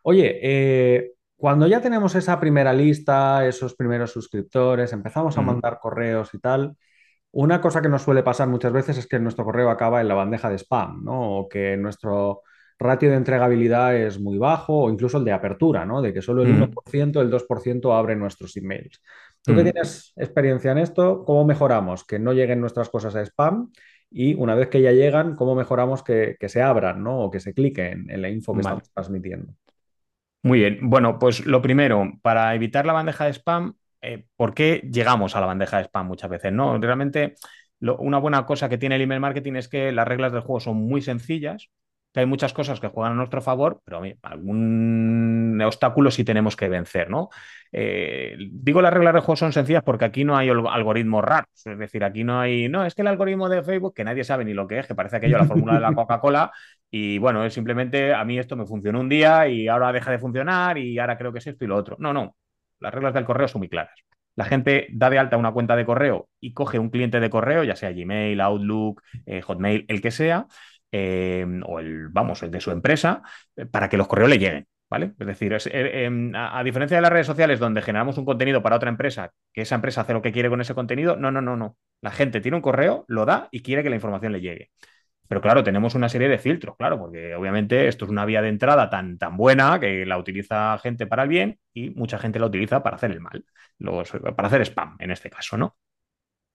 Oye, 0.03 0.39
eh, 0.43 1.13
cuando 1.37 1.67
ya 1.67 1.81
tenemos 1.81 2.15
esa 2.15 2.39
primera 2.39 2.73
lista, 2.73 3.47
esos 3.47 3.75
primeros 3.75 4.13
suscriptores, 4.13 4.93
empezamos 4.93 5.37
a 5.39 5.43
mandar 5.43 5.79
correos 5.79 6.35
y 6.35 6.39
tal, 6.39 6.77
una 7.33 7.61
cosa 7.61 7.81
que 7.81 7.89
nos 7.89 8.03
suele 8.03 8.23
pasar 8.23 8.49
muchas 8.49 8.73
veces 8.73 8.99
es 8.99 9.07
que 9.07 9.21
nuestro 9.21 9.45
correo 9.45 9.71
acaba 9.71 10.01
en 10.01 10.09
la 10.09 10.15
bandeja 10.15 10.51
de 10.51 10.59
spam, 10.59 11.05
¿no? 11.05 11.39
O 11.39 11.49
que 11.49 11.77
nuestro 11.77 12.43
ratio 12.79 13.11
de 13.11 13.17
entregabilidad 13.17 13.95
es 13.95 14.19
muy 14.19 14.39
bajo, 14.39 14.85
o 14.85 14.91
incluso 14.91 15.19
el 15.19 15.25
de 15.25 15.33
apertura, 15.33 15.85
¿no? 15.85 16.03
De 16.03 16.13
que 16.13 16.23
solo 16.23 16.43
el 16.43 16.51
1%, 16.53 17.21
el 17.21 17.31
2% 17.31 17.95
abre 17.95 18.17
nuestros 18.17 18.57
emails. 18.57 19.01
Tú 19.43 19.55
que 19.55 19.61
mm. 19.63 19.65
tienes 19.65 20.13
experiencia 20.17 20.73
en 20.73 20.79
esto, 20.79 21.25
¿cómo 21.25 21.45
mejoramos 21.45 22.05
que 22.05 22.19
no 22.19 22.33
lleguen 22.33 22.61
nuestras 22.61 22.89
cosas 22.89 23.15
a 23.17 23.23
spam? 23.23 23.73
Y 24.11 24.35
una 24.35 24.55
vez 24.55 24.69
que 24.69 24.83
ya 24.83 24.93
llegan, 24.93 25.37
¿cómo 25.37 25.55
mejoramos 25.55 26.03
que, 26.03 26.37
se 26.41 26.63
abran 26.63 27.03
¿no? 27.03 27.21
o 27.21 27.31
que 27.31 27.41
se 27.41 27.55
cliquen 27.55 28.11
en 28.11 28.23
la 28.23 28.29
info 28.29 28.53
que 28.53 28.61
estamos 28.61 28.91
transmitiendo? 28.93 29.55
Muy 30.43 30.59
bien. 30.59 30.79
Bueno, 30.83 31.19
pues 31.19 31.47
lo 31.47 31.63
primero, 31.63 32.13
para 32.23 32.55
evitar 32.55 32.87
la 32.87 32.93
bandeja 32.93 33.27
de 33.27 33.33
spam, 33.35 33.75
eh, 34.01 34.25
¿por 34.37 34.55
qué 34.55 34.89
llegamos 34.91 35.37
a 35.37 35.41
la 35.41 35.47
bandeja 35.47 35.79
de 35.79 35.85
spam 35.85 36.07
muchas 36.07 36.31
veces? 36.31 36.53
No, 36.53 36.79
realmente 36.79 37.35
una 37.81 38.19
buena 38.19 38.45
cosa 38.45 38.69
que 38.69 38.79
tiene 38.79 38.97
el 38.97 39.03
email 39.03 39.21
marketing 39.21 39.55
es 39.55 39.69
que 39.69 39.93
las 39.93 40.07
reglas 40.07 40.33
del 40.33 40.43
juego 40.43 40.61
son 40.61 40.77
muy 40.77 41.01
sencillas 41.01 41.71
que 42.13 42.21
hay 42.21 42.27
muchas 42.27 42.53
cosas 42.53 42.81
que 42.81 42.89
juegan 42.89 43.13
a 43.13 43.17
nuestro 43.17 43.41
favor, 43.41 43.81
pero 43.85 44.03
algún 44.23 45.40
obstáculos 45.65 46.15
sí 46.15 46.25
tenemos 46.25 46.57
que 46.57 46.69
vencer, 46.69 47.11
¿no? 47.11 47.31
Eh, 47.73 48.37
digo 48.51 48.83
las 48.83 48.93
reglas 48.93 49.15
de 49.15 49.21
juego 49.21 49.37
son 49.37 49.53
sencillas 49.53 49.83
porque 49.85 50.05
aquí 50.05 50.25
no 50.25 50.37
hay 50.37 50.49
algoritmos 50.49 51.25
raros, 51.25 51.49
es 51.65 51.79
decir, 51.79 52.03
aquí 52.05 52.25
no 52.25 52.41
hay, 52.41 52.69
no, 52.69 52.85
es 52.85 52.95
que 52.95 53.03
el 53.03 53.09
algoritmo 53.09 53.49
de 53.49 53.63
Facebook, 53.63 53.95
que 53.95 54.05
nadie 54.05 54.25
sabe 54.25 54.45
ni 54.45 54.55
lo 54.55 54.67
que 54.67 54.79
es, 54.81 54.87
que 54.87 54.95
parece 54.95 55.17
aquello 55.17 55.39
la 55.39 55.45
fórmula 55.45 55.75
de 55.75 55.81
la 55.81 55.93
Coca-Cola, 55.95 56.53
y 56.91 57.19
bueno, 57.19 57.45
es 57.45 57.55
simplemente 57.55 58.13
a 58.13 58.25
mí 58.25 58.39
esto 58.39 58.57
me 58.57 58.67
funcionó 58.67 59.01
un 59.01 59.09
día 59.09 59.47
y 59.49 59.69
ahora 59.69 59.93
deja 59.93 60.11
de 60.11 60.19
funcionar 60.19 60.79
y 60.79 60.99
ahora 60.99 61.17
creo 61.17 61.33
que 61.33 61.39
es 61.39 61.47
esto 61.47 61.65
y 61.65 61.69
lo 61.69 61.77
otro. 61.77 61.97
No, 62.01 62.13
no, 62.13 62.37
las 62.81 62.93
reglas 62.93 63.15
del 63.15 63.25
correo 63.25 63.49
son 63.49 63.61
muy 63.61 63.69
claras. 63.69 63.95
La 64.37 64.45
gente 64.45 64.89
da 64.93 65.11
de 65.11 65.19
alta 65.19 65.37
una 65.37 65.53
cuenta 65.53 65.77
de 65.77 65.85
correo 65.85 66.29
y 66.41 66.53
coge 66.55 66.79
un 66.79 66.91
cliente 66.91 67.21
de 67.21 67.31
correo, 67.31 67.65
ya 67.65 67.77
sea 67.77 67.93
Gmail, 67.93 68.41
Outlook, 68.41 69.03
eh, 69.27 69.43
Hotmail, 69.43 69.85
el 69.89 70.01
que 70.01 70.11
sea, 70.11 70.47
eh, 70.93 71.47
o 71.67 71.81
el, 71.81 72.09
vamos, 72.09 72.43
el 72.43 72.51
de 72.51 72.61
su 72.61 72.71
empresa, 72.71 73.23
para 73.71 73.89
que 73.89 73.97
los 73.97 74.09
correos 74.09 74.31
le 74.31 74.39
lleguen. 74.39 74.67
¿Vale? 74.91 75.13
Es 75.21 75.27
decir, 75.27 75.53
eh, 75.53 76.05
em, 76.05 76.33
a, 76.35 76.63
diferencia 76.65 76.97
de 76.97 77.03
las 77.03 77.13
redes 77.13 77.27
sociales 77.27 77.61
donde 77.61 77.81
generamos 77.81 78.19
un 78.19 78.25
contenido 78.25 78.61
para 78.61 78.75
otra 78.77 78.91
empresa, 78.91 79.33
que 79.53 79.63
esa 79.63 79.77
empresa 79.77 80.01
hace 80.01 80.13
lo 80.13 80.21
que 80.21 80.33
quiere 80.33 80.51
con 80.51 80.61
ese 80.61 80.75
contenido, 80.75 81.17
no, 81.17 81.31
no, 81.31 81.41
no, 81.41 81.57
no. 81.57 81.77
La 82.01 82.11
gente 82.11 82.41
tiene 82.41 82.57
un 82.57 82.63
correo, 82.63 83.05
lo 83.07 83.25
da 83.25 83.49
y 83.53 83.63
quiere 83.63 83.85
que 83.85 83.91
la 83.91 83.95
información 83.95 84.33
le 84.33 84.41
llegue. 84.41 84.71
Pero 85.29 85.41
claro, 85.41 85.63
tenemos 85.63 85.95
una 85.95 86.09
serie 86.09 86.29
de 86.29 86.39
filtros, 86.39 86.77
claro, 86.77 86.99
porque 86.99 87.37
obviamente 87.37 87.87
esto 87.87 88.05
es 88.05 88.11
una 88.11 88.25
vía 88.25 88.43
de 88.43 88.49
entrada 88.49 88.91
tan, 88.91 89.17
tan 89.17 89.37
buena 89.37 89.79
que 89.79 90.05
la 90.05 90.19
utiliza 90.19 90.77
gente 90.79 91.07
para 91.07 91.23
el 91.23 91.29
bien 91.29 91.61
y 91.73 91.91
mucha 91.91 92.19
gente 92.19 92.41
la 92.41 92.47
utiliza 92.47 92.83
para 92.83 92.97
hacer 92.97 93.13
el 93.13 93.21
mal, 93.21 93.45
para 94.37 94.49
hacer 94.49 94.63
spam 94.63 94.97
en 94.99 95.13
este 95.13 95.31
caso, 95.31 95.57
¿no? 95.57 95.77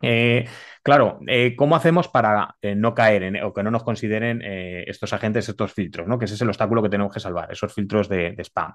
Eh, 0.01 0.45
claro, 0.83 1.19
eh, 1.27 1.55
¿cómo 1.55 1.75
hacemos 1.75 2.07
para 2.07 2.55
eh, 2.61 2.75
no 2.75 2.93
caer 2.93 3.23
en, 3.23 3.43
o 3.43 3.53
que 3.53 3.63
no 3.63 3.71
nos 3.71 3.83
consideren 3.83 4.41
estos 4.43 5.13
agentes, 5.13 5.49
estos 5.49 5.73
filtros, 5.73 6.07
¿no? 6.07 6.19
Que 6.19 6.25
ese 6.25 6.35
es 6.35 6.41
el 6.41 6.49
obstáculo 6.49 6.83
que 6.83 6.89
tenemos 6.89 7.13
que 7.13 7.19
salvar, 7.19 7.51
esos 7.51 7.73
filtros 7.73 8.09
de, 8.09 8.35
spam. 8.39 8.73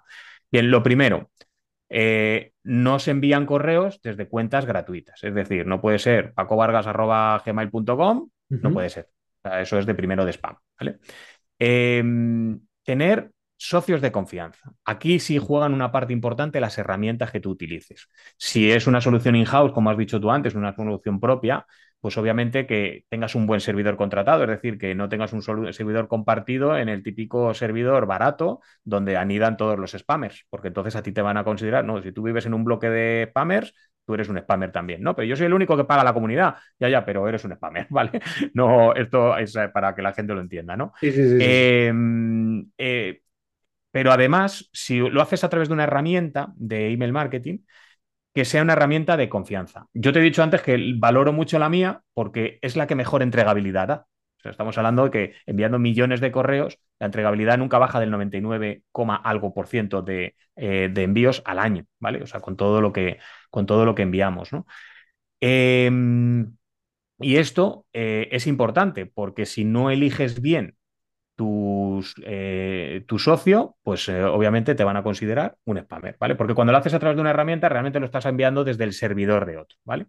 Bien, 0.51 0.71
lo 0.71 0.83
primero, 0.83 1.31
no 2.65 2.99
se 2.99 3.11
envían 3.11 3.47
correos 3.47 4.01
desde 4.03 4.29
cuentas 4.29 4.67
gratuitas. 4.67 5.23
Es 5.23 5.35
decir, 5.35 5.67
no 5.67 5.81
puede 5.81 5.99
ser 5.99 6.33
pacovargas.gmail.com, 6.35 8.29
no 8.49 8.73
puede 8.73 8.89
ser. 8.89 9.09
eso 9.61 9.79
es 9.79 9.87
de 9.87 9.95
primero 9.95 10.25
de 10.25 10.33
spam. 10.33 10.57
¿vale? 10.79 10.99
Em, 11.59 12.61
tener 12.83 13.31
socios 13.61 14.01
de 14.01 14.11
confianza. 14.11 14.73
Aquí 14.87 15.21
sí 15.21 15.37
juegan 15.39 15.75
una 15.75 15.93
parte 15.93 16.15
importante 16.15 16.61
las 16.61 16.79
herramientas 16.79 17.31
que 17.31 17.41
tú 17.41 17.51
utilices. 17.51 18.09
Si 18.39 18.71
es 18.71 18.87
una 18.87 19.03
solución 19.03 19.37
in-house, 19.37 19.73
como 19.73 19.91
has 19.91 19.99
dicho 19.99 20.19
tú 20.19 20.31
antes, 20.31 20.55
una 20.55 20.75
solución 20.75 21.21
propia, 21.21 21.67
pues 22.01 22.17
obviamente 22.17 22.67
que 22.67 23.05
tengas 23.11 23.35
un 23.35 23.47
buen 23.47 23.61
servidor 23.61 23.99
contratado, 23.99 24.45
es 24.45 24.49
decir, 24.49 24.79
que 24.79 24.95
no 24.95 25.11
tengas 25.11 25.35
un 25.35 25.43
servidor 25.43 26.09
compartido 26.09 26.79
en 26.79 26.89
el 26.89 27.03
típico 27.03 27.53
servidor 27.53 28.07
barato 28.07 28.61
donde 28.83 29.19
anidan 29.19 29.59
todos 29.59 29.79
los 29.79 29.93
spammers, 29.93 30.47
porque 30.49 30.69
entonces 30.69 30.97
a 30.97 31.03
ti 31.03 31.13
te 31.13 31.21
van 31.21 31.37
a 31.37 31.45
considerar, 31.45 31.85
no, 31.85 32.01
si 32.01 32.13
tú 32.13 32.23
vives 32.23 32.47
en 32.47 32.55
un 32.55 32.65
bloque 32.65 32.89
de 32.89 33.27
spammers, 33.29 33.75
tú 34.07 34.15
eres 34.15 34.31
un 34.31 34.39
spammer 34.39 34.73
también, 34.73 35.03
¿no? 35.03 35.15
Pero 35.15 35.29
yo 35.29 35.37
soy 35.37 35.45
el 35.47 35.53
único 35.53 35.77
que 35.77 35.85
paga 35.85 36.03
la 36.03 36.15
comunidad, 36.15 36.55
ya, 36.79 36.89
ya, 36.89 37.05
pero 37.05 37.29
eres 37.29 37.45
un 37.45 37.55
spammer, 37.55 37.87
¿vale? 37.91 38.23
No, 38.55 38.95
esto 38.95 39.37
es 39.37 39.55
eh, 39.57 39.69
para 39.69 39.95
que 39.95 40.01
la 40.01 40.15
gente 40.15 40.33
lo 40.33 40.41
entienda, 40.41 40.79
¿no? 40.79 40.95
Sí, 40.99 41.13
sí, 41.13 41.29
sí. 41.29 41.37
Em, 41.39 42.71
eh, 42.79 43.21
pero 43.91 44.13
además, 44.13 44.71
si 44.73 44.99
lo 44.99 45.23
haces 45.23 45.45
a 45.45 45.49
través 45.49 45.69
de 45.69 45.75
una 45.75 45.85
herramienta 45.85 46.53
de 46.57 46.93
email 46.93 47.13
marketing, 47.13 47.59
que 48.35 48.45
sea 48.45 48.63
una 48.63 48.75
herramienta 48.75 49.17
de 49.17 49.29
confianza. 49.29 49.89
Yo 49.93 50.13
te 50.13 50.21
he 50.21 50.23
dicho 50.23 50.43
antes 50.43 50.63
que 50.63 50.95
valoro 50.97 51.33
mucho 51.33 51.59
la 51.59 51.69
mía 51.69 52.03
porque 52.15 52.59
es 52.63 52.77
la 52.77 52.87
que 52.87 52.95
mejor 52.95 53.23
entregabilidad 53.23 53.89
da. 53.89 54.07
estamos 54.45 54.79
hablando 54.79 55.05
de 55.05 55.11
que 55.11 55.35
enviando 55.47 55.79
millones 55.79 56.21
de 56.21 56.31
correos, 56.33 56.79
la 56.99 57.07
entregabilidad 57.07 57.59
nunca 57.59 57.79
baja 57.79 57.99
del 58.01 58.11
99, 58.11 58.85
algo 59.25 59.53
por 59.53 59.67
ciento 59.67 60.03
de, 60.03 60.37
eh, 60.57 60.89
de, 60.93 61.03
envíos 61.03 61.43
al 61.45 61.59
año, 61.59 61.87
¿vale? 61.99 62.23
O 62.23 62.27
sea, 62.27 62.41
con 62.41 62.57
todo 62.57 62.81
lo 62.81 62.93
que, 62.93 63.19
con 63.51 63.67
todo 63.67 63.85
lo 63.85 63.95
que 63.95 64.03
enviamos, 64.03 64.53
¿no? 64.53 64.67
Em, 65.41 66.57
y 67.21 67.37
esto 67.37 67.87
eh, 67.93 68.29
es 68.33 68.47
importante 68.47 69.07
porque 69.07 69.47
si 69.47 69.65
no 69.65 69.91
eliges 69.91 70.41
bien 70.43 70.77
eh, 72.25 73.05
tu 73.07 73.19
socio, 73.19 73.77
pues 73.83 74.09
eh, 74.09 74.23
obviamente 74.25 74.75
te 74.75 74.85
van 74.85 74.97
a 74.97 75.03
considerar 75.03 75.57
un 75.65 75.79
spammer, 75.79 76.17
¿vale? 76.19 76.35
Porque 76.35 76.55
cuando 76.55 76.73
lo 76.73 76.79
haces 76.79 76.95
a 76.95 76.99
través 76.99 77.17
de 77.17 77.21
una 77.23 77.31
herramienta, 77.31 77.69
realmente 77.69 78.01
lo 78.01 78.07
estás 78.07 78.27
enviando 78.27 78.65
desde 78.65 78.85
el 78.85 78.93
servidor 78.93 79.47
de 79.47 79.59
otro, 79.59 79.79
¿vale? 79.85 80.07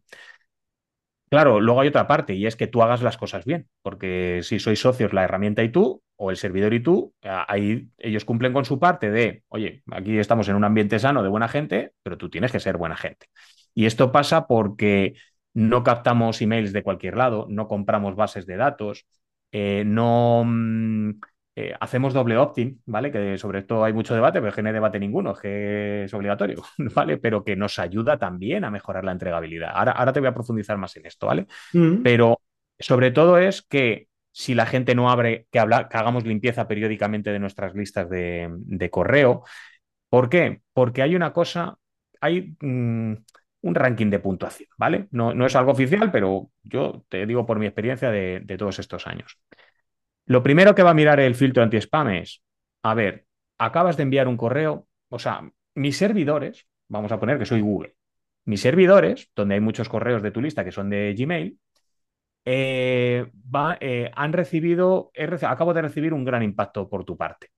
Claro, 1.30 1.62
luego 1.62 1.80
hay 1.80 1.88
otra 1.88 2.08
parte 2.08 2.34
y 2.36 2.46
es 2.46 2.58
que 2.58 2.68
tú 2.68 2.84
hagas 2.84 3.02
las 3.02 3.18
cosas 3.18 3.46
bien, 3.46 3.70
porque 3.82 4.42
si 4.44 4.60
sois 4.60 4.82
socios 4.82 5.14
la 5.14 5.24
herramienta 5.24 5.64
y 5.64 5.70
tú, 5.70 6.04
o 6.18 6.30
el 6.30 6.36
servidor 6.36 6.74
y 6.74 6.82
tú, 6.82 7.14
ahí 7.22 7.88
ellos 7.98 8.26
cumplen 8.26 8.52
con 8.52 8.66
su 8.66 8.80
parte 8.80 9.10
de, 9.10 9.44
oye, 9.48 9.82
aquí 9.92 10.20
estamos 10.20 10.50
en 10.50 10.56
un 10.56 10.66
ambiente 10.66 11.00
sano 11.00 11.24
de 11.24 11.30
buena 11.30 11.48
gente, 11.48 11.94
pero 12.04 12.18
tú 12.18 12.30
tienes 12.30 12.52
que 12.52 12.60
ser 12.60 12.76
buena 12.76 12.98
gente. 12.98 13.28
Y 13.74 13.86
esto 13.86 14.12
pasa 14.12 14.46
porque 14.46 15.16
no 15.54 15.84
captamos 15.84 16.42
emails 16.42 16.74
de 16.74 16.84
cualquier 16.84 17.16
lado, 17.16 17.48
no 17.50 17.68
compramos 17.70 18.16
bases 18.16 18.46
de 18.46 18.58
datos, 18.58 19.06
eh, 19.52 19.84
no 19.86 20.44
mm, 20.46 21.12
eh, 21.56 21.74
hacemos 21.80 22.14
doble 22.14 22.38
opt-in, 22.38 22.82
¿vale? 22.86 23.12
Que 23.12 23.38
sobre 23.38 23.60
esto 23.60 23.84
hay 23.84 23.92
mucho 23.92 24.14
debate, 24.14 24.40
pero 24.40 24.50
es 24.50 24.56
que 24.56 24.62
no 24.62 24.70
hay 24.70 24.74
debate 24.74 25.00
ninguno, 25.00 25.34
es 25.34 25.40
que 25.40 26.04
es 26.06 26.14
obligatorio, 26.14 26.64
¿vale? 26.96 27.18
Pero 27.18 27.44
que 27.44 27.56
nos 27.56 27.78
ayuda 27.78 28.18
también 28.18 28.64
a 28.64 28.72
mejorar 28.72 29.04
la 29.04 29.12
entregabilidad. 29.12 29.72
Ahora, 29.74 29.92
ahora 29.92 30.14
te 30.14 30.22
voy 30.22 30.30
a 30.30 30.34
profundizar 30.34 30.78
más 30.78 30.96
en 30.96 31.06
esto, 31.06 31.28
¿vale? 31.28 31.48
Mm. 31.74 32.04
Pero 32.04 32.40
sobre 32.80 33.12
todo 33.12 33.38
es 33.38 33.62
que 33.62 34.08
si 34.32 34.56
la 34.56 34.66
gente 34.66 34.96
no 34.96 35.12
abre, 35.12 35.48
que, 35.52 35.60
habla, 35.60 35.90
que 35.90 35.98
hagamos 35.98 36.26
limpieza 36.26 36.68
periódicamente 36.68 37.32
de 37.32 37.40
nuestras 37.40 37.76
listas 37.76 38.10
de, 38.10 38.90
correo. 38.90 39.44
¿Por 40.10 40.30
qué? 40.30 40.62
Porque 40.74 41.02
hay 41.02 41.16
una 41.16 41.34
cosa, 41.34 41.78
hay... 42.22 42.56
Mm, 42.62 43.16
un 43.62 43.76
ranking 43.76 44.10
de 44.10 44.20
puntuación, 44.20 44.70
¿vale? 44.78 45.08
No, 45.12 45.34
no, 45.34 45.46
es 45.46 45.56
algo 45.56 45.72
oficial, 45.72 46.12
pero 46.12 46.50
yo 46.64 47.06
te 47.10 47.26
digo 47.26 47.46
por 47.46 47.60
mi 47.60 47.66
experiencia 47.66 48.10
de, 48.10 48.44
todos 48.58 48.80
estos 48.80 49.08
años. 49.08 49.40
Lo 50.26 50.44
primero 50.44 50.76
que 50.76 50.84
va 50.84 50.92
a 50.92 50.96
mirar 50.96 51.20
el 51.20 51.36
filtro 51.36 51.64
anti-spam 51.64 52.10
es, 52.10 52.44
a 52.84 52.94
ver, 52.94 53.26
acabas 53.58 53.98
de 53.98 54.04
enviar 54.04 54.28
un 54.28 54.38
correo, 54.38 54.88
o 55.10 55.20
sea, 55.20 55.50
mis 55.76 55.98
servidores, 55.98 56.68
vamos 56.88 57.12
a 57.12 57.20
poner 57.20 57.38
que 57.38 57.46
soy 57.46 57.62
Google, 57.62 57.96
mis 58.46 58.62
servidores, 58.62 59.30
donde 59.36 59.56
hay 59.56 59.62
muchos 59.62 59.90
correos 59.90 60.24
de 60.24 60.32
tu 60.32 60.42
lista 60.42 60.64
que 60.64 60.72
son 60.72 60.90
de 60.90 61.14
Gmail, 61.18 61.60
eh, 62.46 63.28
va, 63.56 63.78
eh, 63.80 64.10
han 64.16 64.34
recibido, 64.34 65.12
acabo 65.48 65.74
de 65.74 65.84
recibir 65.84 66.14
un 66.14 66.26
gran 66.26 66.42
impacto 66.42 66.90
por 66.90 67.06
tu 67.06 67.16
parte. 67.18 67.50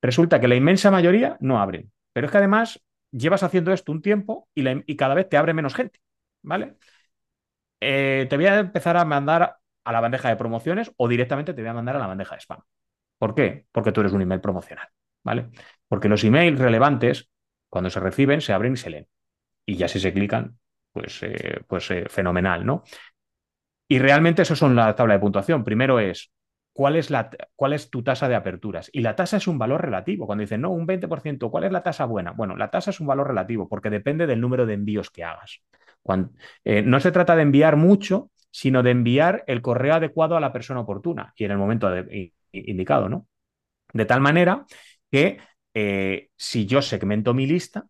Resulta 0.00 0.38
que 0.38 0.48
la 0.48 0.54
inmensa 0.54 0.90
mayoría 0.90 1.36
no 1.40 1.60
abren, 1.60 1.90
pero 2.12 2.26
es 2.26 2.30
que 2.30 2.38
además 2.38 2.80
llevas 3.16 3.42
haciendo 3.42 3.72
esto 3.72 3.92
un 3.92 4.02
tiempo 4.02 4.48
y, 4.54 4.96
cada 4.96 5.14
vez 5.14 5.28
te 5.28 5.36
abre 5.36 5.54
menos 5.54 5.74
gente, 5.74 6.00
¿vale? 6.42 6.76
Eh, 7.80 8.26
te 8.28 8.36
voy 8.36 8.46
a 8.46 8.58
empezar 8.58 8.96
a 8.96 9.04
mandar 9.04 9.56
a 9.84 9.92
la 9.92 10.00
bandeja 10.00 10.28
de 10.28 10.36
promociones 10.36 10.92
o 10.96 11.08
directamente 11.08 11.54
te 11.54 11.60
voy 11.60 11.70
a 11.70 11.74
mandar 11.74 11.96
a 11.96 11.98
la 11.98 12.06
bandeja 12.06 12.34
de 12.34 12.40
spam. 12.40 12.60
¿Por 13.18 13.34
qué? 13.34 13.66
Porque 13.70 13.92
tú 13.92 14.00
eres 14.00 14.12
un 14.12 14.22
email 14.22 14.40
promocional, 14.40 14.88
¿vale? 15.22 15.50
Porque 15.88 16.08
los 16.08 16.24
emails 16.24 16.58
relevantes, 16.58 17.30
cuando 17.68 17.90
se 17.90 18.00
reciben, 18.00 18.40
se 18.40 18.52
abren 18.52 18.74
y 18.74 18.76
se 18.76 18.90
leen. 18.90 19.08
Y 19.66 19.76
ya 19.76 19.88
si 19.88 20.00
se 20.00 20.12
clican, 20.12 20.58
pues, 20.92 21.22
eh, 21.22 21.60
pues 21.66 21.90
eh, 21.90 22.06
fenomenal, 22.08 22.66
¿no? 22.66 22.82
Y 23.88 23.98
realmente 23.98 24.42
eso 24.42 24.56
son 24.56 24.74
la 24.74 24.94
tabla 24.94 25.14
de 25.14 25.20
puntuación. 25.20 25.62
Primero 25.62 26.00
es 26.00 26.32
cuál 26.74 26.96
es, 26.96 27.10
la, 27.10 27.30
cuál 27.56 27.72
es 27.72 27.88
tu 27.88 28.02
tasa 28.02 28.28
de 28.28 28.34
aperturas. 28.34 28.90
Y 28.92 29.00
la 29.00 29.16
tasa 29.16 29.38
es 29.38 29.46
un 29.46 29.58
valor 29.58 29.80
relativo. 29.80 30.26
Cuando 30.26 30.42
dicen, 30.42 30.60
no, 30.60 30.70
un 30.70 30.86
20%, 30.86 31.50
¿cuál 31.50 31.64
es 31.64 31.72
la 31.72 31.82
tasa 31.82 32.04
buena? 32.04 32.32
Bueno, 32.32 32.56
la 32.56 32.70
tasa 32.70 32.90
es 32.90 33.00
un 33.00 33.06
valor 33.06 33.28
relativo 33.28 33.68
porque 33.68 33.88
depende 33.88 34.26
del 34.26 34.40
número 34.40 34.66
de 34.66 34.74
envíos 34.74 35.10
que 35.10 35.24
hagas. 35.24 35.62
Eh, 36.64 36.82
no 36.82 37.00
se 37.00 37.12
trata 37.12 37.36
de 37.36 37.42
enviar 37.42 37.76
mucho, 37.76 38.30
sino 38.50 38.82
de 38.82 38.90
enviar 38.90 39.44
el 39.46 39.62
correo 39.62 39.94
adecuado 39.94 40.36
a 40.36 40.40
la 40.40 40.52
persona 40.52 40.80
oportuna 40.80 41.32
y 41.36 41.44
en 41.44 41.52
el 41.52 41.58
momento 41.58 41.88
indicado, 42.52 43.08
¿no? 43.08 43.26
De 43.92 44.04
tal 44.04 44.20
manera 44.20 44.66
que 45.10 45.38
eh, 45.72 46.28
si 46.36 46.66
yo 46.66 46.82
segmento 46.82 47.34
mi 47.34 47.46
lista, 47.46 47.86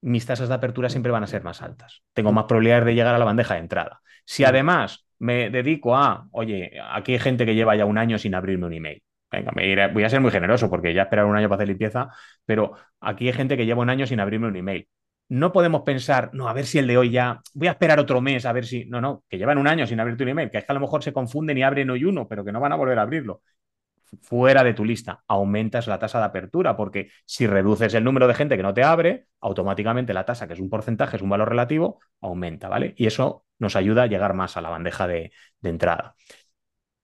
mis 0.00 0.26
tasas 0.26 0.48
de 0.48 0.54
apertura 0.54 0.88
siempre 0.88 1.10
van 1.10 1.24
a 1.24 1.26
ser 1.26 1.42
más 1.42 1.62
altas. 1.62 2.02
Tengo 2.12 2.32
más 2.32 2.44
probabilidades 2.44 2.86
de 2.86 2.94
llegar 2.94 3.14
a 3.14 3.18
la 3.18 3.24
bandeja 3.24 3.54
de 3.54 3.60
entrada. 3.60 4.00
Si 4.24 4.44
además 4.44 5.07
me 5.18 5.50
dedico 5.50 5.96
a, 5.96 6.28
oye, 6.32 6.72
aquí 6.90 7.12
hay 7.14 7.18
gente 7.18 7.46
que 7.46 7.54
lleva 7.54 7.76
ya 7.76 7.84
un 7.84 7.98
año 7.98 8.18
sin 8.18 8.34
abrirme 8.34 8.66
un 8.66 8.72
email. 8.72 9.02
Venga, 9.30 9.52
voy 9.92 10.04
a 10.04 10.08
ser 10.08 10.20
muy 10.20 10.30
generoso 10.30 10.70
porque 10.70 10.94
ya 10.94 11.02
esperar 11.02 11.26
un 11.26 11.36
año 11.36 11.48
para 11.48 11.56
hacer 11.58 11.68
limpieza, 11.68 12.08
pero 12.46 12.72
aquí 13.00 13.26
hay 13.26 13.34
gente 13.34 13.56
que 13.56 13.66
lleva 13.66 13.82
un 13.82 13.90
año 13.90 14.06
sin 14.06 14.20
abrirme 14.20 14.48
un 14.48 14.56
email. 14.56 14.88
No 15.28 15.52
podemos 15.52 15.82
pensar, 15.82 16.30
no, 16.32 16.48
a 16.48 16.54
ver 16.54 16.64
si 16.64 16.78
el 16.78 16.86
de 16.86 16.96
hoy 16.96 17.10
ya, 17.10 17.42
voy 17.52 17.68
a 17.68 17.72
esperar 17.72 17.98
otro 18.00 18.22
mes, 18.22 18.46
a 18.46 18.52
ver 18.52 18.64
si, 18.64 18.86
no, 18.86 19.02
no, 19.02 19.24
que 19.28 19.36
llevan 19.36 19.58
un 19.58 19.68
año 19.68 19.86
sin 19.86 20.00
abrirte 20.00 20.22
un 20.22 20.30
email, 20.30 20.50
que 20.50 20.58
es 20.58 20.64
que 20.64 20.72
a 20.72 20.74
lo 20.74 20.80
mejor 20.80 21.02
se 21.02 21.12
confunden 21.12 21.58
y 21.58 21.62
abren 21.62 21.90
hoy 21.90 22.04
uno, 22.04 22.26
pero 22.26 22.42
que 22.44 22.52
no 22.52 22.60
van 22.60 22.72
a 22.72 22.76
volver 22.76 22.98
a 22.98 23.02
abrirlo 23.02 23.42
fuera 24.22 24.64
de 24.64 24.74
tu 24.74 24.84
lista, 24.84 25.22
aumentas 25.26 25.86
la 25.86 25.98
tasa 25.98 26.18
de 26.18 26.24
apertura, 26.26 26.76
porque 26.76 27.10
si 27.24 27.46
reduces 27.46 27.94
el 27.94 28.04
número 28.04 28.26
de 28.26 28.34
gente 28.34 28.56
que 28.56 28.62
no 28.62 28.74
te 28.74 28.84
abre, 28.84 29.26
automáticamente 29.40 30.14
la 30.14 30.24
tasa, 30.24 30.46
que 30.46 30.54
es 30.54 30.60
un 30.60 30.70
porcentaje, 30.70 31.16
es 31.16 31.22
un 31.22 31.30
valor 31.30 31.48
relativo, 31.48 32.00
aumenta, 32.20 32.68
¿vale? 32.68 32.94
Y 32.96 33.06
eso 33.06 33.44
nos 33.58 33.76
ayuda 33.76 34.04
a 34.04 34.06
llegar 34.06 34.34
más 34.34 34.56
a 34.56 34.60
la 34.60 34.70
bandeja 34.70 35.06
de, 35.06 35.32
entrada. 35.62 36.14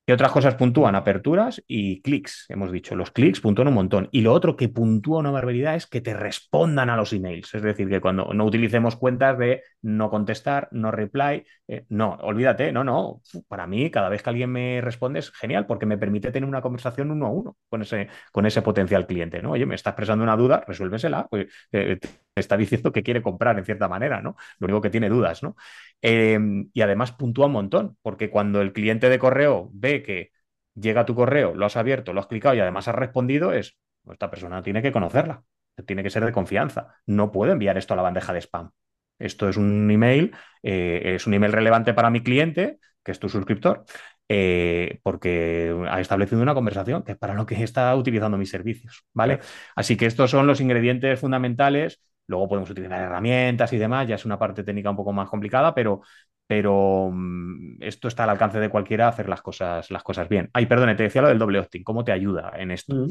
¿Qué 0.06 0.12
otras 0.12 0.32
cosas 0.32 0.54
puntúan? 0.56 0.94
Aperturas 0.96 1.62
y 1.66 2.02
clics. 2.02 2.44
Hemos 2.50 2.70
dicho, 2.70 2.94
los 2.94 3.10
clics 3.10 3.40
puntúan 3.40 3.68
un 3.68 3.74
montón. 3.74 4.08
Y 4.12 4.20
lo 4.20 4.34
otro 4.34 4.54
que 4.54 4.68
puntúa 4.68 5.20
una 5.20 5.30
barbaridad 5.30 5.76
es 5.76 5.86
que 5.86 6.02
te 6.02 6.12
respondan 6.12 6.90
a 6.90 6.96
los 6.96 7.14
emails. 7.14 7.54
Es 7.54 7.62
decir, 7.62 7.88
que 7.88 8.02
cuando 8.02 8.34
no 8.34 8.44
utilicemos 8.44 8.96
cuentas 8.96 9.38
de 9.38 9.62
no 9.80 10.10
contestar, 10.10 10.68
no 10.72 10.90
reply, 10.90 11.44
eh, 11.68 11.86
no, 11.88 12.18
olvídate, 12.20 12.70
no, 12.70 12.84
no. 12.84 13.22
Para 13.48 13.66
mí, 13.66 13.90
cada 13.90 14.10
vez 14.10 14.22
que 14.22 14.28
alguien 14.28 14.50
me 14.50 14.82
responde 14.82 15.20
es 15.20 15.30
genial 15.30 15.64
porque 15.64 15.86
me 15.86 15.96
permite 15.96 16.30
tener 16.30 16.46
una 16.46 16.60
conversación 16.60 17.10
uno 17.10 17.26
a 17.26 17.30
uno 17.30 17.56
con 17.70 17.80
ese, 17.80 18.08
con 18.30 18.44
ese 18.44 18.60
potencial 18.60 19.06
cliente. 19.06 19.40
¿no? 19.40 19.52
Oye, 19.52 19.64
me 19.64 19.74
está 19.74 19.90
expresando 19.90 20.22
una 20.22 20.36
duda, 20.36 20.64
resuélvesela. 20.66 21.26
Pues, 21.30 21.46
eh, 21.72 21.98
está 22.34 22.56
diciendo 22.56 22.92
que 22.92 23.02
quiere 23.02 23.22
comprar 23.22 23.58
en 23.58 23.64
cierta 23.64 23.88
manera, 23.88 24.20
¿no? 24.20 24.36
Lo 24.58 24.66
único 24.66 24.80
que 24.80 24.90
tiene 24.90 25.08
dudas, 25.08 25.42
¿no? 25.42 25.56
Eh, 26.02 26.38
y 26.72 26.80
además 26.80 27.12
puntúa 27.12 27.46
un 27.46 27.52
montón, 27.52 27.96
porque 28.02 28.30
cuando 28.30 28.60
el 28.60 28.72
cliente 28.72 29.08
de 29.08 29.18
correo 29.18 29.70
ve 29.72 30.02
que 30.02 30.30
llega 30.74 31.02
a 31.02 31.06
tu 31.06 31.14
correo, 31.14 31.54
lo 31.54 31.66
has 31.66 31.76
abierto, 31.76 32.12
lo 32.12 32.20
has 32.20 32.26
clicado 32.26 32.54
y 32.54 32.60
además 32.60 32.88
has 32.88 32.94
respondido, 32.94 33.52
es, 33.52 33.76
esta 34.10 34.30
persona 34.30 34.62
tiene 34.62 34.82
que 34.82 34.92
conocerla, 34.92 35.44
tiene 35.86 36.02
que 36.02 36.10
ser 36.10 36.24
de 36.24 36.32
confianza. 36.32 36.94
No 37.06 37.32
puedo 37.32 37.52
enviar 37.52 37.78
esto 37.78 37.94
a 37.94 37.96
la 37.96 38.02
bandeja 38.02 38.32
de 38.32 38.40
spam. 38.40 38.70
Esto 39.18 39.48
es 39.48 39.56
un 39.56 39.90
email, 39.90 40.34
eh, 40.62 41.14
es 41.16 41.26
un 41.26 41.34
email 41.34 41.52
relevante 41.52 41.94
para 41.94 42.10
mi 42.10 42.22
cliente, 42.22 42.78
que 43.02 43.12
es 43.12 43.18
tu 43.20 43.28
suscriptor, 43.28 43.84
eh, 44.28 45.00
porque 45.02 45.74
ha 45.88 46.00
establecido 46.00 46.42
una 46.42 46.54
conversación 46.54 47.02
que 47.04 47.12
es 47.12 47.18
para 47.18 47.34
lo 47.34 47.46
que 47.46 47.62
está 47.62 47.94
utilizando 47.94 48.38
mis 48.38 48.50
servicios, 48.50 49.04
¿vale? 49.12 49.40
Así 49.76 49.96
que 49.96 50.06
estos 50.06 50.30
son 50.30 50.46
los 50.46 50.60
ingredientes 50.60 51.20
fundamentales. 51.20 52.00
Luego 52.26 52.48
podemos 52.48 52.70
utilizar 52.70 53.00
herramientas 53.00 53.72
y 53.72 53.78
demás, 53.78 54.08
ya 54.08 54.14
es 54.14 54.24
una 54.24 54.38
parte 54.38 54.64
técnica 54.64 54.90
un 54.90 54.96
poco 54.96 55.12
más 55.12 55.28
complicada, 55.28 55.74
pero, 55.74 56.00
pero 56.46 57.10
mm, 57.12 57.82
esto 57.82 58.08
está 58.08 58.24
al 58.24 58.30
alcance 58.30 58.58
de 58.58 58.68
cualquiera 58.68 59.08
hacer 59.08 59.28
las 59.28 59.42
cosas, 59.42 59.90
las 59.90 60.02
cosas 60.02 60.28
bien. 60.28 60.50
Ay, 60.52 60.66
perdone, 60.66 60.94
te 60.94 61.02
decía 61.04 61.22
lo 61.22 61.28
del 61.28 61.38
doble 61.38 61.58
opt-in, 61.58 61.84
¿cómo 61.84 62.04
te 62.04 62.12
ayuda 62.12 62.52
en 62.56 62.70
esto? 62.70 62.94
Mm. 62.94 63.08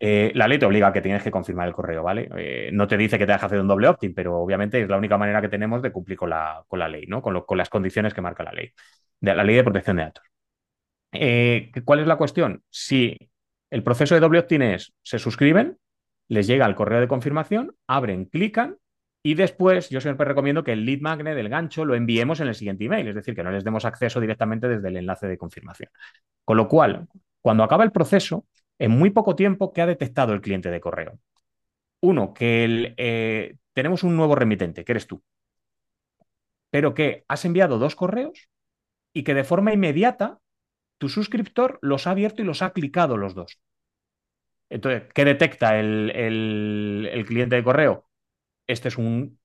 Eh, 0.00 0.30
la 0.34 0.46
ley 0.46 0.58
te 0.58 0.66
obliga 0.66 0.88
a 0.88 0.92
que 0.92 1.00
tienes 1.00 1.24
que 1.24 1.30
confirmar 1.30 1.66
el 1.66 1.74
correo, 1.74 2.04
¿vale? 2.04 2.28
Eh, 2.36 2.70
no 2.72 2.86
te 2.86 2.96
dice 2.96 3.18
que 3.18 3.26
te 3.26 3.32
deja 3.32 3.46
hacer 3.46 3.60
un 3.60 3.66
doble 3.66 3.88
opt-in, 3.88 4.14
pero 4.14 4.36
obviamente 4.36 4.80
es 4.80 4.88
la 4.88 4.96
única 4.96 5.18
manera 5.18 5.40
que 5.40 5.48
tenemos 5.48 5.82
de 5.82 5.90
cumplir 5.90 6.16
con 6.16 6.30
la, 6.30 6.64
con 6.68 6.78
la 6.78 6.88
ley, 6.88 7.06
¿no? 7.08 7.20
Con, 7.20 7.40
con, 7.42 7.58
las 7.58 7.68
condiciones 7.68 8.14
que 8.14 8.20
marca 8.20 8.44
la 8.44 8.52
ley, 8.52 8.70
de, 9.20 9.34
la 9.34 9.42
ley 9.42 9.56
de 9.56 9.64
protección 9.64 9.96
de 9.96 10.02
datos. 10.04 10.24
Eh, 11.12 11.72
¿Cuál 11.84 12.00
es 12.00 12.06
la 12.06 12.16
cuestión? 12.16 12.62
Si 12.70 13.16
el 13.70 13.82
proceso 13.82 14.14
de 14.14 14.20
doble 14.20 14.38
opt-in 14.38 14.62
es, 14.62 14.94
se 15.02 15.18
suscriben, 15.18 15.76
les 16.28 16.46
llega 16.46 16.66
el 16.66 16.74
correo 16.74 17.00
de 17.00 17.08
confirmación, 17.08 17.74
abren, 17.86 18.26
clican 18.26 18.76
y 19.22 19.34
después 19.34 19.90
yo 19.90 20.00
siempre 20.00 20.26
recomiendo 20.26 20.62
que 20.62 20.72
el 20.72 20.84
lead 20.84 21.00
magnet 21.00 21.34
del 21.34 21.48
gancho 21.48 21.84
lo 21.84 21.94
enviemos 21.94 22.40
en 22.40 22.48
el 22.48 22.54
siguiente 22.54 22.84
email, 22.84 23.08
es 23.08 23.14
decir, 23.14 23.34
que 23.34 23.42
no 23.42 23.50
les 23.50 23.64
demos 23.64 23.84
acceso 23.84 24.20
directamente 24.20 24.68
desde 24.68 24.88
el 24.88 24.96
enlace 24.96 25.26
de 25.26 25.38
confirmación. 25.38 25.90
Con 26.44 26.56
lo 26.56 26.68
cual, 26.68 27.08
cuando 27.40 27.64
acaba 27.64 27.84
el 27.84 27.92
proceso, 27.92 28.46
en 28.78 28.92
muy 28.92 29.10
poco 29.10 29.34
tiempo, 29.34 29.72
¿qué 29.72 29.82
ha 29.82 29.86
detectado 29.86 30.32
el 30.32 30.40
cliente 30.40 30.70
de 30.70 30.80
correo? 30.80 31.18
Uno, 32.00 32.32
que 32.32 32.94
eh, 32.96 33.56
tenemos 33.72 34.04
un 34.04 34.16
nuevo 34.16 34.34
remitente, 34.36 34.84
que 34.84 34.92
eres 34.92 35.06
tú, 35.06 35.22
pero 36.70 36.94
que 36.94 37.24
has 37.28 37.44
enviado 37.44 37.78
dos 37.78 37.96
correos 37.96 38.48
y 39.12 39.24
que 39.24 39.34
de 39.34 39.44
forma 39.44 39.72
inmediata 39.72 40.38
tu 40.98 41.08
suscriptor 41.08 41.78
los 41.82 42.06
ha 42.06 42.12
abierto 42.12 42.42
y 42.42 42.44
los 42.44 42.62
ha 42.62 42.70
clicado 42.72 43.16
los 43.16 43.34
dos. 43.34 43.58
Entonces, 44.70 45.04
¿qué 45.14 45.24
detecta 45.24 45.78
el, 45.78 47.24
cliente 47.26 47.56
de 47.56 47.64
correo? 47.64 48.08
Este 48.66 48.88
es, 48.88 48.98
un, 48.98 49.38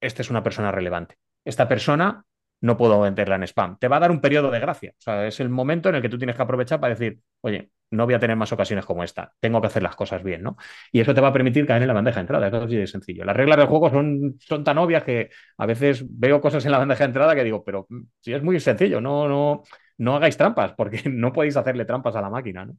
este 0.00 0.22
es 0.22 0.30
una 0.30 0.42
persona 0.42 0.72
relevante. 0.72 1.16
Esta 1.44 1.68
persona 1.68 2.24
no 2.60 2.76
puedo 2.76 3.00
meterla 3.00 3.36
en 3.36 3.44
spam. 3.44 3.78
Te 3.78 3.88
va 3.88 3.96
a 3.96 4.00
dar 4.00 4.10
un 4.10 4.20
periodo 4.20 4.50
de 4.50 4.60
gracia. 4.60 4.92
O 4.92 5.00
sea, 5.00 5.26
es 5.26 5.40
el 5.40 5.48
momento 5.48 5.88
en 5.88 5.94
el 5.96 6.02
que 6.02 6.10
tú 6.10 6.18
tienes 6.18 6.36
que 6.36 6.42
aprovechar 6.42 6.78
para 6.80 6.94
decir, 6.94 7.20
oye, 7.40 7.70
no 7.90 8.04
voy 8.04 8.14
a 8.14 8.18
tener 8.20 8.36
más 8.36 8.52
ocasiones 8.52 8.84
como 8.84 9.02
esta. 9.02 9.32
Tengo 9.40 9.60
que 9.60 9.66
hacer 9.68 9.82
las 9.82 9.96
cosas 9.96 10.22
bien, 10.22 10.42
¿no? 10.42 10.56
Y 10.92 11.00
eso 11.00 11.14
te 11.14 11.20
va 11.20 11.28
a 11.28 11.32
permitir 11.32 11.66
caer 11.66 11.82
en 11.82 11.88
la 11.88 11.94
bandeja 11.94 12.16
de 12.16 12.20
entrada. 12.22 12.48
Es 12.48 12.54
así 12.54 12.76
de 12.76 12.86
sencillo. 12.86 13.24
Las 13.24 13.36
reglas 13.36 13.58
del 13.58 13.66
juego 13.66 13.90
son, 13.90 14.36
son 14.40 14.62
tan 14.62 14.78
obvias 14.78 15.02
que 15.04 15.30
a 15.56 15.66
veces 15.66 16.04
veo 16.08 16.40
cosas 16.40 16.64
en 16.66 16.72
la 16.72 16.78
bandeja 16.78 17.04
de 17.04 17.08
entrada 17.08 17.34
que 17.34 17.44
digo, 17.44 17.64
pero 17.64 17.86
mm, 17.88 18.00
si 18.20 18.32
es 18.34 18.42
muy 18.42 18.60
sencillo, 18.60 19.00
no, 19.00 19.26
no, 19.26 19.62
no 19.98 20.16
hagáis 20.16 20.36
trampas, 20.36 20.74
porque 20.74 21.02
no 21.10 21.32
podéis 21.32 21.56
hacerle 21.56 21.84
trampas 21.84 22.14
a 22.16 22.20
la 22.20 22.30
máquina, 22.30 22.66
¿no? 22.66 22.76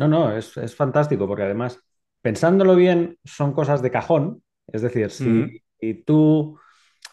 No, 0.00 0.08
no, 0.08 0.34
es, 0.34 0.74
fantástico, 0.74 1.26
porque 1.26 1.42
además, 1.42 1.78
pensándolo 2.22 2.74
bien, 2.74 3.18
son 3.22 3.52
cosas 3.52 3.82
de 3.82 3.90
cajón. 3.90 4.42
Es 4.66 4.80
decir, 4.80 5.10
si 5.10 5.94
tú, 6.06 6.58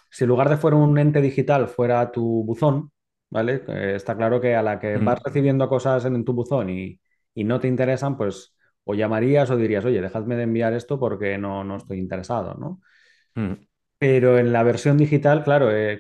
si 0.10 0.24
en 0.24 0.30
lugar 0.30 0.48
de 0.48 0.56
fuera 0.56 0.78
un 0.78 0.98
ente 0.98 1.20
digital, 1.20 1.68
fuera 1.68 2.10
tu 2.14 2.46
buzón, 2.46 2.94
¿vale? 3.30 3.62
Eh, 3.68 3.96
está 3.96 4.16
claro 4.16 4.40
que 4.40 4.56
a 4.56 4.62
la 4.62 4.80
que 4.80 4.96
vas 5.00 5.22
recibiendo 5.22 5.68
cosas 5.68 6.06
en, 6.06 6.24
tu 6.24 6.32
buzón 6.32 6.70
y, 6.70 6.98
no 7.36 7.60
te 7.60 7.68
interesan, 7.68 8.16
pues 8.16 8.56
o 8.86 8.96
llamarías 8.96 9.50
o 9.52 9.58
dirías, 9.58 9.84
oye, 9.84 10.00
dejadme 10.00 10.38
de 10.38 10.44
enviar 10.44 10.72
esto 10.72 10.98
porque 10.98 11.38
no, 11.38 11.66
no 11.66 11.76
estoy 11.76 12.00
interesado, 12.00 12.54
¿no? 12.54 12.80
Pero 13.98 14.38
en 14.38 14.54
la 14.54 14.64
versión 14.64 14.98
digital, 14.98 15.44
claro, 15.44 15.76
eh, 15.76 16.00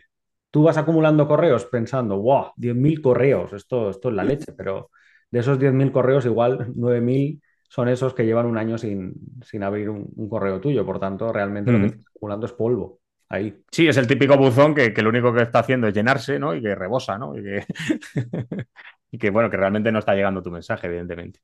tú 0.51 0.63
vas 0.63 0.77
acumulando 0.77 1.27
correos 1.27 1.65
pensando, 1.65 2.17
wow, 2.17 2.53
10.000 2.55 3.01
correos, 3.01 3.51
esto, 3.51 3.89
esto 3.89 4.07
es 4.07 4.15
la 4.15 4.23
leche, 4.23 4.53
pero 4.53 4.89
de 5.31 5.39
esos 5.39 5.59
10.000 5.59 5.91
correos, 5.91 6.25
igual 6.25 6.73
9.000 6.75 7.41
son 7.69 7.89
esos 7.89 8.13
que 8.13 8.25
llevan 8.25 8.45
un 8.45 8.57
año 8.57 8.77
sin, 8.77 9.13
abrir 9.61 9.89
un, 9.89 10.29
correo 10.29 10.61
tuyo. 10.61 10.85
Por 10.85 10.99
tanto, 10.99 11.33
realmente 11.33 11.71
lo 11.71 11.79
que 11.79 11.85
estás 11.87 12.05
acumulando 12.15 12.45
es 12.45 12.53
polvo. 12.53 12.99
Ahí. 13.29 13.61
Sí, 13.71 13.87
es 13.87 13.97
el 13.97 14.07
típico 14.07 14.37
buzón 14.37 14.73
que, 14.73 14.89
lo 15.01 15.09
único 15.09 15.33
que 15.33 15.41
está 15.41 15.59
haciendo 15.59 15.87
es 15.87 15.93
llenarse, 15.93 16.39
¿no? 16.39 16.55
Y 16.55 16.61
que 16.61 16.73
rebosa, 16.75 17.17
¿no? 17.17 17.37
Y 17.37 17.43
que, 17.43 17.65
y 19.11 19.17
que, 19.17 19.29
bueno, 19.31 19.49
que 19.49 19.57
realmente 19.57 19.91
no 19.91 19.99
está 19.99 20.15
llegando 20.15 20.41
tu 20.41 20.49
mensaje, 20.49 20.87
evidentemente. 20.87 21.41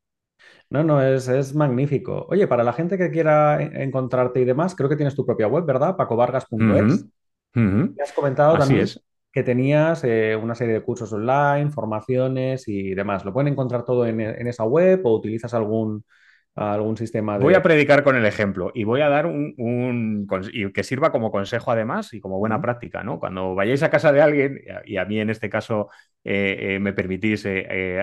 No, 0.70 0.82
no, 0.84 1.02
es, 1.02 1.28
es, 1.28 1.54
magnífico. 1.54 2.26
Oye, 2.30 2.48
para 2.48 2.64
la 2.64 2.72
gente 2.72 2.98
que 2.98 3.12
quiera 3.12 3.62
encontrarte 3.62 4.40
y 4.40 4.46
demás, 4.46 4.76
creo 4.76 4.88
que 4.88 4.96
tienes 4.96 5.16
tu 5.16 5.26
propia 5.26 5.48
web, 5.48 5.66
¿verdad? 5.66 5.98
pacovargas.es. 5.98 7.06
Me 7.54 8.02
has 8.02 8.14
comentado 8.14 8.58
también 8.58 8.88
que 9.34 9.44
tenías 9.44 10.04
eh, 10.04 10.36
una 10.36 10.56
serie 10.56 10.76
de 10.76 10.84
cursos 10.84 11.12
online, 11.12 11.72
formaciones 11.72 12.68
y 12.68 12.94
demás. 12.94 13.26
¿Lo 13.26 13.34
pueden 13.34 13.52
encontrar 13.54 13.84
todo 13.84 14.06
en, 14.06 14.22
esa 14.48 14.64
web 14.64 15.02
o 15.06 15.16
utilizas 15.16 15.54
algún, 15.56 16.06
algún 16.56 16.98
sistema 16.98 17.38
de... 17.38 17.44
Voy 17.44 17.56
a 17.56 17.62
predicar 17.62 18.04
con 18.04 18.16
el 18.16 18.26
ejemplo 18.26 18.72
y 18.74 18.84
voy 18.84 19.02
a 19.02 19.10
dar 19.10 19.26
un, 19.26 20.28
y 20.52 20.72
que 20.72 20.84
sirva 20.84 21.12
como 21.12 21.32
consejo 21.32 21.72
además 21.72 22.14
y 22.14 22.22
como 22.22 22.38
buena 22.38 22.62
práctica, 22.62 23.04
¿no? 23.04 23.20
Cuando 23.20 23.56
vayáis 23.56 23.84
a 23.84 23.90
casa 23.90 24.12
de 24.12 24.22
alguien, 24.22 24.62
y 24.86 24.98
a 24.98 25.06
mí 25.06 25.20
en 25.20 25.30
este 25.30 25.50
caso 25.50 25.90
eh, 26.24 26.76
eh, 26.76 26.80
me 26.80 26.94
permitís 26.94 27.48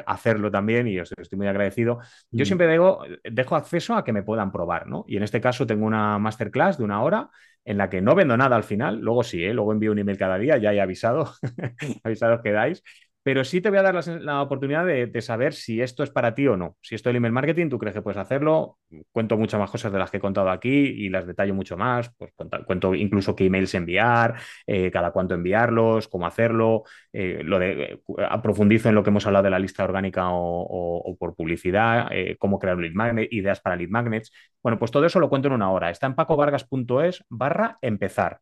hacerlo 0.07 0.51
también 0.51 0.89
y 0.89 0.99
os 0.99 1.13
estoy 1.17 1.39
muy 1.39 1.47
agradecido, 1.47 2.01
yo 2.31 2.45
siempre 2.45 2.67
dejo, 2.67 3.03
dejo 3.25 3.57
acceso 3.57 3.95
a 3.95 4.05
que 4.05 4.13
me 4.13 4.23
puedan 4.23 4.51
probar, 4.51 4.87
¿no? 4.87 5.05
Y 5.07 5.17
en 5.17 5.23
este 5.23 5.41
caso 5.41 5.67
tengo 5.67 5.87
una 5.87 6.19
masterclass 6.19 6.79
de 6.79 6.85
una 6.85 7.03
hora 7.03 7.31
en 7.65 7.79
la 7.79 7.91
que 7.91 8.01
no 8.01 8.15
vendo 8.15 8.37
nada 8.37 8.57
al 8.57 8.65
final, 8.65 9.01
luego 9.01 9.23
sí, 9.23 9.45
¿eh? 9.45 9.55
luego 9.55 9.73
envío 9.73 9.93
un 9.93 9.99
email 9.99 10.19
cada 10.19 10.39
día, 10.39 10.57
ya 10.57 10.73
he 10.73 10.81
avisado, 10.81 11.33
avisados 12.05 12.41
quedáis, 12.43 12.83
pero 13.23 13.45
sí 13.45 13.61
te 13.61 13.69
voy 13.69 13.79
a 13.79 13.83
dar 13.83 14.07
la, 14.21 14.43
oportunidad 14.43 14.87
de, 14.87 15.21
saber 15.21 15.53
si 15.53 15.83
esto 15.83 16.03
es 16.03 16.11
para 16.11 16.35
ti 16.35 16.47
o 16.47 16.57
no. 16.57 16.77
Si 16.81 16.95
esto 16.95 17.09
es 17.09 17.13
el 17.13 17.17
email 17.17 17.33
marketing, 17.33 17.69
tú 17.69 17.79
crees 17.79 17.95
que 17.95 18.01
puedes 18.01 18.17
hacerlo. 18.17 18.79
Cuento 19.13 19.37
muchas 19.37 19.61
más 19.61 19.71
cosas 19.71 19.93
de 19.93 19.99
las 19.99 20.11
que 20.11 20.17
he 20.17 20.21
contado 20.21 20.49
aquí 20.51 20.71
y 20.71 21.11
las 21.11 21.27
detallo 21.27 21.55
mucho 21.55 21.77
más. 21.77 22.11
Pues 22.17 22.33
cuento, 22.65 22.95
incluso 22.95 23.37
qué 23.37 23.47
emails 23.47 23.75
enviar, 23.75 24.37
eh, 24.67 24.91
cada 24.91 25.11
cuánto 25.11 25.35
enviarlos, 25.35 26.09
cómo 26.09 26.27
hacerlo. 26.27 26.85
Eh, 27.13 27.43
lo 27.45 27.59
de, 27.59 28.01
profundizo 28.43 28.89
en 28.89 28.95
lo 28.95 29.03
que 29.03 29.11
hemos 29.11 29.27
hablado 29.27 29.45
de 29.45 29.51
la 29.51 29.59
lista 29.59 29.85
orgánica 29.85 30.29
o, 30.31 31.17
por 31.19 31.35
publicidad, 31.35 32.09
cómo 32.39 32.59
crear 32.59 32.79
lead 32.79 32.95
magnet, 32.95 33.31
ideas 33.33 33.61
para 33.61 33.77
lead 33.77 33.91
magnets. 33.91 34.33
Bueno, 34.63 34.79
pues 34.79 34.91
todo 34.91 35.05
eso 35.05 35.21
lo 35.21 35.29
cuento 35.29 35.49
en 35.49 35.55
una 35.55 35.71
hora. 35.71 35.91
Está 35.91 36.07
en 36.07 36.15
pacovargas.es 36.15 37.25
barra 37.29 37.79
empezar. 37.83 38.41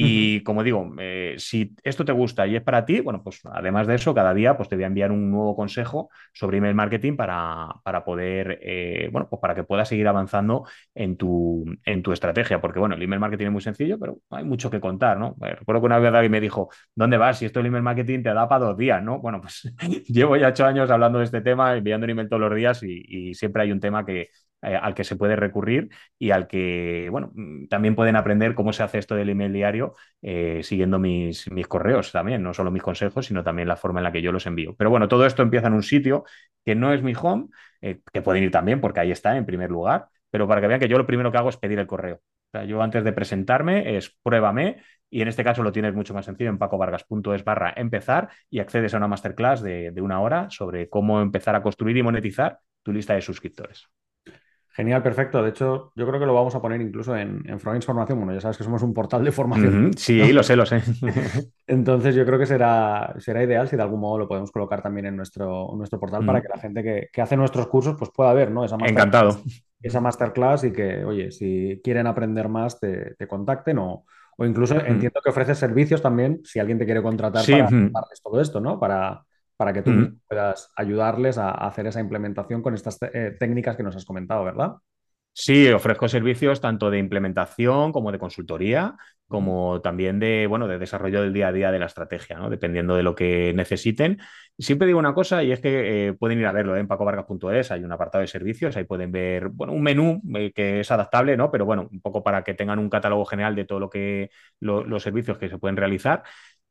Y 0.00 0.44
como 0.44 0.62
digo, 0.62 0.94
eh, 1.00 1.34
si 1.38 1.74
esto 1.82 2.04
te 2.04 2.12
gusta 2.12 2.46
y 2.46 2.54
es 2.54 2.62
para 2.62 2.84
ti, 2.84 3.00
bueno, 3.00 3.20
pues 3.20 3.40
además 3.44 3.88
de 3.88 3.96
eso, 3.96 4.14
cada 4.14 4.32
día 4.32 4.56
pues 4.56 4.68
te 4.68 4.76
voy 4.76 4.84
a 4.84 4.86
enviar 4.86 5.10
un 5.10 5.28
nuevo 5.28 5.56
consejo 5.56 6.08
sobre 6.32 6.58
email 6.58 6.76
marketing 6.76 7.16
para, 7.16 7.68
para 7.82 8.04
poder, 8.04 8.60
eh, 8.62 9.08
bueno, 9.10 9.28
pues 9.28 9.40
para 9.40 9.56
que 9.56 9.64
puedas 9.64 9.88
seguir 9.88 10.06
avanzando 10.06 10.64
en 10.94 11.16
tu, 11.16 11.64
en 11.84 12.04
tu 12.04 12.12
estrategia. 12.12 12.60
Porque 12.60 12.78
bueno, 12.78 12.94
el 12.94 13.02
email 13.02 13.18
marketing 13.18 13.46
es 13.46 13.52
muy 13.52 13.60
sencillo, 13.60 13.98
pero 13.98 14.18
hay 14.30 14.44
mucho 14.44 14.70
que 14.70 14.78
contar, 14.78 15.18
¿no? 15.18 15.34
Recuerdo 15.40 15.80
que 15.80 15.86
una 15.86 15.98
vez 15.98 16.14
alguien 16.14 16.30
me 16.30 16.40
dijo, 16.40 16.70
¿dónde 16.94 17.16
vas? 17.16 17.38
Si 17.38 17.46
esto 17.46 17.58
el 17.58 17.66
email 17.66 17.82
marketing 17.82 18.22
te 18.22 18.32
da 18.32 18.48
para 18.48 18.66
dos 18.66 18.76
días, 18.76 19.02
¿no? 19.02 19.18
Bueno, 19.18 19.40
pues 19.40 19.74
llevo 20.06 20.36
ya 20.36 20.48
ocho 20.48 20.64
años 20.64 20.90
hablando 20.90 21.18
de 21.18 21.24
este 21.24 21.40
tema, 21.40 21.76
enviando 21.76 22.04
un 22.04 22.10
email 22.10 22.28
todos 22.28 22.42
los 22.42 22.54
días 22.54 22.80
y 22.84 23.34
siempre 23.34 23.64
hay 23.64 23.72
un 23.72 23.80
tema 23.80 24.06
que, 24.06 24.28
eh, 24.62 24.74
al 24.74 24.94
que 24.94 25.04
se 25.04 25.14
puede 25.16 25.36
recurrir 25.36 25.88
y 26.18 26.30
al 26.32 26.48
que, 26.48 27.08
bueno, 27.10 27.30
mm, 27.34 27.68
también 27.68 27.94
pueden 27.94 28.16
aprender 28.16 28.54
cómo 28.54 28.72
se 28.72 28.82
hace 28.82 28.98
esto 28.98 29.14
del 29.14 29.28
email 29.30 29.52
diario 29.52 29.94
eh, 30.22 30.60
siguiendo 30.64 30.98
mis, 30.98 31.50
mis 31.52 31.68
correos 31.68 32.10
también, 32.10 32.42
no 32.42 32.52
solo 32.54 32.70
mis 32.72 32.82
consejos, 32.82 33.26
sino 33.26 33.44
también 33.44 33.68
la 33.68 33.76
forma 33.76 34.00
en 34.00 34.04
la 34.04 34.12
que 34.12 34.22
yo 34.22 34.32
los 34.32 34.46
envío. 34.46 34.74
Pero 34.76 34.90
bueno, 34.90 35.06
todo 35.08 35.26
esto 35.26 35.42
empieza 35.42 35.68
en 35.68 35.74
un 35.74 35.82
sitio 35.84 36.24
que 36.64 36.74
no 36.74 36.92
es 36.92 37.02
mi 37.02 37.12
home, 37.20 37.48
eh, 37.80 38.00
que 38.12 38.22
pueden 38.22 38.42
ir 38.42 38.50
también 38.50 38.80
porque 38.80 39.00
ahí 39.00 39.12
está 39.12 39.36
en 39.36 39.46
primer 39.46 39.70
lugar, 39.70 40.08
pero 40.30 40.48
para 40.48 40.60
que 40.60 40.66
vean 40.66 40.80
que 40.80 40.88
yo 40.88 40.98
lo 40.98 41.06
primero 41.06 41.30
que 41.30 41.38
hago 41.38 41.48
es 41.50 41.56
pedir 41.56 41.78
el 41.78 41.86
correo. 41.86 42.20
Yo 42.66 42.82
antes 42.82 43.04
de 43.04 43.12
presentarme 43.12 43.96
es 43.96 44.16
pruébame 44.22 44.82
y 45.10 45.20
en 45.22 45.28
este 45.28 45.44
caso 45.44 45.62
lo 45.62 45.70
tienes 45.70 45.94
mucho 45.94 46.14
más 46.14 46.24
sencillo 46.24 46.50
en 46.50 46.58
pacovargas.es 46.58 47.44
barra 47.44 47.72
empezar 47.76 48.30
y 48.50 48.60
accedes 48.60 48.94
a 48.94 48.96
una 48.96 49.08
masterclass 49.08 49.62
de, 49.62 49.90
de 49.90 50.00
una 50.00 50.20
hora 50.20 50.48
sobre 50.50 50.88
cómo 50.88 51.20
empezar 51.20 51.54
a 51.56 51.62
construir 51.62 51.96
y 51.98 52.02
monetizar 52.02 52.58
tu 52.82 52.92
lista 52.92 53.14
de 53.14 53.20
suscriptores. 53.20 53.88
Genial, 54.78 55.02
perfecto. 55.02 55.42
De 55.42 55.48
hecho, 55.48 55.90
yo 55.96 56.06
creo 56.06 56.20
que 56.20 56.26
lo 56.26 56.34
vamos 56.34 56.54
a 56.54 56.62
poner 56.62 56.80
incluso 56.80 57.16
en, 57.16 57.42
en 57.48 57.58
Formación. 57.58 58.16
Bueno, 58.16 58.32
ya 58.32 58.40
sabes 58.40 58.56
que 58.56 58.62
somos 58.62 58.80
un 58.84 58.94
portal 58.94 59.24
de 59.24 59.32
formación. 59.32 59.86
Uh 59.86 59.88
-huh. 59.88 59.96
Sí, 59.96 60.32
lo 60.32 60.44
sé, 60.44 60.54
lo 60.54 60.66
sé. 60.66 60.80
Entonces, 61.66 62.14
yo 62.14 62.24
creo 62.24 62.38
que 62.38 62.46
será, 62.46 63.12
será 63.18 63.42
ideal 63.42 63.66
si 63.66 63.74
de 63.74 63.82
algún 63.82 63.98
modo 63.98 64.18
lo 64.18 64.28
podemos 64.28 64.52
colocar 64.52 64.80
también 64.80 65.06
en 65.06 65.16
nuestro, 65.16 65.72
en 65.72 65.78
nuestro 65.78 65.98
portal 65.98 66.20
uh 66.20 66.22
-huh. 66.22 66.26
para 66.26 66.42
que 66.42 66.48
la 66.48 66.60
gente 66.60 66.84
que, 66.84 67.08
que, 67.12 67.20
hace 67.20 67.36
nuestros 67.36 67.66
cursos 67.66 67.96
pues 67.98 68.12
pueda 68.14 68.32
ver 68.32 68.52
¿no? 68.52 68.64
esa, 68.64 68.76
masterclass, 68.76 69.06
Encantado. 69.06 69.40
esa 69.82 70.00
masterclass 70.00 70.62
y 70.62 70.72
que, 70.72 71.04
oye, 71.04 71.32
si 71.32 71.80
quieren 71.82 72.06
aprender 72.06 72.48
más, 72.48 72.78
te, 72.78 73.16
te 73.16 73.26
contacten 73.26 73.78
o, 73.78 74.04
o 74.36 74.44
incluso 74.44 74.76
uh 74.76 74.78
-huh. 74.78 74.86
entiendo 74.86 75.20
que 75.24 75.30
ofreces 75.30 75.58
servicios 75.58 76.00
también 76.00 76.40
si 76.44 76.60
alguien 76.60 76.78
te 76.78 76.84
quiere 76.84 77.02
contratar 77.02 77.42
sí. 77.42 77.54
para 77.92 78.06
todo 78.22 78.40
esto, 78.40 78.60
¿no? 78.60 78.78
Para, 78.78 79.24
para 79.58 79.72
que 79.72 79.82
tú 79.82 80.16
puedas 80.28 80.70
ayudarles 80.76 81.36
a, 81.36 81.50
a, 81.50 81.66
hacer 81.66 81.88
esa 81.88 82.00
implementación 82.00 82.62
con 82.62 82.74
estas 82.74 82.96
eh, 83.12 83.36
técnicas 83.38 83.76
que 83.76 83.82
nos 83.82 83.96
has 83.96 84.04
comentado, 84.04 84.44
¿verdad? 84.44 84.76
Sí, 85.40 85.68
ofrezco 85.68 86.08
servicios 86.08 86.60
tanto 86.60 86.90
de 86.90 86.98
implementación 86.98 87.92
como 87.92 88.10
de 88.10 88.18
consultoría, 88.18 88.96
como 89.28 89.80
también 89.82 90.18
de, 90.18 90.46
bueno, 90.48 90.66
de 90.66 90.78
desarrollo 90.78 91.22
del 91.22 91.32
día 91.32 91.48
a 91.48 91.52
día 91.52 91.70
de 91.70 91.78
la 91.78 91.86
estrategia, 91.86 92.38
¿no? 92.38 92.50
dependiendo 92.50 92.96
de 92.96 93.04
lo 93.04 93.14
que 93.14 93.52
necesiten. 93.54 94.18
Siempre 94.58 94.86
digo 94.88 94.98
una 94.98 95.14
cosa 95.14 95.44
y 95.44 95.52
es 95.52 95.60
que 95.60 96.08
eh, 96.08 96.12
pueden 96.14 96.40
ir 96.40 96.46
a 96.46 96.52
verlo 96.52 96.74
¿eh? 96.76 96.80
en 96.80 96.88
pacovargas.es, 96.88 97.70
hay 97.70 97.84
un 97.84 97.92
apartado 97.92 98.22
de 98.22 98.26
servicios, 98.26 98.76
ahí 98.76 98.84
pueden 98.84 99.12
ver 99.12 99.48
bueno, 99.50 99.74
un 99.74 99.82
menú 99.82 100.20
eh, 100.36 100.52
que 100.52 100.80
es 100.80 100.90
adaptable, 100.90 101.36
¿no? 101.36 101.52
pero 101.52 101.64
bueno, 101.64 101.88
un 101.92 102.00
poco 102.00 102.24
para 102.24 102.42
que 102.42 102.54
tengan 102.54 102.80
un 102.80 102.90
catálogo 102.90 103.24
general 103.24 103.54
de 103.54 103.64
todo 103.64 103.78
lo 103.78 103.90
que 103.90 104.30
lo, 104.60 104.84
los 104.84 105.04
servicios 105.04 105.38
que 105.38 105.48
se 105.48 105.58
pueden 105.58 105.76
realizar. 105.76 106.24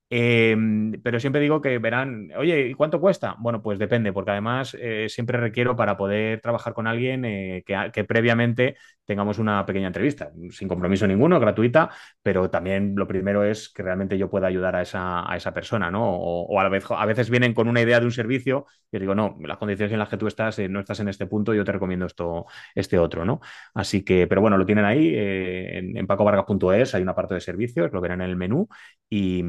Eh, 0.10 0.56
pero 1.04 1.20
siempre 1.20 1.42
digo 1.42 1.62
que 1.62 1.78
verán, 1.80 2.30
oye, 2.38 2.70
¿y 2.70 2.74
cuánto 2.74 3.02
cuesta? 3.02 3.36
Bueno, 3.40 3.62
pues 3.62 3.78
depende, 3.78 4.14
porque 4.14 4.32
además 4.32 4.76
eh, 4.80 5.08
siempre 5.10 5.38
requiero 5.38 5.76
para 5.76 5.98
poder 5.98 6.40
trabajar 6.40 6.74
con 6.74 6.88
alguien 6.88 7.26
eh, 7.26 7.64
que, 7.66 8.04
previamente 8.06 8.78
tengamos 9.06 9.40
una 9.40 9.66
pequeña 9.66 9.88
entrevista, 9.88 10.32
sin 10.52 10.68
compromiso 10.68 11.08
ninguno, 11.08 11.40
gratuita, 11.40 11.90
pero 12.22 12.50
también 12.50 12.94
lo 12.96 13.08
primero 13.08 13.44
es 13.44 13.70
que 13.70 13.84
realmente 13.84 14.18
yo 14.18 14.30
pueda 14.30 14.48
ayudar 14.48 14.76
a 14.76 14.82
esa, 14.82 15.30
a 15.30 15.36
esa 15.38 15.54
persona, 15.54 15.90
¿no? 15.90 16.04
O, 16.06 16.60
a, 16.60 16.64
la 16.64 16.70
vez, 16.70 16.86
a 16.90 17.06
veces 17.06 17.30
vienen 17.30 17.54
con 17.54 17.70
una 17.70 17.82
idea 17.82 18.00
de 18.00 18.06
un 18.06 18.12
servicio 18.12 18.66
y 18.92 19.00
digo, 19.00 19.16
no, 19.16 19.38
las 19.42 19.58
condiciones 19.58 19.94
en 19.94 20.00
las 20.00 20.10
que 20.10 20.18
tú 20.18 20.28
estás, 20.28 20.60
eh, 20.60 20.68
no 20.68 20.80
estás 20.82 21.00
en 21.00 21.08
este 21.08 21.26
punto, 21.26 21.54
yo 21.54 21.64
te 21.64 21.72
recomiendo 21.72 22.06
esto, 22.06 22.46
este 22.76 23.00
otro, 23.00 23.24
¿no? 23.24 23.40
Así 23.74 24.04
que, 24.04 24.28
pero 24.28 24.42
bueno, 24.42 24.58
lo 24.58 24.66
tienen 24.66 24.86
ahí 24.86 25.14
en, 25.16 25.98
en 25.98 26.08
pacovargas.es, 26.08 26.96
hay 26.96 27.02
una 27.02 27.16
parte 27.16 27.34
de 27.34 27.42
servicios, 27.42 27.92
lo 27.94 28.02
verán 28.02 28.22
en 28.22 28.30
el 28.30 28.36
menú 28.36 28.68
y 29.10 29.42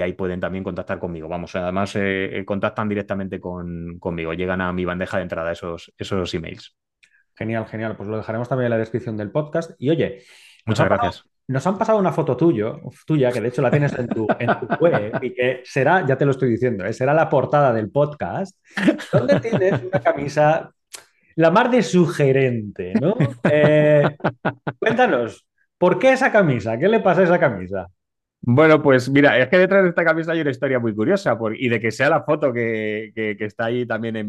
ahí 0.00 0.12
pueden 0.12 0.40
también 0.40 0.64
contactar 0.64 0.98
conmigo. 0.98 1.28
Vamos, 1.28 1.54
además 1.56 1.92
eh, 1.94 2.42
contactan 2.46 2.88
directamente 2.88 3.40
con, 3.40 3.98
conmigo, 3.98 4.32
llegan 4.34 4.60
a 4.60 4.72
mi 4.72 4.84
bandeja 4.84 5.18
de 5.18 5.24
entrada 5.24 5.52
esos, 5.52 5.92
esos 5.96 6.32
emails. 6.34 6.76
Genial, 7.34 7.66
genial. 7.66 7.96
Pues 7.96 8.08
lo 8.08 8.16
dejaremos 8.16 8.48
también 8.48 8.66
en 8.66 8.70
la 8.70 8.78
descripción 8.78 9.16
del 9.16 9.30
podcast. 9.30 9.72
Y 9.78 9.90
oye, 9.90 10.22
muchas 10.66 10.86
gracias. 10.86 11.16
Pasado, 11.18 11.30
nos 11.48 11.66
han 11.66 11.78
pasado 11.78 11.98
una 11.98 12.12
foto 12.12 12.36
tuyo, 12.36 12.80
tuya, 13.06 13.32
que 13.32 13.40
de 13.40 13.48
hecho 13.48 13.62
la 13.62 13.70
tienes 13.70 13.98
en 13.98 14.08
tu, 14.08 14.26
en 14.38 14.48
tu 14.60 14.66
web 14.80 15.18
y 15.22 15.32
que 15.32 15.62
será, 15.64 16.04
ya 16.06 16.16
te 16.16 16.24
lo 16.24 16.32
estoy 16.32 16.50
diciendo, 16.50 16.84
¿eh? 16.84 16.92
será 16.92 17.14
la 17.14 17.28
portada 17.28 17.72
del 17.72 17.90
podcast, 17.90 18.56
donde 19.12 19.40
tienes 19.40 19.82
una 19.82 20.00
camisa 20.00 20.70
la 21.36 21.52
más 21.52 21.70
de 21.70 21.82
sugerente, 21.82 22.94
¿no? 23.00 23.14
Eh, 23.44 24.16
cuéntanos, 24.78 25.46
¿por 25.78 25.98
qué 25.98 26.12
esa 26.12 26.32
camisa? 26.32 26.76
¿Qué 26.76 26.88
le 26.88 26.98
pasa 26.98 27.20
a 27.20 27.24
esa 27.24 27.38
camisa? 27.38 27.86
Bueno, 28.40 28.80
pues 28.82 29.10
mira, 29.10 29.38
es 29.38 29.48
que 29.48 29.58
detrás 29.58 29.82
de 29.82 29.90
esta 29.90 30.04
camisa 30.04 30.32
hay 30.32 30.40
una 30.40 30.50
historia 30.50 30.78
muy 30.78 30.94
curiosa 30.94 31.36
por, 31.36 31.60
y 31.60 31.68
de 31.68 31.80
que 31.80 31.90
sea 31.90 32.08
la 32.08 32.22
foto 32.22 32.52
que, 32.52 33.12
está 33.40 33.66
ahí 33.66 33.84
también 33.86 34.16
en 34.16 34.28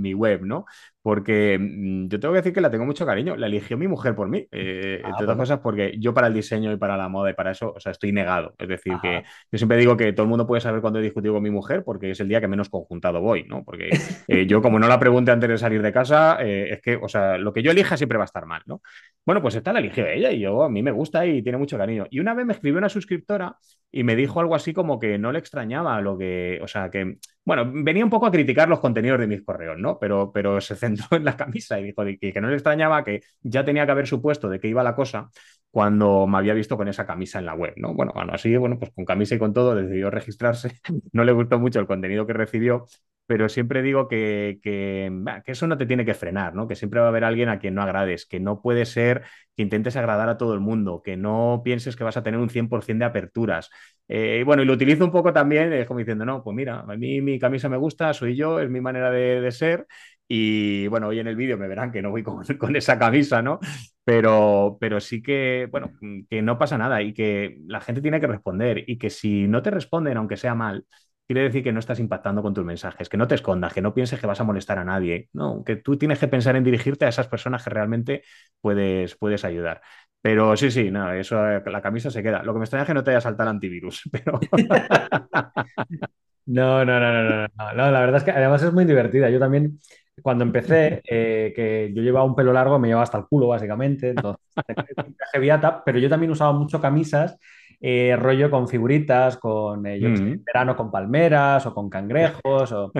mi 0.00 0.14
web, 0.14 0.42
¿no? 0.42 0.66
Porque 1.02 1.58
mmm, 1.60 2.08
yo 2.08 2.20
tengo 2.20 2.32
que 2.32 2.38
decir 2.38 2.52
que 2.52 2.60
la 2.60 2.70
tengo 2.70 2.84
mucho 2.84 3.04
cariño. 3.04 3.36
La 3.36 3.46
eligió 3.46 3.76
mi 3.76 3.88
mujer 3.88 4.14
por 4.14 4.28
mí, 4.28 4.46
eh, 4.52 5.00
ah, 5.04 5.08
entre 5.08 5.24
otras 5.24 5.36
cosas, 5.36 5.60
porque 5.60 5.96
yo 5.98 6.14
para 6.14 6.28
el 6.28 6.34
diseño 6.34 6.72
y 6.72 6.76
para 6.76 6.96
la 6.96 7.08
moda 7.08 7.30
y 7.30 7.34
para 7.34 7.50
eso, 7.50 7.72
o 7.76 7.80
sea, 7.80 7.92
estoy 7.92 8.12
negado. 8.12 8.54
Es 8.58 8.68
decir, 8.68 8.92
Ajá. 8.92 9.02
que 9.02 9.22
yo 9.50 9.58
siempre 9.58 9.76
digo 9.76 9.96
que 9.96 10.12
todo 10.12 10.24
el 10.24 10.28
mundo 10.30 10.46
puede 10.46 10.60
saber 10.60 10.80
cuándo 10.80 11.00
he 11.00 11.02
discutido 11.02 11.34
con 11.34 11.42
mi 11.42 11.50
mujer 11.50 11.82
porque 11.84 12.12
es 12.12 12.20
el 12.20 12.28
día 12.28 12.40
que 12.40 12.48
menos 12.48 12.68
conjuntado 12.68 13.20
voy, 13.20 13.44
¿no? 13.44 13.64
Porque 13.64 13.90
eh, 14.28 14.46
yo, 14.46 14.62
como 14.62 14.78
no 14.78 14.88
la 14.88 14.98
pregunte 15.00 15.30
antes 15.32 15.48
de 15.48 15.58
salir 15.58 15.82
de 15.82 15.92
casa, 15.92 16.38
eh, 16.40 16.68
es 16.70 16.80
que, 16.80 16.96
o 16.96 17.08
sea, 17.08 17.38
lo 17.38 17.52
que 17.52 17.62
yo 17.62 17.70
elija 17.72 17.96
siempre 17.96 18.18
va 18.18 18.24
a 18.24 18.26
estar 18.26 18.46
mal, 18.46 18.62
¿no? 18.66 18.80
Bueno, 19.24 19.42
pues 19.42 19.54
esta 19.54 19.72
la 19.72 19.80
eligió 19.80 20.06
ella 20.06 20.30
y 20.30 20.40
yo, 20.40 20.62
a 20.62 20.68
mí 20.68 20.82
me 20.82 20.92
gusta 20.92 21.26
y 21.26 21.42
tiene 21.42 21.58
mucho 21.58 21.78
cariño. 21.78 22.06
Y 22.10 22.20
una 22.20 22.34
vez 22.34 22.46
me 22.46 22.52
escribió 22.52 22.78
una 22.78 22.88
suscriptora 22.88 23.56
y 23.90 24.04
me 24.04 24.16
dijo 24.16 24.40
algo 24.40 24.54
así 24.54 24.72
como 24.72 24.98
que 24.98 25.18
no 25.18 25.32
le 25.32 25.38
extrañaba 25.38 26.00
lo 26.00 26.16
que, 26.16 26.58
o 26.62 26.68
sea, 26.68 26.90
que, 26.90 27.18
bueno, 27.44 27.70
venía 27.72 28.04
un 28.04 28.10
poco 28.10 28.26
a 28.26 28.30
criticar 28.30 28.68
los 28.68 28.80
contenidos 28.80 29.18
de 29.20 29.26
mis 29.26 29.42
correos, 29.42 29.78
¿no? 29.78 29.98
Pero, 29.98 30.30
pero 30.32 30.60
se 30.60 30.76
centró 30.76 31.06
en 31.16 31.24
la 31.24 31.36
camisa 31.36 31.78
y 31.80 31.84
dijo 31.84 32.04
que, 32.04 32.32
que 32.32 32.40
no 32.40 32.48
le 32.48 32.54
extrañaba 32.54 33.04
que 33.04 33.22
ya 33.42 33.64
tenía 33.64 33.84
que 33.86 33.92
haber 33.92 34.06
supuesto 34.06 34.48
de 34.48 34.60
qué 34.60 34.68
iba 34.68 34.82
la 34.82 34.94
cosa 34.94 35.30
cuando 35.72 36.26
me 36.28 36.38
había 36.38 36.54
visto 36.54 36.76
con 36.76 36.86
esa 36.88 37.06
camisa 37.06 37.40
en 37.40 37.46
la 37.46 37.54
web, 37.54 37.72
¿no? 37.78 37.94
Bueno, 37.94 38.12
bueno, 38.14 38.32
así, 38.34 38.56
bueno, 38.58 38.78
pues 38.78 38.92
con 38.92 39.06
camisa 39.06 39.34
y 39.36 39.38
con 39.40 39.54
todo 39.54 39.74
decidió 39.74 40.10
registrarse. 40.10 40.78
No 41.12 41.24
le 41.24 41.32
gustó 41.32 41.58
mucho 41.58 41.80
el 41.80 41.86
contenido 41.86 42.26
que 42.26 42.34
recibió, 42.34 42.86
pero 43.26 43.48
siempre 43.48 43.82
digo 43.82 44.08
que, 44.08 44.58
que, 44.62 45.10
eso 45.46 45.66
no 45.66 45.78
te 45.78 45.86
tiene 45.86 46.04
que 46.04 46.14
frenar, 46.14 46.54
¿no? 46.54 46.68
Que 46.68 46.74
siempre 46.76 47.00
va 47.00 47.06
a 47.06 47.08
haber 47.08 47.24
alguien 47.24 47.48
a 47.48 47.58
quien 47.58 47.74
no 47.74 47.82
agrades, 47.82 48.26
que 48.26 48.40
no 48.40 48.60
puede 48.60 48.84
ser 48.84 49.22
que 49.56 49.62
intentes 49.62 49.96
agradar 49.96 50.28
a 50.28 50.36
todo 50.38 50.54
el 50.54 50.60
mundo, 50.60 51.02
que 51.02 51.16
no 51.16 51.62
pienses 51.64 51.96
que 51.96 52.04
vas 52.04 52.16
a 52.18 52.22
tener 52.22 52.38
un 52.40 52.50
100% 52.50 53.04
de 53.04 53.08
aperturas. 53.10 53.70
Eh, 54.08 54.38
y 54.40 54.42
bueno, 54.44 54.62
y 54.62 54.66
lo 54.66 54.74
utilizo 54.74 55.04
un 55.04 55.10
poco 55.12 55.32
también, 55.32 55.72
es 55.72 55.86
como 55.86 55.98
diciendo, 56.00 56.24
no, 56.26 56.42
pues 56.42 56.54
mira, 56.54 56.80
a 56.80 56.96
mí 56.96 57.20
mi 57.22 57.38
camisa 57.38 57.68
me 57.70 57.76
gusta, 57.78 58.12
soy 58.12 58.36
yo, 58.36 58.60
es 58.60 58.68
mi 58.70 58.80
manera 58.80 59.10
de 59.10 59.50
ser. 59.52 59.86
Y 60.34 60.86
bueno, 60.86 61.08
hoy 61.08 61.18
en 61.18 61.26
el 61.26 61.36
vídeo 61.36 61.58
me 61.58 61.68
verán 61.68 61.92
que 61.92 62.00
no 62.00 62.10
voy 62.10 62.22
con, 62.58 62.74
esa 62.74 62.98
camisa, 62.98 63.42
¿no? 63.42 63.60
Pero, 64.02 64.78
pero 64.80 64.98
sí 64.98 65.22
que, 65.22 65.68
bueno, 65.70 65.92
que 66.30 66.40
no 66.40 66.56
pasa 66.58 66.78
nada 66.78 67.02
y 67.02 67.12
que 67.12 67.58
la 67.66 67.82
gente 67.82 68.00
tiene 68.00 68.18
que 68.18 68.26
responder 68.26 68.82
y 68.86 68.96
que 68.96 69.10
si 69.10 69.46
no 69.46 69.60
te 69.62 69.70
responden, 69.70 70.16
aunque 70.16 70.38
sea 70.38 70.54
mal, 70.54 70.86
quiere 71.26 71.42
decir 71.42 71.62
que 71.62 71.70
no 71.70 71.80
estás 71.80 72.00
impactando 72.00 72.40
con 72.40 72.54
tus 72.54 72.64
mensajes, 72.64 73.10
que 73.10 73.18
no 73.18 73.28
te 73.28 73.34
escondas, 73.34 73.74
que 73.74 73.82
no 73.82 73.92
pienses 73.92 74.18
que 74.20 74.26
vas 74.26 74.40
a 74.40 74.44
molestar 74.44 74.78
a 74.78 74.84
nadie, 74.84 75.28
no, 75.34 75.62
que 75.64 75.76
tú 75.76 75.98
tienes 75.98 76.18
que 76.18 76.28
pensar 76.28 76.56
en 76.56 76.64
dirigirte 76.64 77.04
a 77.04 77.08
esas 77.08 77.28
personas 77.28 77.62
que 77.62 77.68
realmente 77.68 78.22
puedes, 78.62 79.14
puedes 79.16 79.44
ayudar. 79.44 79.82
Pero 80.22 80.56
sí, 80.56 80.70
sí, 80.70 80.90
no, 80.90 81.12
eso, 81.12 81.36
la 81.42 81.82
camisa 81.82 82.10
se 82.10 82.22
queda. 82.22 82.42
Lo 82.42 82.54
que 82.54 82.58
me 82.58 82.64
extraña 82.64 82.84
es 82.84 82.86
que 82.86 82.94
no 82.94 83.04
te 83.04 83.10
haya 83.10 83.20
saltado 83.20 83.50
el 83.50 83.56
antivirus, 83.56 84.08
pero... 84.10 84.40
no, 86.46 86.84
no, 86.86 87.00
no, 87.00 87.12
no, 87.12 87.48
no, 87.48 87.74
no, 87.74 87.90
la 87.90 88.00
verdad 88.00 88.16
es 88.16 88.24
que 88.24 88.30
además 88.30 88.62
es 88.62 88.72
muy 88.72 88.86
divertida. 88.86 89.28
Yo 89.28 89.38
también, 89.38 89.78
cuando 90.20 90.44
empecé, 90.44 91.00
eh, 91.08 91.52
que 91.54 91.92
yo 91.94 92.02
llevaba 92.02 92.26
un 92.26 92.34
pelo 92.34 92.52
largo, 92.52 92.78
me 92.78 92.88
llevaba 92.88 93.04
hasta 93.04 93.18
el 93.18 93.26
culo, 93.26 93.48
básicamente, 93.48 94.10
entonces, 94.10 94.44
viata, 95.40 95.82
pero 95.84 95.98
yo 95.98 96.08
también 96.08 96.32
usaba 96.32 96.52
mucho 96.52 96.80
camisas 96.80 97.38
eh, 97.84 98.14
rollo 98.16 98.48
con 98.48 98.68
figuritas, 98.68 99.38
con 99.38 99.84
eh, 99.86 99.98
yo 99.98 100.08
mm. 100.10 100.16
sé, 100.16 100.40
verano 100.46 100.76
con 100.76 100.92
palmeras 100.92 101.66
o 101.66 101.74
con 101.74 101.90
cangrejos, 101.90 102.70
o, 102.70 102.92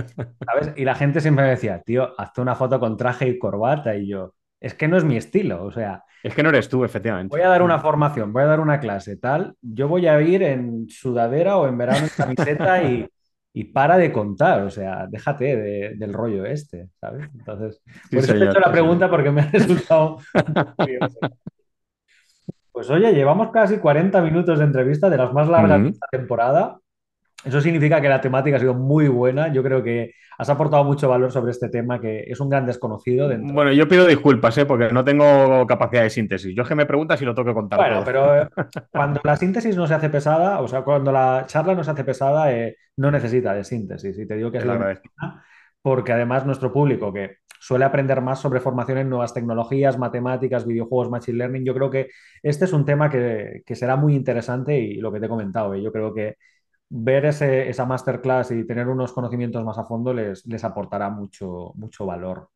¿sabes? 0.44 0.72
Y 0.76 0.84
la 0.84 0.96
gente 0.96 1.20
siempre 1.20 1.44
me 1.44 1.50
decía, 1.50 1.80
tío, 1.82 2.12
hazte 2.18 2.40
una 2.40 2.56
foto 2.56 2.80
con 2.80 2.96
traje 2.96 3.28
y 3.28 3.38
corbata. 3.38 3.94
Y 3.94 4.08
yo, 4.08 4.34
es 4.60 4.74
que 4.74 4.88
no 4.88 4.96
es 4.96 5.04
mi 5.04 5.16
estilo, 5.16 5.62
o 5.62 5.70
sea. 5.70 6.02
Es 6.24 6.34
que 6.34 6.42
no 6.42 6.48
eres 6.48 6.68
tú, 6.68 6.84
efectivamente. 6.84 7.30
Voy 7.30 7.42
a 7.42 7.48
dar 7.48 7.62
una 7.62 7.78
formación, 7.78 8.32
voy 8.32 8.42
a 8.42 8.46
dar 8.46 8.58
una 8.58 8.80
clase, 8.80 9.16
tal. 9.16 9.54
Yo 9.60 9.86
voy 9.86 10.08
a 10.08 10.20
ir 10.20 10.42
en 10.42 10.88
sudadera 10.88 11.58
o 11.58 11.68
en 11.68 11.78
verano 11.78 12.04
en 12.04 12.10
camiseta 12.16 12.82
y, 12.82 13.08
y 13.54 13.64
para 13.64 13.98
de 13.98 14.12
contar, 14.12 14.62
o 14.62 14.70
sea, 14.70 15.06
déjate 15.08 15.56
de, 15.56 15.94
del 15.96 16.12
rollo 16.12 16.46
este, 16.46 16.88
¿sabes? 17.00 17.28
Entonces, 17.34 17.82
por 18.10 18.20
eso 18.20 18.32
te 18.32 18.38
he 18.38 18.48
hecho 18.48 18.60
la 18.60 18.72
pregunta 18.72 19.10
porque 19.10 19.30
me 19.30 19.42
ha 19.42 19.50
resultado 19.50 20.18
curioso. 20.76 21.18
Pues 22.72 22.88
oye, 22.88 23.12
llevamos 23.12 23.50
casi 23.50 23.78
40 23.78 24.22
minutos 24.22 24.58
de 24.58 24.64
entrevista, 24.64 25.10
de 25.10 25.18
las 25.18 25.32
más 25.34 25.48
largas 25.48 25.78
uh 25.78 25.82
-huh. 25.82 25.84
de 25.84 25.90
esta 25.90 26.06
temporada. 26.10 26.78
Eso 27.44 27.60
significa 27.60 28.00
que 28.00 28.08
la 28.08 28.20
temática 28.20 28.56
ha 28.56 28.60
sido 28.60 28.74
muy 28.74 29.08
buena. 29.08 29.52
Yo 29.52 29.62
creo 29.62 29.82
que 29.82 30.14
has 30.38 30.48
aportado 30.48 30.84
mucho 30.84 31.08
valor 31.08 31.32
sobre 31.32 31.50
este 31.50 31.68
tema, 31.68 32.00
que 32.00 32.24
es 32.26 32.38
un 32.40 32.48
gran 32.48 32.66
desconocido. 32.66 33.28
Dentro. 33.28 33.52
Bueno, 33.52 33.72
yo 33.72 33.88
pido 33.88 34.06
disculpas, 34.06 34.56
¿eh? 34.58 34.66
porque 34.66 34.90
no 34.92 35.04
tengo 35.04 35.66
capacidad 35.66 36.02
de 36.02 36.10
síntesis. 36.10 36.54
Yo 36.54 36.62
es 36.62 36.68
que 36.68 36.74
me 36.74 36.86
preguntas 36.86 37.20
y 37.20 37.24
lo 37.24 37.34
tengo 37.34 37.48
que 37.48 37.54
contar. 37.54 37.78
Bueno, 37.78 37.96
todo. 37.96 38.04
pero 38.04 38.42
eh, 38.42 38.48
cuando 38.92 39.20
la 39.24 39.36
síntesis 39.36 39.76
no 39.76 39.86
se 39.86 39.94
hace 39.94 40.08
pesada, 40.08 40.60
o 40.60 40.68
sea, 40.68 40.82
cuando 40.82 41.10
la 41.10 41.44
charla 41.46 41.74
no 41.74 41.82
se 41.82 41.90
hace 41.90 42.04
pesada, 42.04 42.52
eh, 42.52 42.76
no 42.96 43.10
necesita 43.10 43.54
de 43.54 43.64
síntesis. 43.64 44.18
Y 44.18 44.26
te 44.26 44.36
digo 44.36 44.50
que 44.50 44.58
es 44.58 44.64
Te 44.64 44.68
la 44.68 44.98
porque 45.82 46.12
además 46.12 46.46
nuestro 46.46 46.72
público, 46.72 47.12
que 47.12 47.38
suele 47.58 47.84
aprender 47.84 48.20
más 48.20 48.40
sobre 48.40 48.60
formación 48.60 48.98
en 48.98 49.10
nuevas 49.10 49.34
tecnologías, 49.34 49.98
matemáticas, 49.98 50.64
videojuegos, 50.64 51.10
machine 51.10 51.38
learning. 51.38 51.64
Yo 51.64 51.74
creo 51.74 51.90
que 51.90 52.08
este 52.40 52.66
es 52.66 52.72
un 52.72 52.84
tema 52.84 53.10
que, 53.10 53.62
que 53.66 53.74
será 53.74 53.96
muy 53.96 54.14
interesante 54.14 54.78
y 54.78 54.96
lo 54.96 55.12
que 55.12 55.18
te 55.18 55.26
he 55.26 55.28
comentado, 55.28 55.74
yo 55.74 55.90
creo 55.90 56.14
que 56.14 56.36
ver 56.94 57.24
ese, 57.24 57.68
esa 57.70 57.86
masterclass 57.86 58.50
y 58.50 58.66
tener 58.66 58.86
unos 58.88 59.12
conocimientos 59.12 59.64
más 59.64 59.78
a 59.78 59.84
fondo 59.84 60.12
les, 60.12 60.46
les 60.46 60.62
aportará 60.62 61.08
mucho, 61.08 61.72
mucho 61.74 62.04
valor. 62.04 62.50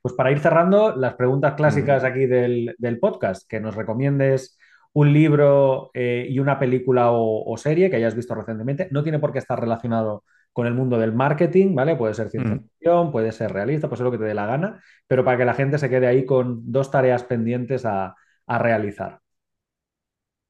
Pues 0.00 0.14
para 0.14 0.30
ir 0.30 0.38
cerrando, 0.38 0.96
las 0.96 1.14
preguntas 1.14 1.54
clásicas 1.54 2.04
aquí 2.04 2.26
del, 2.26 2.98
podcast, 3.00 3.48
que 3.48 3.60
nos 3.60 3.74
recomiendes 3.74 4.58
un 4.92 5.12
libro 5.12 5.90
eh, 5.92 6.26
y 6.28 6.38
una 6.38 6.58
película 6.58 7.10
o, 7.10 7.56
serie 7.58 7.90
que 7.90 7.96
hayas 7.96 8.14
visto 8.14 8.34
recientemente. 8.34 8.88
No 8.90 9.02
tiene 9.02 9.18
por 9.18 9.32
qué 9.32 9.40
estar 9.40 9.60
relacionado 9.60 10.24
con 10.52 10.66
el 10.66 10.74
mundo 10.74 10.98
del 10.98 11.12
marketing, 11.12 11.74
¿vale? 11.74 11.96
Puede 11.96 12.14
ser 12.14 12.30
ciencia 12.30 12.58
ficción, 12.58 13.10
puede 13.10 13.32
ser 13.32 13.52
realista, 13.52 13.88
puede 13.88 13.98
ser 13.98 14.04
lo 14.04 14.12
que 14.12 14.18
te 14.18 14.24
dé 14.24 14.34
la 14.34 14.46
gana, 14.46 14.82
pero 15.06 15.24
para 15.24 15.36
que 15.36 15.44
la 15.44 15.54
gente 15.54 15.78
se 15.78 15.90
quede 15.90 16.06
ahí 16.06 16.24
con 16.24 16.70
dos 16.70 16.90
tareas 16.90 17.24
pendientes 17.24 17.84
a 17.84 18.14
realizar. 18.46 19.23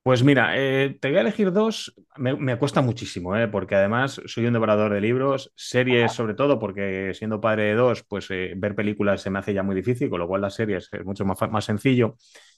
Pues 0.05 0.23
mira, 0.23 0.53
eh, 0.55 0.99
te 1.01 1.09
voy 1.09 1.17
a 1.17 1.23
elegir 1.23 1.51
dos. 1.51 1.95
Me, 2.19 2.59
cuesta 2.59 2.83
muchísimo, 2.83 3.35
¿eh? 3.39 3.49
porque 3.49 3.75
además 3.75 4.21
soy 4.27 4.45
un 4.45 4.53
devorador 4.53 4.93
de 4.93 5.01
libros, 5.01 5.51
series 5.57 6.13
sobre 6.13 6.35
todo, 6.35 6.59
porque 6.59 7.13
siendo 7.15 7.41
padre 7.41 7.63
de 7.63 7.75
dos, 7.75 8.05
pues 8.05 8.31
eh, 8.31 8.53
ver 8.55 8.75
películas 8.75 9.23
se 9.23 9.31
me 9.31 9.39
hace 9.39 9.55
ya 9.55 9.63
muy 9.63 9.75
difícil, 9.75 10.11
con 10.11 10.19
lo 10.21 10.29
cual 10.29 10.43
las 10.43 10.57
series 10.57 10.91
es 10.93 11.05
mucho 11.07 11.25
más, 11.25 11.39
más 11.51 11.65
sencillo. 11.65 12.17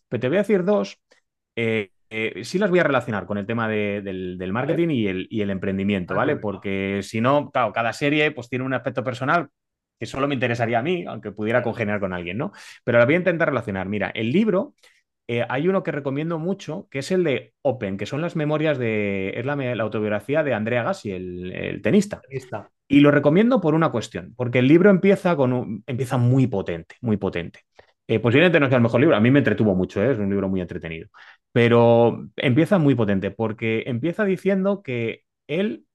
Pero 0.09 0.21
te 0.21 0.27
voy 0.27 0.39
a 0.39 0.41
decir 0.41 0.65
dos. 0.65 0.99
sí 1.55 2.59
las 2.59 2.71
voy 2.71 2.81
a 2.81 2.83
relacionar 2.83 3.27
con 3.27 3.39
el 3.39 3.47
tema 3.47 3.69
del, 3.69 4.51
marketing 4.51 4.89
y 4.89 5.07
el, 5.07 5.29
y 5.31 5.41
el 5.41 5.51
emprendimiento, 5.51 6.17
¿vale? 6.17 6.35
Porque 6.35 6.99
si 7.05 7.21
no, 7.21 7.53
claro, 7.53 7.73
cada 7.73 7.93
serie 7.93 8.33
pues 8.33 8.49
tiene 8.49 8.65
un 8.65 8.75
aspecto 8.75 9.05
personal 9.05 9.51
que 10.01 10.07
solo 10.07 10.27
me 10.27 10.35
interesaría 10.35 10.81
a 10.81 10.83
mí, 10.83 11.05
aunque 11.07 11.31
pudiera 11.31 11.63
congeniar 11.63 12.01
con 12.01 12.13
alguien, 12.13 12.39
¿no? 12.39 12.51
Pero 12.83 12.99
la 12.99 13.05
voy 13.05 13.15
a 13.15 13.19
intentar 13.19 13.49
relacionar. 13.49 13.89
Mira, 13.89 14.11
el 14.11 14.33
libro 14.33 14.75
eh, 15.29 15.45
hay 15.49 15.67
uno 15.67 15.83
que 15.83 15.91
recomiendo 15.91 16.39
mucho, 16.39 16.87
que 16.91 17.01
es 17.01 17.11
el 17.11 17.25
de 17.25 17.55
Open, 17.63 17.97
que 17.97 18.07
son 18.07 18.21
las 18.21 18.37
memorias 18.37 18.79
de. 18.79 19.33
Es 19.37 19.45
la, 19.45 19.55
autobiografía 19.83 20.45
de 20.45 20.55
Andrea 20.55 20.85
Gassi, 20.85 21.11
el, 21.11 21.81
tenista. 21.83 22.23
Y 22.87 23.01
lo 23.01 23.11
recomiendo 23.11 23.61
por 23.61 23.75
una 23.75 23.91
cuestión, 23.91 24.35
porque 24.37 24.61
el 24.61 24.69
libro 24.69 24.91
empieza, 24.91 25.37
con 25.37 25.83
empieza 25.87 26.17
muy 26.17 26.47
potente, 26.47 26.95
muy 27.01 27.17
potente. 27.17 27.61
Eh, 28.07 28.21
posiblemente 28.21 28.61
no 28.61 28.69
sea 28.69 28.77
el 28.77 28.85
mejor 28.85 29.01
libro, 29.01 29.17
a 29.17 29.21
mí 29.21 29.33
me 29.33 29.41
entretuvo 29.41 29.75
mucho, 29.75 30.01
¿eh? 30.01 30.13
es 30.13 30.19
un 30.19 30.31
libro 30.31 30.49
muy 30.49 30.61
entretenido, 30.61 31.09
pero 31.51 32.29
empieza 32.37 32.79
muy 32.79 32.95
potente 32.95 33.33
porque 33.33 33.83
empieza 33.87 34.25
diciendo 34.25 34.81
que 34.83 35.25
él 35.49 35.87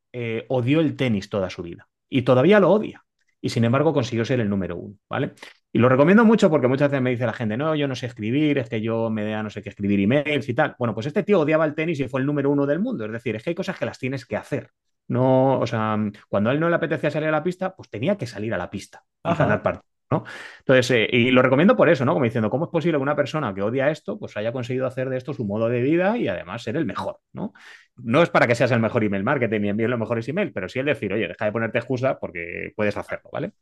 odió 0.50 0.82
el 0.82 0.98
tenis 0.98 1.30
toda 1.30 1.50
su 1.50 1.64
vida 1.64 1.88
y 2.10 2.24
todavía 2.24 2.60
lo 2.60 2.70
odia 2.70 3.06
y 3.40 3.48
sin 3.48 3.64
embargo 3.64 3.94
consiguió 3.94 4.26
ser 4.26 4.42
el 4.42 4.50
número 4.50 4.76
uno, 4.76 4.98
¿vale? 5.10 5.34
Y 5.74 5.80
lo 5.80 5.88
recomiendo 5.88 6.26
mucho 6.26 6.50
porque 6.50 6.68
muchas 6.68 6.92
veces 6.92 7.02
me 7.02 7.12
dice 7.12 7.26
la 7.26 7.34
gente, 7.34 7.56
no, 7.56 7.76
yo 7.76 7.88
no 7.88 7.96
sé 7.96 8.06
escribir, 8.06 8.58
es 8.58 8.70
que 8.70 8.82
yo 8.82 9.10
me 9.10 9.24
da 9.24 9.42
no 9.42 9.50
sé 9.50 9.62
qué 9.62 9.70
escribir 9.70 10.02
emails 10.02 10.50
y 10.50 10.54
tal. 10.54 10.76
Bueno, 10.78 10.94
pues 10.94 11.06
este 11.06 11.24
tío 11.24 11.40
odiaba 11.40 11.64
el 11.66 11.76
tenis 11.76 12.00
y 12.02 12.08
fue 12.10 12.20
el 12.20 12.26
número 12.26 12.50
uno 12.50 12.66
del 12.66 12.80
mundo. 12.80 13.06
Es 13.06 13.12
decir, 13.12 13.36
es 13.36 13.44
que 13.44 13.52
hay 13.52 13.56
cosas 13.56 13.78
que 13.78 13.86
las 13.86 13.98
tienes 13.98 14.26
que 14.26 14.36
hacer. 14.36 14.72
No, 15.08 15.60
o 15.60 15.68
sea, 15.68 15.98
cuando 16.28 16.50
a 16.50 16.54
él 16.54 16.60
no 16.60 16.70
le 16.70 16.76
apetecía 16.76 17.10
salir 17.10 17.30
a 17.30 17.32
la 17.32 17.44
pista, 17.44 17.74
pues 17.76 17.90
tenía 17.90 18.18
que 18.18 18.28
salir 18.28 18.54
a 18.54 18.58
la 18.58 18.70
pista 18.70 19.04
y 19.24 19.34
ganar 19.34 19.62
partidos. 19.62 19.92
¿no? 20.12 20.26
Entonces, 20.60 20.92
eh, 20.92 21.08
y 21.10 21.32
lo 21.32 21.42
recomiendo 21.42 21.76
por 21.78 21.90
eso, 21.90 22.04
¿no? 22.04 22.14
Como 22.14 22.26
diciendo, 22.26 22.50
¿cómo 22.50 22.66
es 22.66 22.72
posible 22.72 22.98
que 22.98 23.02
una 23.02 23.16
persona 23.16 23.54
que 23.54 23.62
odia 23.62 23.90
esto, 23.90 24.20
pues 24.20 24.36
haya 24.36 24.52
conseguido 24.52 24.86
hacer 24.86 25.10
de 25.10 25.18
esto 25.18 25.34
su 25.34 25.46
modo 25.46 25.70
de 25.70 25.82
vida 25.82 26.18
y 26.18 26.28
además 26.28 26.64
ser 26.64 26.76
el 26.76 26.86
mejor, 26.86 27.20
¿no? 27.32 27.54
No 27.96 28.22
es 28.22 28.30
para 28.30 28.46
que 28.46 28.56
seas 28.56 28.72
el 28.72 28.82
mejor 28.82 29.06
email 29.06 29.24
marketing 29.24 29.62
y 29.62 29.70
envíes 29.70 29.90
los 29.90 30.00
mejores 30.00 30.28
emails, 30.28 30.52
pero 30.54 30.68
sí 30.68 30.80
el 30.80 30.86
decir, 30.86 31.14
oye, 31.14 31.30
deja 31.30 31.46
de 31.46 31.52
ponerte 31.54 31.78
excusa 31.78 32.20
porque 32.20 32.74
puedes 32.76 32.98
hacerlo, 32.98 33.30
¿vale? 33.32 33.54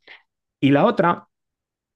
Y 0.60 0.70
la 0.70 0.84
otra 0.84 1.28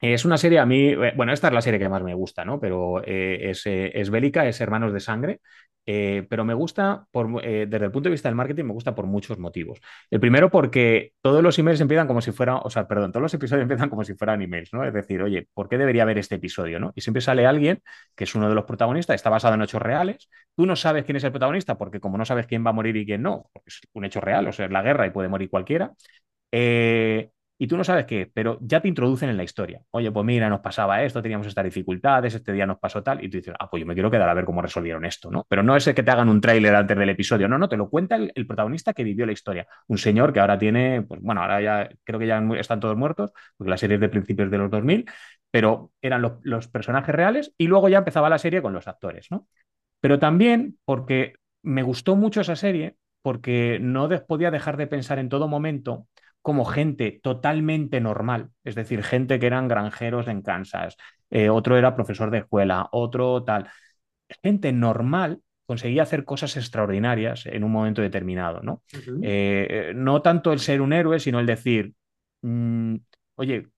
es 0.01 0.25
una 0.25 0.37
serie 0.37 0.59
a 0.59 0.67
mí, 0.67 0.89
eh, 0.89 1.13
bueno, 1.17 1.33
esta 1.33 1.49
es 1.49 1.55
la 1.55 1.63
serie 1.63 1.79
que 1.79 1.89
más 1.89 2.03
me 2.03 2.15
gusta, 2.15 2.45
¿no? 2.45 2.61
Pero 2.61 3.03
eh, 3.05 3.53
eh, 3.65 3.93
es, 3.95 4.11
bélica, 4.11 4.47
es 4.47 4.61
Hermanos 4.61 4.93
de 4.93 5.01
Sangre, 5.01 5.41
pero 5.87 6.45
me 6.47 6.55
gusta, 6.55 7.07
por, 7.11 7.43
desde 7.43 7.85
el 7.85 7.91
punto 7.91 8.09
de 8.09 8.13
vista 8.13 8.29
del 8.29 8.37
marketing, 8.37 8.65
me 8.65 8.73
gusta 8.73 8.95
por 8.95 9.07
muchos 9.07 9.39
motivos. 9.39 9.81
El 10.11 10.19
primero 10.19 10.51
porque 10.51 11.13
todos 11.21 11.43
los 11.43 11.59
emails 11.59 11.81
empiezan 11.81 12.07
como 12.07 12.23
si 12.23 12.33
fueran, 12.33 12.61
o 12.63 12.71
sea, 12.71 12.89
perdón, 12.89 13.13
todos 13.13 13.23
los 13.23 13.35
episodios 13.35 13.63
empiezan 13.65 13.91
como 13.91 14.03
si 14.05 14.15
fueran 14.15 14.41
emails, 14.41 14.73
¿no? 14.73 14.85
Es 14.85 14.95
decir, 14.95 15.23
oye, 15.23 15.47
¿por 15.53 15.69
qué 15.69 15.77
debería 15.77 16.03
haber 16.03 16.19
este 16.19 16.37
episodio, 16.37 16.81
¿no? 16.81 16.93
Y 16.95 17.03
siempre 17.03 17.21
sale 17.21 17.47
alguien 17.47 17.83
que 18.15 18.25
es 18.25 18.35
uno 18.35 18.49
de 18.49 18.55
los 18.55 18.65
protagonistas, 18.65 19.15
está 19.15 19.29
basado 19.31 19.55
en 19.55 19.63
hechos 19.63 19.83
reales, 19.83 20.29
tú 20.57 20.65
no 20.67 20.75
sabes 20.77 21.05
quién 21.05 21.17
es 21.17 21.25
el 21.25 21.33
protagonista 21.33 21.77
porque 21.77 22.01
como 22.01 22.17
no 22.17 22.25
sabes 22.25 22.47
quién 22.47 22.65
va 22.65 22.71
a 22.71 22.73
morir 22.73 22.97
y 22.97 23.05
quién 23.07 23.23
no, 23.23 23.51
es 23.67 23.81
un 23.93 24.05
hecho 24.07 24.21
real, 24.23 24.47
o 24.49 24.53
sea, 24.53 24.67
es 24.67 24.73
la 24.73 24.83
guerra 24.83 25.07
y 25.07 25.11
puede 25.11 25.29
morir 25.29 25.51
cualquiera. 25.51 25.93
Eh, 26.53 27.31
y 27.57 27.67
tú 27.69 27.77
no 27.77 27.85
sabes 27.85 28.05
qué, 28.07 28.31
pero 28.33 28.59
ya 28.61 28.81
te 28.81 28.89
introducen 28.89 29.29
en 29.31 29.37
la 29.37 29.45
historia. 29.45 29.81
Oye, 29.91 30.11
pues 30.11 30.27
mira, 30.27 30.49
nos 30.49 30.61
pasaba 30.61 31.03
esto, 31.05 31.23
teníamos 31.23 31.47
estas 31.47 31.65
dificultades, 31.65 32.35
este 32.35 32.53
día 32.53 32.67
nos 32.67 32.79
pasó 32.79 33.03
tal, 33.03 33.23
y 33.23 33.29
tú 33.29 33.37
dices, 33.39 33.55
ah, 33.59 33.71
pues 33.71 33.81
yo 33.81 33.87
me 33.87 33.95
quiero 33.95 34.11
quedar 34.11 34.29
a 34.29 34.35
ver 34.35 34.45
cómo 34.45 34.61
resolvieron 34.61 35.05
esto, 35.05 35.31
¿no? 35.31 35.47
Pero 35.49 35.63
no 35.63 35.77
es 35.77 35.87
el 35.87 35.95
que 35.95 36.03
te 36.03 36.11
hagan 36.11 36.29
un 36.29 36.41
tráiler 36.41 36.75
antes 36.75 36.97
del 36.97 37.09
episodio, 37.09 37.49
no, 37.49 37.57
no, 37.59 37.69
te 37.69 37.77
lo 37.77 37.89
cuenta 37.89 38.17
el, 38.17 38.47
protagonista 38.47 38.93
que 38.93 39.05
vivió 39.05 39.25
la 39.25 39.33
historia. 39.33 39.67
Un 39.87 39.99
señor 39.99 40.33
que 40.33 40.41
ahora 40.41 40.59
tiene, 40.59 41.03
pues 41.03 41.21
bueno, 41.23 41.43
ahora 41.43 41.61
ya 41.61 41.89
creo 42.03 42.19
que 42.19 42.27
ya 42.27 42.43
están 42.59 42.81
todos 42.81 42.97
muertos, 42.97 43.33
porque 43.57 43.71
la 43.71 43.77
serie 43.77 43.97
es 43.97 44.01
de 44.01 44.09
principios 44.09 44.51
de 44.51 44.59
los 44.59 44.71
2000, 44.71 45.07
pero 45.51 45.93
eran 46.03 46.23
los, 46.23 46.33
los 46.43 46.69
personajes 46.69 47.15
reales 47.15 47.53
y 47.57 47.69
luego 47.69 47.89
ya 47.89 47.99
empezaba 47.99 48.29
la 48.29 48.39
serie 48.39 48.63
con 48.63 48.73
los 48.73 48.89
actores, 48.89 49.29
¿no? 49.31 49.47
Pero 50.01 50.19
también 50.19 50.77
porque 50.85 51.35
me 51.63 51.83
gustó 51.83 52.17
mucho 52.17 52.41
esa 52.41 52.57
serie, 52.57 52.97
porque 53.23 53.79
no 53.81 54.09
podía 54.27 54.51
dejar 54.51 54.77
de 54.77 54.87
pensar 54.87 55.19
en 55.19 55.31
todo 55.31 55.49
momento 55.49 56.09
como 56.45 56.67
gente 56.67 57.21
totalmente 57.23 58.03
normal, 58.03 58.51
es 58.65 58.75
decir, 58.75 59.03
gente 59.03 59.39
que 59.39 59.47
eran 59.47 59.67
granjeros 59.67 60.29
en 60.29 60.43
Kansas, 60.43 60.99
eh, 61.31 61.49
otro 61.49 61.79
era 61.79 61.97
profesor 61.97 62.31
de 62.31 62.41
escuela, 62.41 62.87
otro 62.93 63.43
tal. 63.45 63.71
Gente 64.43 64.71
normal 64.71 65.41
conseguía 65.65 66.03
hacer 66.03 66.27
cosas 66.27 66.59
extraordinarias 66.59 67.47
en 67.47 67.65
un 67.65 67.73
momento 67.73 68.03
determinado, 68.03 68.61
¿no? 68.61 68.83
Eh, 69.23 69.67
eh, 69.71 69.93
no 69.97 70.21
tanto 70.21 70.53
el 70.53 70.59
ser 70.59 70.83
un 70.83 70.93
héroe, 70.93 71.19
sino 71.19 71.41
el 71.41 71.47
decir, 71.47 71.95
mm, 72.43 72.97
oye, 73.37 73.69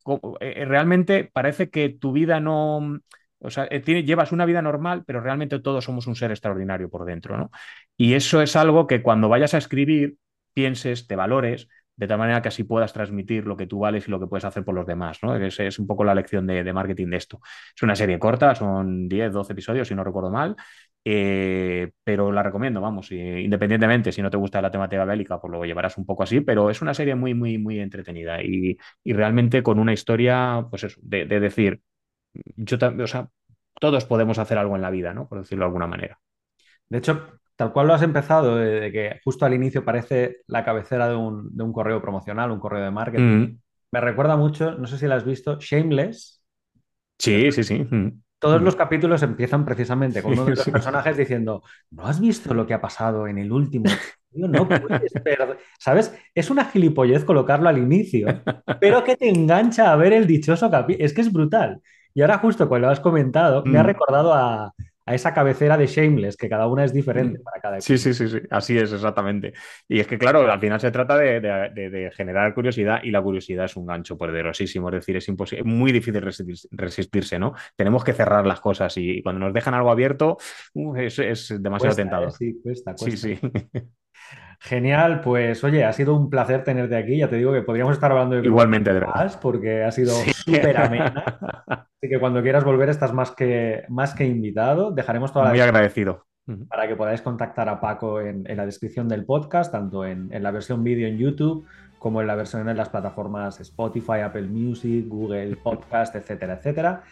realmente 0.67 1.31
parece 1.33 1.71
que 1.71 1.91
tu 1.91 2.11
vida 2.11 2.41
no... 2.41 2.99
O 3.39 3.51
sea, 3.51 3.69
llevas 3.69 4.33
una 4.33 4.45
vida 4.45 4.61
normal, 4.61 5.05
pero 5.07 5.21
realmente 5.21 5.61
todos 5.61 5.85
somos 5.85 6.09
un 6.09 6.17
ser 6.17 6.33
extraordinario 6.33 6.91
por 6.91 7.05
dentro, 7.05 7.37
¿no? 7.37 7.53
Y 7.97 8.15
eso 8.15 8.43
es 8.43 8.57
algo 8.57 8.89
que 8.89 9.03
cuando 9.03 9.29
vayas 9.29 9.55
a 9.55 9.59
escribir, 9.59 10.17
pienses, 10.53 11.07
te 11.07 11.15
valores, 11.15 11.69
de 11.97 12.07
tal 12.07 12.19
manera 12.19 12.43
que 12.43 12.49
así 12.49 12.65
puedas 12.65 12.93
transmitir 12.93 13.47
lo 13.47 13.57
que 13.57 13.67
tú 13.67 13.81
vales 13.81 14.07
y 14.07 14.11
lo 14.11 14.21
que 14.21 14.27
puedes 14.27 14.45
hacer 14.45 14.65
por 14.65 14.75
los 14.75 14.87
demás. 14.87 15.19
¿no? 15.23 15.35
Es, 15.37 15.59
es 15.61 15.79
un 15.79 15.87
poco 15.87 16.05
la 16.05 16.15
lección 16.15 16.47
de, 16.47 16.73
marketing 16.73 17.09
de 17.09 17.17
esto. 17.17 17.41
Es 17.75 17.83
una 17.83 17.97
serie 17.97 18.19
corta, 18.19 18.55
son 18.55 19.09
10, 19.09 19.33
12 19.33 19.53
episodios, 19.53 19.89
si 19.89 19.95
no 19.95 20.05
recuerdo 20.05 20.31
mal, 20.31 20.57
eh, 21.05 21.93
pero 22.05 22.33
la 22.33 22.43
recomiendo, 22.43 22.81
vamos, 22.81 23.11
independientemente 23.13 24.13
si 24.13 24.23
no 24.23 24.31
te 24.31 24.37
gusta 24.37 24.61
la 24.61 24.71
temática 24.71 25.05
bélica, 25.05 25.41
pues 25.41 25.53
lo 25.53 25.65
llevarás 25.65 25.97
un 25.99 26.05
poco 26.05 26.25
así, 26.25 26.41
pero 26.41 26.69
es 26.69 26.83
una 26.83 26.95
serie 26.95 27.15
muy, 27.15 27.33
muy, 27.33 27.59
muy 27.59 27.81
entretenida 27.81 28.43
y, 28.43 28.77
realmente 29.05 29.63
con 29.63 29.79
una 29.79 29.93
historia, 29.93 30.67
pues 30.69 30.85
eso, 30.85 31.01
de, 31.03 31.27
decir, 31.27 31.81
yo 32.57 32.77
o 33.03 33.07
sea, 33.07 33.29
todos 33.81 34.05
podemos 34.05 34.39
hacer 34.39 34.59
algo 34.59 34.77
en 34.77 34.83
la 34.83 34.91
vida, 34.91 35.15
¿no? 35.15 35.29
Por 35.29 35.39
decirlo 35.41 35.65
de 35.65 35.67
alguna 35.69 35.87
manera. 35.87 36.19
De 36.89 36.99
hecho, 36.99 37.39
tal 37.57 37.73
cual 37.73 37.87
lo 37.87 37.95
has 37.95 38.03
empezado, 38.03 38.57
de, 38.57 38.93
que 38.93 39.21
justo 39.25 39.47
al 39.47 39.55
inicio 39.55 39.85
parece 39.85 40.39
la 40.47 40.65
cabecera 40.65 41.09
de 41.09 41.17
un, 41.17 41.73
correo 41.73 42.01
promocional, 42.01 42.51
un 42.51 42.61
correo 42.61 42.85
de 42.85 42.91
marketing. 42.91 43.25
Mm. 43.25 43.59
Me 43.93 44.01
recuerda 44.01 44.37
mucho, 44.37 44.73
no 44.73 44.87
sé 44.87 44.99
si 44.99 45.07
lo 45.07 45.15
has 45.15 45.25
visto, 45.25 45.59
Shameless. 45.59 46.43
Sí, 47.19 47.51
sí, 47.51 47.65
sí. 47.65 47.79
Mm. 47.91 48.21
Todos 48.39 48.61
los 48.61 48.77
capítulos 48.77 49.23
empiezan 49.23 49.65
precisamente 49.65 50.23
con 50.23 50.33
uno 50.33 50.45
de 50.45 50.57
los 50.57 50.69
personajes 50.69 51.17
diciendo, 51.17 51.63
¿no 51.91 52.07
has 52.07 52.21
visto 52.21 52.53
lo 52.53 52.67
que 52.67 52.75
ha 52.75 52.81
pasado 52.81 53.27
en 53.27 53.39
el 53.39 53.51
último? 53.51 53.91
No 54.33 54.69
puedes 54.69 55.15
¿Sabes? 55.79 56.15
Es 56.35 56.51
una 56.51 56.67
gilipollez 56.67 57.25
colocarlo 57.25 57.71
al 57.71 57.79
inicio, 57.79 58.43
pero 58.81 59.03
que 59.03 59.17
te 59.17 59.31
engancha 59.31 59.91
a 59.91 59.97
ver 59.97 60.13
el 60.13 60.27
dichoso 60.27 60.71
capítulo. 60.71 61.07
Es 61.07 61.15
que 61.15 61.23
es 61.23 61.33
brutal. 61.33 61.81
Y 62.13 62.21
ahora 62.21 62.37
justo 62.37 62.69
cuando 62.69 62.89
lo 62.89 62.93
has 62.93 63.01
comentado, 63.01 63.65
me 63.65 63.79
ha 63.79 63.83
mm. 63.83 63.87
recordado 63.87 64.35
a, 64.35 64.75
a 65.07 65.15
esa 65.15 65.33
cabecera 65.33 65.79
de 65.79 65.87
Shameless, 65.87 66.37
que 66.37 66.49
cada 66.49 66.67
una 66.67 66.85
es 66.85 66.93
diferente 66.93 67.39
mm. 67.39 67.43
para 67.43 67.61
cada 67.61 67.81
Sí, 67.81 67.97
sí, 67.97 68.13
sí, 68.13 68.29
sí, 68.29 68.39
así 68.51 68.77
es, 68.77 68.93
exactamente. 68.93 69.53
Y 69.89 70.01
es 70.01 70.07
que, 70.07 70.19
claro, 70.19 70.51
al 70.51 70.61
final 70.61 70.81
se 70.81 70.91
trata 70.91 71.17
de, 71.17 72.11
generar 72.15 72.53
curiosidad 72.53 73.01
y 73.05 73.13
la 73.13 73.23
curiosidad 73.23 73.67
es 73.67 73.77
un 73.77 73.87
gancho 73.87 74.19
poderosísimo, 74.19 74.89
es 74.89 74.97
decir, 74.97 75.17
es, 75.17 75.29
imposible, 75.29 75.63
muy 75.65 75.93
difícil 75.93 76.21
resistirse, 76.73 77.39
¿no? 77.39 77.55
Tenemos 77.77 78.03
que 78.03 78.13
cerrar 78.13 78.47
las 78.47 78.61
cosas 78.61 78.97
y 78.97 79.23
cuando 79.23 79.47
nos 79.47 79.55
dejan 79.55 79.75
algo 79.75 79.91
abierto 79.91 80.39
es, 80.97 81.55
demasiado 81.63 81.95
tentador. 81.95 82.29
¿eh? 82.29 82.33
sí, 82.37 82.61
cuesta, 82.61 82.95
cuesta. 82.95 83.17
Sí, 83.17 83.37
sí. 83.37 83.41
Genial, 84.59 85.21
pues 85.21 85.63
oye, 85.65 85.85
ha 85.85 85.93
sido 85.93 86.15
un 86.17 86.31
placer 86.31 86.65
tenerte 86.65 86.97
aquí. 86.97 87.19
Ya 87.19 87.29
te 87.29 87.37
digo 87.37 87.53
que 87.53 87.63
podríamos 87.63 87.95
estar 87.95 88.11
hablando 88.11 88.37
de 88.37 88.47
igualmente 88.47 88.93
de 88.93 89.01
verdad, 89.01 89.39
porque 89.41 89.85
ha 89.85 89.93
sido 89.93 90.13
súper 90.13 90.77
amena. 90.77 91.25
Así 91.69 92.09
que 92.09 92.19
cuando 92.19 92.43
quieras 92.43 92.65
volver 92.65 92.89
estás 92.89 93.13
más 93.13 93.31
que, 93.31 93.85
más 93.89 94.15
que 94.15 94.25
invitado. 94.25 94.91
Dejaremos 94.91 95.33
toda 95.33 95.47
la 95.47 95.51
muy 95.51 95.61
agradecido 95.61 96.27
para 96.69 96.87
que 96.87 96.95
podáis 96.95 97.23
contactar 97.23 97.69
a 97.69 97.81
Paco 97.81 98.21
en, 98.21 98.45
la 98.57 98.65
descripción 98.65 99.09
del 99.09 99.25
podcast, 99.25 99.73
tanto 99.73 100.05
en, 100.05 100.31
la 100.31 100.51
versión 100.51 100.85
vídeo 100.85 101.09
en 101.09 101.19
YouTube 101.19 101.67
como 101.99 102.21
en 102.21 102.29
la 102.29 102.37
versión 102.37 102.69
en 102.69 102.77
las 102.77 102.89
plataformas 102.89 103.59
Spotify, 103.61 104.21
Apple 104.23 104.47
Music, 104.47 105.07
Google 105.09 105.57
Podcast, 105.57 106.15
etcétera, 106.15 106.55
etcétera. 106.55 107.03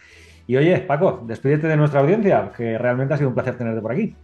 Y 0.47 0.55
oye, 0.55 0.77
Paco, 0.79 1.23
despídete 1.25 1.67
de 1.67 1.75
nuestra 1.75 1.99
audiencia, 1.99 2.51
que 2.55 2.77
realmente 2.77 3.13
ha 3.13 3.17
sido 3.17 3.29
un 3.29 3.35
placer 3.35 3.57
tenerte 3.57 3.81
por 3.81 3.91
aquí. 3.91 4.15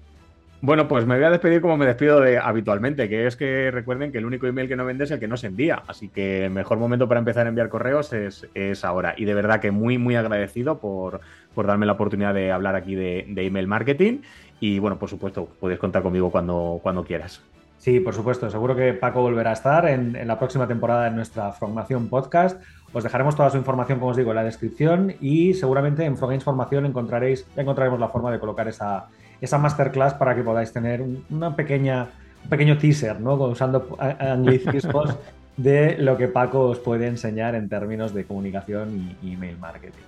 Bueno, 0.63 0.87
pues 0.87 1.07
me 1.07 1.15
voy 1.15 1.23
a 1.23 1.31
despedir 1.31 1.59
como 1.59 1.75
me 1.75 1.87
despido 1.87 2.19
de, 2.19 2.37
habitualmente, 2.37 3.09
que 3.09 3.25
es 3.25 3.35
que 3.35 3.71
recuerden 3.71 4.11
que 4.11 4.19
el 4.19 4.27
único 4.27 4.45
email 4.45 4.67
que 4.67 4.75
no 4.75 4.85
vende 4.85 5.05
es 5.05 5.11
el 5.11 5.19
que 5.19 5.27
no 5.27 5.35
se 5.35 5.47
envía. 5.47 5.81
Así 5.87 6.07
que 6.07 6.45
el 6.45 6.51
mejor 6.51 6.77
momento 6.77 7.07
para 7.07 7.17
empezar 7.17 7.47
a 7.47 7.49
enviar 7.49 7.67
correos 7.69 8.13
es, 8.13 8.85
ahora. 8.85 9.15
Y 9.17 9.25
de 9.25 9.33
verdad 9.33 9.59
que 9.59 9.71
muy, 9.71 9.97
muy 9.97 10.15
agradecido 10.15 10.77
por, 10.77 11.21
darme 11.55 11.87
la 11.87 11.93
oportunidad 11.93 12.35
de 12.35 12.51
hablar 12.51 12.75
aquí 12.75 12.93
de, 12.93 13.25
email 13.37 13.67
marketing. 13.67 14.19
Y 14.59 14.77
bueno, 14.77 14.99
por 14.99 15.09
supuesto, 15.09 15.49
puedes 15.59 15.79
contar 15.79 16.03
conmigo 16.03 16.29
cuando, 16.29 16.79
cuando 16.83 17.03
quieras. 17.03 17.41
Sí, 17.79 17.99
por 17.99 18.13
supuesto. 18.13 18.47
Seguro 18.51 18.75
que 18.75 18.93
Paco 18.93 19.23
volverá 19.23 19.49
a 19.49 19.53
estar 19.53 19.89
en, 19.89 20.27
la 20.27 20.37
próxima 20.37 20.67
temporada 20.67 21.05
de 21.05 21.11
nuestra 21.15 21.53
formación 21.53 22.07
podcast. 22.07 22.61
Os 22.93 23.03
dejaremos 23.03 23.35
toda 23.35 23.49
su 23.49 23.57
información, 23.57 23.97
como 23.97 24.11
os 24.11 24.17
digo, 24.17 24.29
en 24.29 24.35
la 24.35 24.43
descripción 24.43 25.15
y 25.19 25.55
seguramente 25.55 26.05
en 26.05 26.17
Frogames 26.17 26.43
Formación 26.43 26.85
encontraréis, 26.85 27.47
encontraremos 27.55 27.99
la 27.99 28.09
forma 28.09 28.31
de 28.31 28.37
colocar 28.37 28.67
esa, 28.67 29.07
esa 29.41 29.57
masterclass 29.57 30.13
para 30.13 30.35
que 30.35 30.43
podáis 30.43 30.71
tener 30.71 31.03
una 31.29 31.55
pequeña, 31.55 32.09
un 32.43 32.49
pequeño 32.49 32.77
teaser, 32.77 33.19
¿no? 33.19 33.33
Usando 33.33 33.97
anglicismos 33.99 35.17
de 35.57 35.97
lo 35.97 36.17
que 36.17 36.27
Paco 36.27 36.69
os 36.69 36.79
puede 36.79 37.07
enseñar 37.07 37.55
en 37.55 37.67
términos 37.67 38.13
de 38.13 38.25
comunicación 38.25 39.15
y 39.21 39.33
email 39.33 39.57
marketing. 39.57 39.99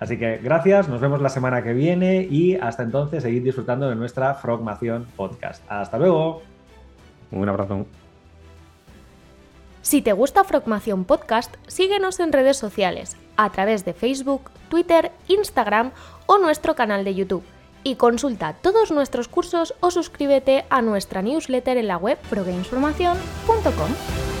Así 0.00 0.16
que 0.16 0.38
gracias, 0.38 0.88
nos 0.88 1.00
vemos 1.00 1.20
la 1.20 1.28
semana 1.28 1.62
que 1.62 1.72
viene 1.72 2.22
y 2.22 2.54
hasta 2.54 2.82
entonces 2.82 3.22
seguid 3.22 3.42
disfrutando 3.42 3.88
de 3.88 3.96
nuestra 3.96 4.34
Frogmación 4.34 5.06
Podcast. 5.16 5.62
Hasta 5.68 5.98
luego. 5.98 6.42
Un 7.30 7.48
abrazo. 7.48 7.84
Si 9.82 10.02
te 10.02 10.12
gusta 10.12 10.44
Frogmación 10.44 11.04
Podcast, 11.04 11.54
síguenos 11.66 12.20
en 12.20 12.32
redes 12.32 12.56
sociales, 12.56 13.16
a 13.36 13.50
través 13.50 13.84
de 13.84 13.92
Facebook, 13.92 14.50
Twitter, 14.68 15.10
Instagram 15.28 15.90
o 16.26 16.38
nuestro 16.38 16.74
canal 16.74 17.04
de 17.04 17.14
YouTube. 17.14 17.42
Y 17.88 17.96
consulta 17.96 18.52
todos 18.52 18.90
nuestros 18.90 19.28
cursos 19.28 19.72
o 19.80 19.90
suscríbete 19.90 20.66
a 20.68 20.82
nuestra 20.82 21.22
newsletter 21.22 21.78
en 21.78 21.88
la 21.88 21.96
web 21.96 22.18
progamesformación.com. 22.28 24.37